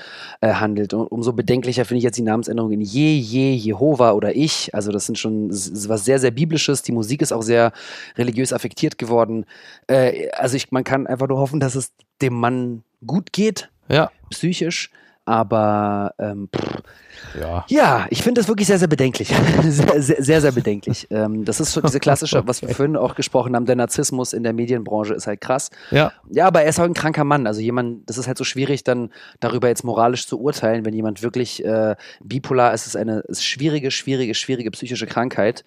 äh, 0.40 0.52
handelt. 0.54 0.94
Und 0.94 1.08
umso 1.08 1.32
bedenklicher 1.32 1.84
finde 1.84 1.98
ich 1.98 2.04
jetzt 2.04 2.16
die 2.16 2.22
Namensänderung 2.22 2.70
in 2.70 2.80
Je, 2.80 3.16
Je, 3.16 3.54
Jehova 3.54 4.12
oder 4.12 4.36
Ich. 4.36 4.72
Also 4.72 4.92
das 4.92 5.06
sind 5.06 5.18
schon 5.18 5.50
was 5.50 6.04
sehr, 6.04 6.20
sehr 6.20 6.30
biblisches. 6.30 6.82
Die 6.82 6.92
Musik 6.92 7.22
ist 7.22 7.32
auch 7.32 7.42
sehr 7.42 7.72
religiös 8.16 8.52
affektiert 8.52 8.98
geworden. 8.98 9.46
Äh, 9.88 10.28
also 10.30 10.56
ich, 10.56 10.70
man 10.70 10.84
kann 10.84 11.08
einfach 11.08 11.26
nur 11.26 11.38
hoffen, 11.38 11.58
dass 11.58 11.74
es 11.74 11.90
dem 12.20 12.34
Mann 12.34 12.84
gut 13.06 13.32
geht, 13.32 13.70
ja. 13.88 14.10
psychisch. 14.30 14.90
Aber 15.24 16.14
ähm, 16.18 16.48
pff, 16.54 16.82
ja. 17.40 17.64
ja, 17.68 18.06
ich 18.10 18.22
finde 18.22 18.40
das 18.40 18.48
wirklich 18.48 18.66
sehr, 18.66 18.78
sehr 18.78 18.88
bedenklich. 18.88 19.28
sehr, 19.62 20.02
sehr, 20.02 20.22
sehr, 20.22 20.40
sehr 20.40 20.52
bedenklich. 20.52 21.06
ähm, 21.10 21.44
das 21.44 21.60
ist 21.60 21.72
so 21.72 21.80
diese 21.80 22.00
klassische, 22.00 22.42
was 22.46 22.60
wir 22.62 22.68
vorhin 22.70 22.96
auch 22.96 23.14
gesprochen 23.14 23.54
haben, 23.54 23.66
der 23.66 23.76
Narzissmus 23.76 24.32
in 24.32 24.42
der 24.42 24.52
Medienbranche 24.52 25.14
ist 25.14 25.28
halt 25.28 25.40
krass. 25.40 25.70
Ja. 25.92 26.12
Ja, 26.28 26.48
aber 26.48 26.62
er 26.62 26.70
ist 26.70 26.80
auch 26.80 26.84
ein 26.84 26.94
kranker 26.94 27.22
Mann. 27.22 27.46
Also 27.46 27.60
jemand, 27.60 28.08
das 28.10 28.18
ist 28.18 28.26
halt 28.26 28.36
so 28.38 28.44
schwierig, 28.44 28.82
dann 28.82 29.10
darüber 29.38 29.68
jetzt 29.68 29.84
moralisch 29.84 30.26
zu 30.26 30.40
urteilen, 30.40 30.84
wenn 30.84 30.94
jemand 30.94 31.22
wirklich 31.22 31.64
äh, 31.64 31.94
bipolar 32.24 32.74
ist, 32.74 32.86
ist 32.86 32.96
eine 32.96 33.20
ist 33.20 33.44
schwierige, 33.44 33.92
schwierige, 33.92 34.34
schwierige 34.34 34.72
psychische 34.72 35.06
Krankheit. 35.06 35.64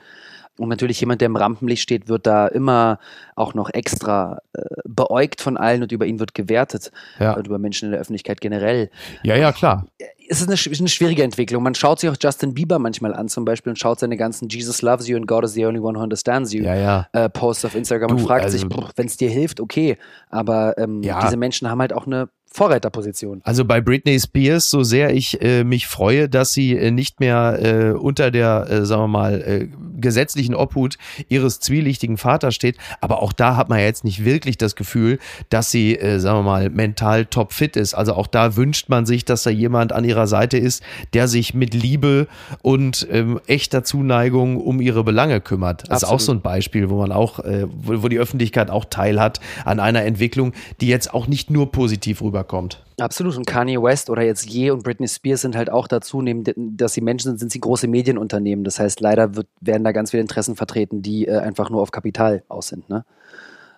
Und 0.57 0.69
natürlich 0.69 0.99
jemand, 1.01 1.21
der 1.21 1.25
im 1.25 1.35
Rampenlicht 1.35 1.83
steht, 1.83 2.07
wird 2.07 2.25
da 2.25 2.47
immer 2.47 2.99
auch 3.35 3.53
noch 3.53 3.69
extra 3.73 4.39
äh, 4.53 4.61
beäugt 4.85 5.41
von 5.41 5.57
allen 5.57 5.81
und 5.81 5.91
über 5.91 6.05
ihn 6.05 6.19
wird 6.19 6.33
gewertet. 6.33 6.91
Ja. 7.19 7.33
Und 7.33 7.47
über 7.47 7.59
Menschen 7.59 7.85
in 7.85 7.91
der 7.91 7.99
Öffentlichkeit 7.99 8.39
generell. 8.39 8.89
Ja, 9.23 9.35
ja, 9.35 9.51
klar. 9.51 9.85
Es 10.27 10.41
ist 10.41 10.47
eine, 10.47 10.77
eine, 10.79 10.87
schwierige 10.87 11.23
Entwicklung. 11.23 11.61
Man 11.61 11.75
schaut 11.75 11.99
sich 11.99 12.09
auch 12.09 12.15
Justin 12.19 12.53
Bieber 12.53 12.79
manchmal 12.79 13.13
an, 13.13 13.27
zum 13.27 13.43
Beispiel, 13.45 13.71
und 13.71 13.75
schaut 13.77 13.99
seine 13.99 14.17
ganzen 14.17 14.47
Jesus 14.47 14.81
loves 14.81 15.07
you 15.07 15.17
and 15.17 15.27
God 15.27 15.43
is 15.43 15.53
the 15.53 15.65
only 15.65 15.79
one 15.79 15.97
who 15.97 16.03
understands 16.03 16.53
you 16.53 16.63
ja, 16.63 16.75
ja. 16.75 17.07
Äh, 17.11 17.29
Posts 17.29 17.65
auf 17.65 17.75
Instagram 17.75 18.09
du, 18.09 18.15
und 18.15 18.21
fragt 18.21 18.45
also, 18.45 18.57
sich, 18.57 18.67
wenn 18.95 19.07
es 19.07 19.17
dir 19.17 19.29
hilft, 19.29 19.59
okay. 19.59 19.97
Aber 20.29 20.77
ähm, 20.77 21.01
diese 21.01 21.37
Menschen 21.37 21.69
haben 21.69 21.81
halt 21.81 21.93
auch 21.93 22.07
eine 22.07 22.29
Vorreiterposition. 22.55 23.41
Also 23.43 23.65
bei 23.65 23.81
Britney 23.81 24.17
Spears, 24.17 24.69
so 24.69 24.81
sehr 24.81 25.13
ich 25.13 25.41
äh, 25.41 25.65
mich 25.65 25.87
freue, 25.87 26.29
dass 26.29 26.53
sie 26.53 26.77
äh, 26.77 26.89
nicht 26.89 27.19
mehr 27.19 27.59
äh, 27.61 27.91
unter 27.91 28.31
der, 28.31 28.67
äh, 28.69 28.85
sagen 28.85 29.01
wir 29.01 29.07
mal, 29.09 29.41
äh, 29.41 29.67
gesetzlichen 29.99 30.55
Obhut 30.55 30.97
ihres 31.27 31.59
zwielichtigen 31.59 32.15
Vaters 32.15 32.55
steht, 32.55 32.77
aber 33.01 33.21
auch 33.21 33.33
da 33.33 33.57
hat 33.57 33.67
man 33.67 33.79
ja 33.79 33.83
jetzt 33.83 34.05
nicht 34.05 34.23
wirklich 34.23 34.57
das 34.57 34.77
Gefühl, 34.77 35.19
dass 35.49 35.69
sie, 35.69 35.97
äh, 35.97 36.17
sagen 36.19 36.37
wir 36.37 36.43
mal, 36.43 36.69
mental 36.69 37.25
topfit 37.25 37.75
ist. 37.75 37.93
Also 37.93 38.13
auch 38.13 38.27
da 38.27 38.55
wünscht 38.55 38.87
man 38.87 39.05
sich, 39.05 39.25
dass 39.25 39.43
da 39.43 39.49
jemand 39.49 39.91
an 39.91 40.05
ihrer 40.05 40.27
Seite 40.27 40.57
ist, 40.57 40.81
der 41.13 41.27
sich 41.27 41.55
mit 41.55 41.73
Liebe 41.73 42.25
und 42.61 43.05
ähm, 43.11 43.41
echter 43.47 43.83
Zuneigung 43.83 44.55
um 44.61 44.79
ihre 44.79 45.03
Belange 45.03 45.41
kümmert. 45.41 45.81
Das 45.89 46.03
Absolut. 46.03 46.03
ist 46.03 46.23
auch 46.23 46.25
so 46.25 46.31
ein 46.31 46.41
Beispiel, 46.41 46.89
wo 46.89 46.99
man 46.99 47.11
auch, 47.11 47.39
wo, 47.39 48.03
wo 48.03 48.07
die 48.07 48.17
Öffentlichkeit 48.17 48.69
auch 48.69 48.85
teil 48.85 49.19
hat 49.19 49.41
an 49.65 49.81
einer 49.81 50.03
Entwicklung, 50.03 50.53
die 50.79 50.87
jetzt 50.87 51.13
auch 51.13 51.27
nicht 51.27 51.49
nur 51.49 51.73
positiv 51.73 52.21
rüber 52.21 52.44
rüberkommt. 52.45 52.83
Absolut. 52.99 53.35
Und 53.37 53.45
Kanye 53.45 53.81
West 53.81 54.09
oder 54.09 54.21
jetzt 54.21 54.49
Ye 54.49 54.71
und 54.71 54.83
Britney 54.83 55.07
Spears 55.07 55.41
sind 55.41 55.55
halt 55.55 55.69
auch 55.69 55.87
dazu, 55.87 56.21
neben, 56.21 56.43
dass 56.77 56.93
sie 56.93 57.01
Menschen 57.01 57.31
sind, 57.31 57.39
sind 57.39 57.51
sie 57.51 57.59
große 57.59 57.87
Medienunternehmen. 57.87 58.63
Das 58.63 58.79
heißt, 58.79 58.99
leider 59.01 59.35
wird, 59.35 59.47
werden 59.59 59.83
da 59.83 59.91
ganz 59.91 60.11
viele 60.11 60.21
Interessen 60.21 60.55
vertreten, 60.55 61.01
die 61.01 61.27
äh, 61.27 61.37
einfach 61.37 61.69
nur 61.69 61.81
auf 61.81 61.91
Kapital 61.91 62.43
aus 62.47 62.67
sind. 62.67 62.89
Ne? 62.89 63.03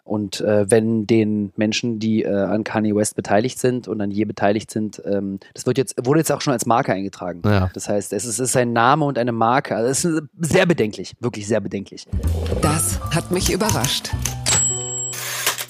Und 0.04 0.40
äh, 0.40 0.70
wenn 0.72 1.06
den 1.06 1.52
Menschen, 1.58 2.00
die 2.00 2.24
äh, 2.24 2.30
an 2.30 2.64
Kanye 2.64 2.96
West 2.96 3.16
beteiligt 3.16 3.60
sind 3.60 3.90
und 3.90 4.00
an 4.00 4.10
je 4.10 4.24
beteiligt 4.24 4.72
sind, 4.72 5.02
ähm, 5.06 5.40
das 5.54 5.66
wird 5.66 5.78
jetzt, 5.78 5.96
wurde 6.06 6.20
jetzt 6.20 6.32
auch 6.32 6.40
schon 6.40 6.54
als 6.54 6.66
Marke 6.66 6.94
eingetragen. 6.94 7.42
Ja. 7.44 7.70
Das 7.74 7.90
heißt, 7.90 8.14
es 8.14 8.24
ist, 8.24 8.40
es 8.40 8.50
ist 8.52 8.56
ein 8.56 8.72
Name 8.72 9.04
und 9.04 9.18
eine 9.18 9.34
Marke. 9.34 9.76
Also 9.76 9.90
es 9.90 10.06
ist 10.06 10.24
sehr 10.40 10.66
bedenklich, 10.66 11.14
wirklich 11.20 11.46
sehr 11.46 11.60
bedenklich. 11.60 12.08
Das 12.62 13.02
hat 13.14 13.32
mich 13.32 13.52
überrascht. 13.52 14.12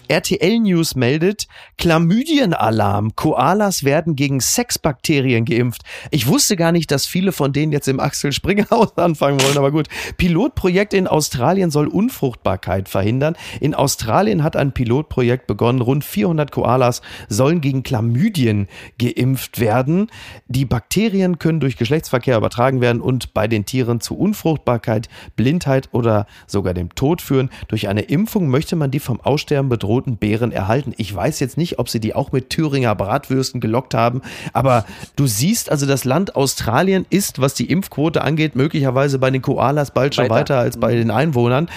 RTL 0.07 0.59
News 0.59 0.95
meldet, 0.95 1.47
Chlamydienalarm. 1.77 3.15
Koalas 3.15 3.83
werden 3.83 4.15
gegen 4.15 4.39
Sexbakterien 4.39 5.45
geimpft. 5.45 5.83
Ich 6.11 6.27
wusste 6.27 6.55
gar 6.55 6.71
nicht, 6.71 6.91
dass 6.91 7.05
viele 7.05 7.31
von 7.31 7.53
denen 7.53 7.71
jetzt 7.71 7.87
im 7.87 7.99
Axel 7.99 8.31
Springer 8.31 8.69
Haus 8.69 8.97
anfangen 8.97 9.41
wollen, 9.41 9.57
aber 9.57 9.71
gut. 9.71 9.87
Pilotprojekt 10.17 10.93
in 10.93 11.07
Australien 11.07 11.71
soll 11.71 11.87
Unfruchtbarkeit 11.87 12.89
verhindern. 12.89 13.35
In 13.59 13.75
Australien 13.75 14.43
hat 14.43 14.55
ein 14.55 14.71
Pilotprojekt 14.71 15.47
begonnen. 15.47 15.81
Rund 15.81 16.03
400 16.03 16.51
Koalas 16.51 17.01
sollen 17.29 17.61
gegen 17.61 17.83
Chlamydien 17.83 18.67
geimpft 18.97 19.59
werden. 19.59 20.09
Die 20.47 20.65
Bakterien 20.65 21.39
können 21.39 21.59
durch 21.59 21.77
Geschlechtsverkehr 21.77 22.37
übertragen 22.37 22.81
werden 22.81 23.01
und 23.01 23.33
bei 23.33 23.47
den 23.47 23.65
Tieren 23.65 24.01
zu 24.01 24.17
Unfruchtbarkeit, 24.17 25.09
Blindheit 25.35 25.89
oder 25.91 26.27
sogar 26.47 26.73
dem 26.73 26.95
Tod 26.95 27.21
führen. 27.21 27.49
Durch 27.67 27.87
eine 27.87 28.01
Impfung 28.01 28.49
möchte 28.49 28.75
man 28.75 28.91
die 28.91 28.99
vom 28.99 29.21
Aussterben 29.21 29.69
bedrohten 29.69 29.96
roten 29.97 30.17
Beeren 30.17 30.51
erhalten. 30.51 30.93
Ich 30.97 31.13
weiß 31.13 31.39
jetzt 31.39 31.57
nicht, 31.57 31.79
ob 31.79 31.89
sie 31.89 31.99
die 31.99 32.13
auch 32.13 32.31
mit 32.31 32.51
Thüringer 32.51 32.93
Bratwürsten 32.93 33.59
gelockt 33.59 33.95
haben, 33.95 34.21
aber 34.53 34.85
du 35.15 35.25
siehst 35.25 35.71
also, 35.71 35.85
das 35.85 36.05
Land 36.05 36.35
Australien 36.35 37.05
ist, 37.09 37.41
was 37.41 37.55
die 37.55 37.69
Impfquote 37.69 38.21
angeht, 38.21 38.55
möglicherweise 38.55 39.17
bei 39.17 39.31
den 39.31 39.41
Koalas 39.41 39.91
bald 39.91 40.13
schon 40.13 40.25
weiter, 40.25 40.35
weiter 40.35 40.59
als 40.59 40.77
bei 40.77 40.95
den 40.95 41.09
Einwohnern. 41.09 41.67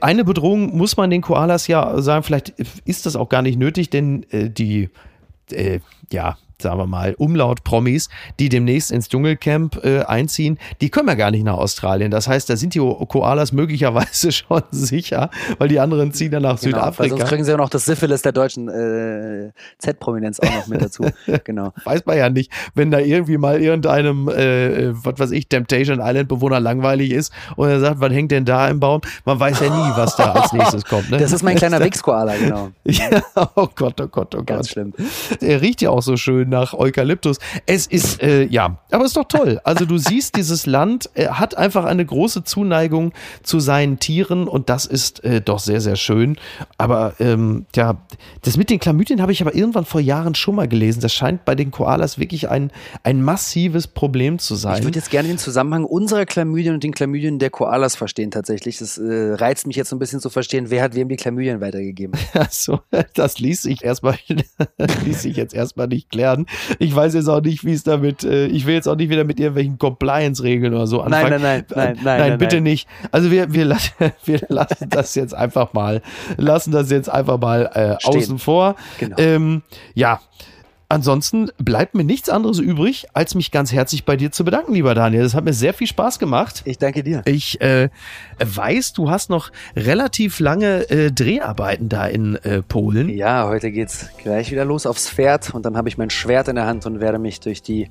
Eine 0.00 0.24
Bedrohung 0.24 0.76
muss 0.76 0.96
man 0.96 1.10
den 1.10 1.22
Koalas 1.22 1.68
ja 1.68 2.00
sagen, 2.02 2.24
vielleicht 2.24 2.50
ist 2.84 3.06
das 3.06 3.16
auch 3.16 3.28
gar 3.28 3.42
nicht 3.42 3.58
nötig, 3.58 3.90
denn 3.90 4.24
äh, 4.30 4.50
die, 4.50 4.90
äh, 5.50 5.80
ja, 6.12 6.36
sagen 6.60 6.78
wir 6.78 6.86
mal, 6.86 7.14
Umlaut-Promis, 7.14 8.08
die 8.40 8.48
demnächst 8.48 8.90
ins 8.90 9.08
Dschungelcamp 9.08 9.84
äh, 9.84 10.00
einziehen, 10.00 10.58
die 10.80 10.90
kommen 10.90 11.08
ja 11.08 11.14
gar 11.14 11.30
nicht 11.30 11.44
nach 11.44 11.56
Australien. 11.56 12.10
Das 12.10 12.26
heißt, 12.26 12.50
da 12.50 12.56
sind 12.56 12.74
die 12.74 12.80
Koalas 12.80 13.52
möglicherweise 13.52 14.32
schon 14.32 14.62
sicher, 14.72 15.30
weil 15.58 15.68
die 15.68 15.78
anderen 15.78 16.12
ziehen 16.12 16.32
dann 16.32 16.42
nach 16.42 16.60
genau, 16.60 16.78
Südafrika. 16.78 17.16
sonst 17.16 17.28
kriegen 17.28 17.44
sie 17.44 17.52
ja 17.52 17.56
noch 17.56 17.70
das 17.70 17.84
Syphilis 17.84 18.22
der 18.22 18.32
deutschen 18.32 18.68
äh, 18.68 19.52
Z-Prominenz 19.78 20.40
auch 20.40 20.52
noch 20.52 20.66
mit 20.66 20.82
dazu. 20.82 21.04
genau. 21.44 21.72
Weiß 21.84 22.04
man 22.06 22.16
ja 22.16 22.28
nicht, 22.28 22.50
wenn 22.74 22.90
da 22.90 22.98
irgendwie 22.98 23.38
mal 23.38 23.60
irgendeinem, 23.60 24.28
äh, 24.28 24.92
was 25.04 25.18
weiß 25.18 25.30
ich, 25.30 25.48
Temptation 25.48 26.00
Island-Bewohner 26.02 26.58
langweilig 26.58 27.12
ist 27.12 27.32
und 27.54 27.68
er 27.68 27.78
sagt, 27.78 28.00
was 28.00 28.12
hängt 28.12 28.32
denn 28.32 28.44
da 28.44 28.68
im 28.68 28.80
Baum? 28.80 29.00
Man 29.24 29.38
weiß 29.38 29.60
ja 29.60 29.66
nie, 29.66 29.96
was 29.96 30.16
da 30.16 30.32
als 30.32 30.52
nächstes 30.52 30.84
kommt. 30.84 31.10
Ne? 31.10 31.18
Das 31.18 31.30
ist 31.30 31.44
mein 31.44 31.56
kleiner 31.56 31.78
Wix-Koala, 31.84 32.36
genau. 32.36 32.70
ja, 32.84 33.22
oh 33.54 33.68
Gott, 33.76 34.00
oh 34.00 34.08
Gott, 34.08 34.34
oh 34.34 34.38
Gott. 34.38 34.46
Ganz 34.46 34.70
schlimm. 34.70 34.92
Er 35.40 35.60
riecht 35.60 35.82
ja 35.82 35.90
auch 35.90 36.02
so 36.02 36.16
schön 36.16 36.47
nach 36.48 36.74
Eukalyptus. 36.74 37.38
Es 37.66 37.86
ist, 37.86 38.22
äh, 38.22 38.44
ja, 38.44 38.78
aber 38.90 39.04
es 39.04 39.10
ist 39.10 39.16
doch 39.16 39.28
toll. 39.28 39.60
Also 39.64 39.84
du 39.84 39.98
siehst, 39.98 40.36
dieses 40.36 40.66
Land 40.66 41.10
äh, 41.14 41.28
hat 41.28 41.56
einfach 41.56 41.84
eine 41.84 42.04
große 42.04 42.44
Zuneigung 42.44 43.12
zu 43.42 43.60
seinen 43.60 43.98
Tieren 43.98 44.48
und 44.48 44.68
das 44.68 44.86
ist 44.86 45.24
äh, 45.24 45.40
doch 45.40 45.58
sehr, 45.58 45.80
sehr 45.80 45.96
schön. 45.96 46.36
Aber 46.76 47.14
ähm, 47.18 47.66
ja, 47.74 47.98
das 48.42 48.56
mit 48.56 48.70
den 48.70 48.78
Chlamydien 48.80 49.20
habe 49.22 49.32
ich 49.32 49.40
aber 49.40 49.54
irgendwann 49.54 49.84
vor 49.84 50.00
Jahren 50.00 50.34
schon 50.34 50.54
mal 50.54 50.68
gelesen. 50.68 51.00
Das 51.00 51.12
scheint 51.12 51.44
bei 51.44 51.54
den 51.54 51.70
Koalas 51.70 52.18
wirklich 52.18 52.48
ein, 52.48 52.70
ein 53.02 53.22
massives 53.22 53.86
Problem 53.86 54.38
zu 54.38 54.54
sein. 54.54 54.78
Ich 54.78 54.84
würde 54.84 54.98
jetzt 54.98 55.10
gerne 55.10 55.28
den 55.28 55.38
Zusammenhang 55.38 55.84
unserer 55.84 56.26
Chlamydien 56.26 56.74
und 56.74 56.84
den 56.84 56.92
Chlamydien 56.92 57.38
der 57.38 57.50
Koalas 57.50 57.96
verstehen 57.96 58.30
tatsächlich. 58.30 58.78
Das 58.78 58.98
äh, 58.98 59.34
reizt 59.34 59.66
mich 59.66 59.76
jetzt 59.76 59.90
so 59.90 59.96
ein 59.96 59.98
bisschen 59.98 60.20
zu 60.20 60.30
verstehen, 60.30 60.70
wer 60.70 60.82
hat 60.82 60.94
wem 60.94 61.08
die 61.08 61.16
Chlamydien 61.16 61.60
weitergegeben. 61.60 62.18
Achso, 62.34 62.80
das 63.14 63.38
ließ 63.38 63.62
sich 63.62 63.84
erstmal, 63.84 64.18
ließ 65.04 65.22
sich 65.22 65.36
jetzt 65.36 65.54
erstmal 65.54 65.88
nicht 65.88 66.10
klären 66.10 66.37
ich 66.78 66.94
weiß 66.94 67.14
jetzt 67.14 67.28
auch 67.28 67.40
nicht, 67.40 67.64
wie 67.64 67.72
es 67.72 67.82
damit, 67.82 68.24
äh, 68.24 68.46
ich 68.46 68.66
will 68.66 68.74
jetzt 68.74 68.88
auch 68.88 68.96
nicht 68.96 69.10
wieder 69.10 69.24
mit 69.24 69.38
irgendwelchen 69.38 69.78
Compliance-Regeln 69.78 70.74
oder 70.74 70.86
so 70.86 71.00
anfangen. 71.00 71.30
Nein, 71.30 71.42
nein, 71.42 71.64
nein, 71.68 71.96
nein, 71.96 71.98
nein, 72.02 72.28
nein, 72.30 72.38
bitte 72.38 72.56
nein. 72.56 72.64
nicht. 72.64 72.88
Also 73.10 73.30
wir, 73.30 73.52
wir, 73.52 73.68
wir 74.24 74.40
lassen 74.48 74.88
das 74.90 75.14
jetzt 75.14 75.34
einfach 75.34 75.72
mal, 75.72 76.02
lassen 76.36 76.72
das 76.72 76.90
jetzt 76.90 77.08
einfach 77.08 77.38
mal 77.38 77.70
äh, 77.74 78.06
außen 78.06 78.38
vor. 78.38 78.76
Genau. 78.98 79.16
Ähm, 79.18 79.62
ja, 79.94 80.20
Ansonsten 80.90 81.50
bleibt 81.58 81.94
mir 81.94 82.04
nichts 82.04 82.30
anderes 82.30 82.58
übrig, 82.58 83.08
als 83.12 83.34
mich 83.34 83.50
ganz 83.50 83.72
herzlich 83.72 84.06
bei 84.06 84.16
dir 84.16 84.32
zu 84.32 84.42
bedanken, 84.42 84.72
lieber 84.72 84.94
Daniel. 84.94 85.22
Das 85.22 85.34
hat 85.34 85.44
mir 85.44 85.52
sehr 85.52 85.74
viel 85.74 85.86
Spaß 85.86 86.18
gemacht. 86.18 86.62
Ich 86.64 86.78
danke 86.78 87.02
dir. 87.02 87.20
Ich 87.26 87.60
äh, 87.60 87.90
weiß, 88.38 88.94
du 88.94 89.10
hast 89.10 89.28
noch 89.28 89.50
relativ 89.76 90.40
lange 90.40 90.88
äh, 90.88 91.12
Dreharbeiten 91.12 91.90
da 91.90 92.06
in 92.06 92.36
äh, 92.36 92.62
Polen. 92.62 93.10
Ja, 93.10 93.46
heute 93.46 93.70
geht's 93.70 94.08
gleich 94.22 94.50
wieder 94.50 94.64
los 94.64 94.86
aufs 94.86 95.10
Pferd 95.10 95.52
und 95.54 95.66
dann 95.66 95.76
habe 95.76 95.90
ich 95.90 95.98
mein 95.98 96.08
Schwert 96.08 96.48
in 96.48 96.54
der 96.54 96.66
Hand 96.66 96.86
und 96.86 97.00
werde 97.00 97.18
mich 97.18 97.40
durch 97.40 97.60
die 97.60 97.90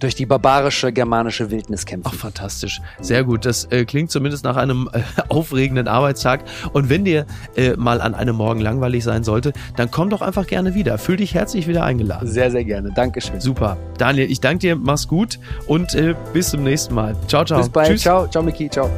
durch 0.00 0.14
die 0.14 0.26
barbarische 0.26 0.92
germanische 0.92 1.50
Wildnis 1.50 1.86
kämpfen. 1.86 2.10
Ach, 2.12 2.18
fantastisch. 2.18 2.80
Sehr 3.00 3.22
gut. 3.22 3.44
Das 3.44 3.66
äh, 3.66 3.84
klingt 3.84 4.10
zumindest 4.10 4.44
nach 4.44 4.56
einem 4.56 4.88
äh, 4.92 5.00
aufregenden 5.28 5.86
Arbeitstag. 5.86 6.44
Und 6.72 6.88
wenn 6.88 7.04
dir 7.04 7.26
äh, 7.56 7.76
mal 7.76 8.00
an 8.00 8.14
einem 8.14 8.36
Morgen 8.36 8.60
langweilig 8.60 9.04
sein 9.04 9.22
sollte, 9.22 9.52
dann 9.76 9.90
komm 9.90 10.10
doch 10.10 10.22
einfach 10.22 10.46
gerne 10.46 10.74
wieder. 10.74 10.98
Fühl 10.98 11.16
dich 11.16 11.34
herzlich 11.34 11.68
wieder 11.68 11.84
eingeladen. 11.84 12.26
Sehr, 12.26 12.50
sehr 12.50 12.64
gerne. 12.64 12.90
Dankeschön. 12.92 13.40
Super. 13.40 13.76
Daniel, 13.98 14.30
ich 14.30 14.40
danke 14.40 14.58
dir. 14.60 14.76
Mach's 14.76 15.06
gut 15.06 15.38
und 15.66 15.94
äh, 15.94 16.14
bis 16.32 16.50
zum 16.50 16.64
nächsten 16.64 16.94
Mal. 16.94 17.14
Ciao, 17.28 17.44
ciao. 17.44 17.60
Bis 17.60 17.68
bald. 17.68 17.88
Tschüss. 17.88 18.02
Ciao, 18.02 18.26
ciao, 18.26 18.42
Miki. 18.42 18.68
Ciao. 18.68 18.90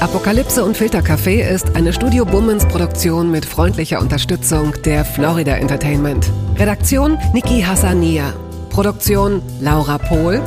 Apokalypse 0.00 0.64
und 0.64 0.76
Filtercafé 0.76 1.48
ist 1.48 1.76
eine 1.76 1.92
Studio 1.92 2.24
Bummens 2.24 2.66
Produktion 2.66 3.30
mit 3.30 3.44
freundlicher 3.44 4.00
Unterstützung 4.00 4.72
der 4.84 5.04
Florida 5.04 5.52
Entertainment. 5.52 6.28
Redaktion 6.58 7.18
Niki 7.32 7.62
Hassania. 7.62 8.32
Produktion 8.72 9.42
Laura 9.60 9.98
Pohl. 9.98 10.40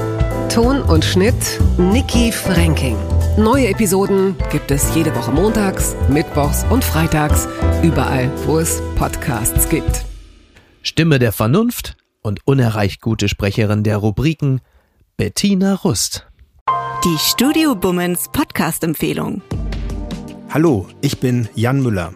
Ton 0.51 0.81
und 0.81 1.05
Schnitt 1.05 1.35
Niki 1.77 2.31
Franking. 2.31 2.97
Neue 3.37 3.67
Episoden 3.67 4.35
gibt 4.51 4.71
es 4.71 4.95
jede 4.95 5.15
Woche 5.15 5.31
montags, 5.31 5.95
mittwochs 6.09 6.65
und 6.71 6.83
freitags, 6.83 7.47
überall, 7.83 8.31
wo 8.47 8.57
es 8.57 8.81
Podcasts 8.95 9.69
gibt. 9.69 10.05
Stimme 10.81 11.19
der 11.19 11.33
Vernunft 11.33 11.97
und 12.23 12.39
unerreicht 12.45 12.99
gute 12.99 13.29
Sprecherin 13.29 13.83
der 13.83 13.97
Rubriken 13.97 14.59
Bettina 15.17 15.75
Rust. 15.75 16.25
Die 17.03 17.17
Studio 17.19 17.75
Bummens 17.75 18.29
Podcast-Empfehlung. 18.31 19.43
Hallo, 20.49 20.87
ich 21.01 21.19
bin 21.19 21.47
Jan 21.53 21.83
Müller. 21.83 22.11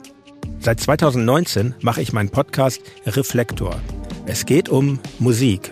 Seit 0.59 0.79
2019 0.79 1.75
mache 1.81 2.01
ich 2.01 2.13
meinen 2.13 2.31
Podcast 2.31 2.81
Reflektor. 3.05 3.75
Es 4.25 4.47
geht 4.47 4.69
um 4.69 4.99
Musik 5.19 5.71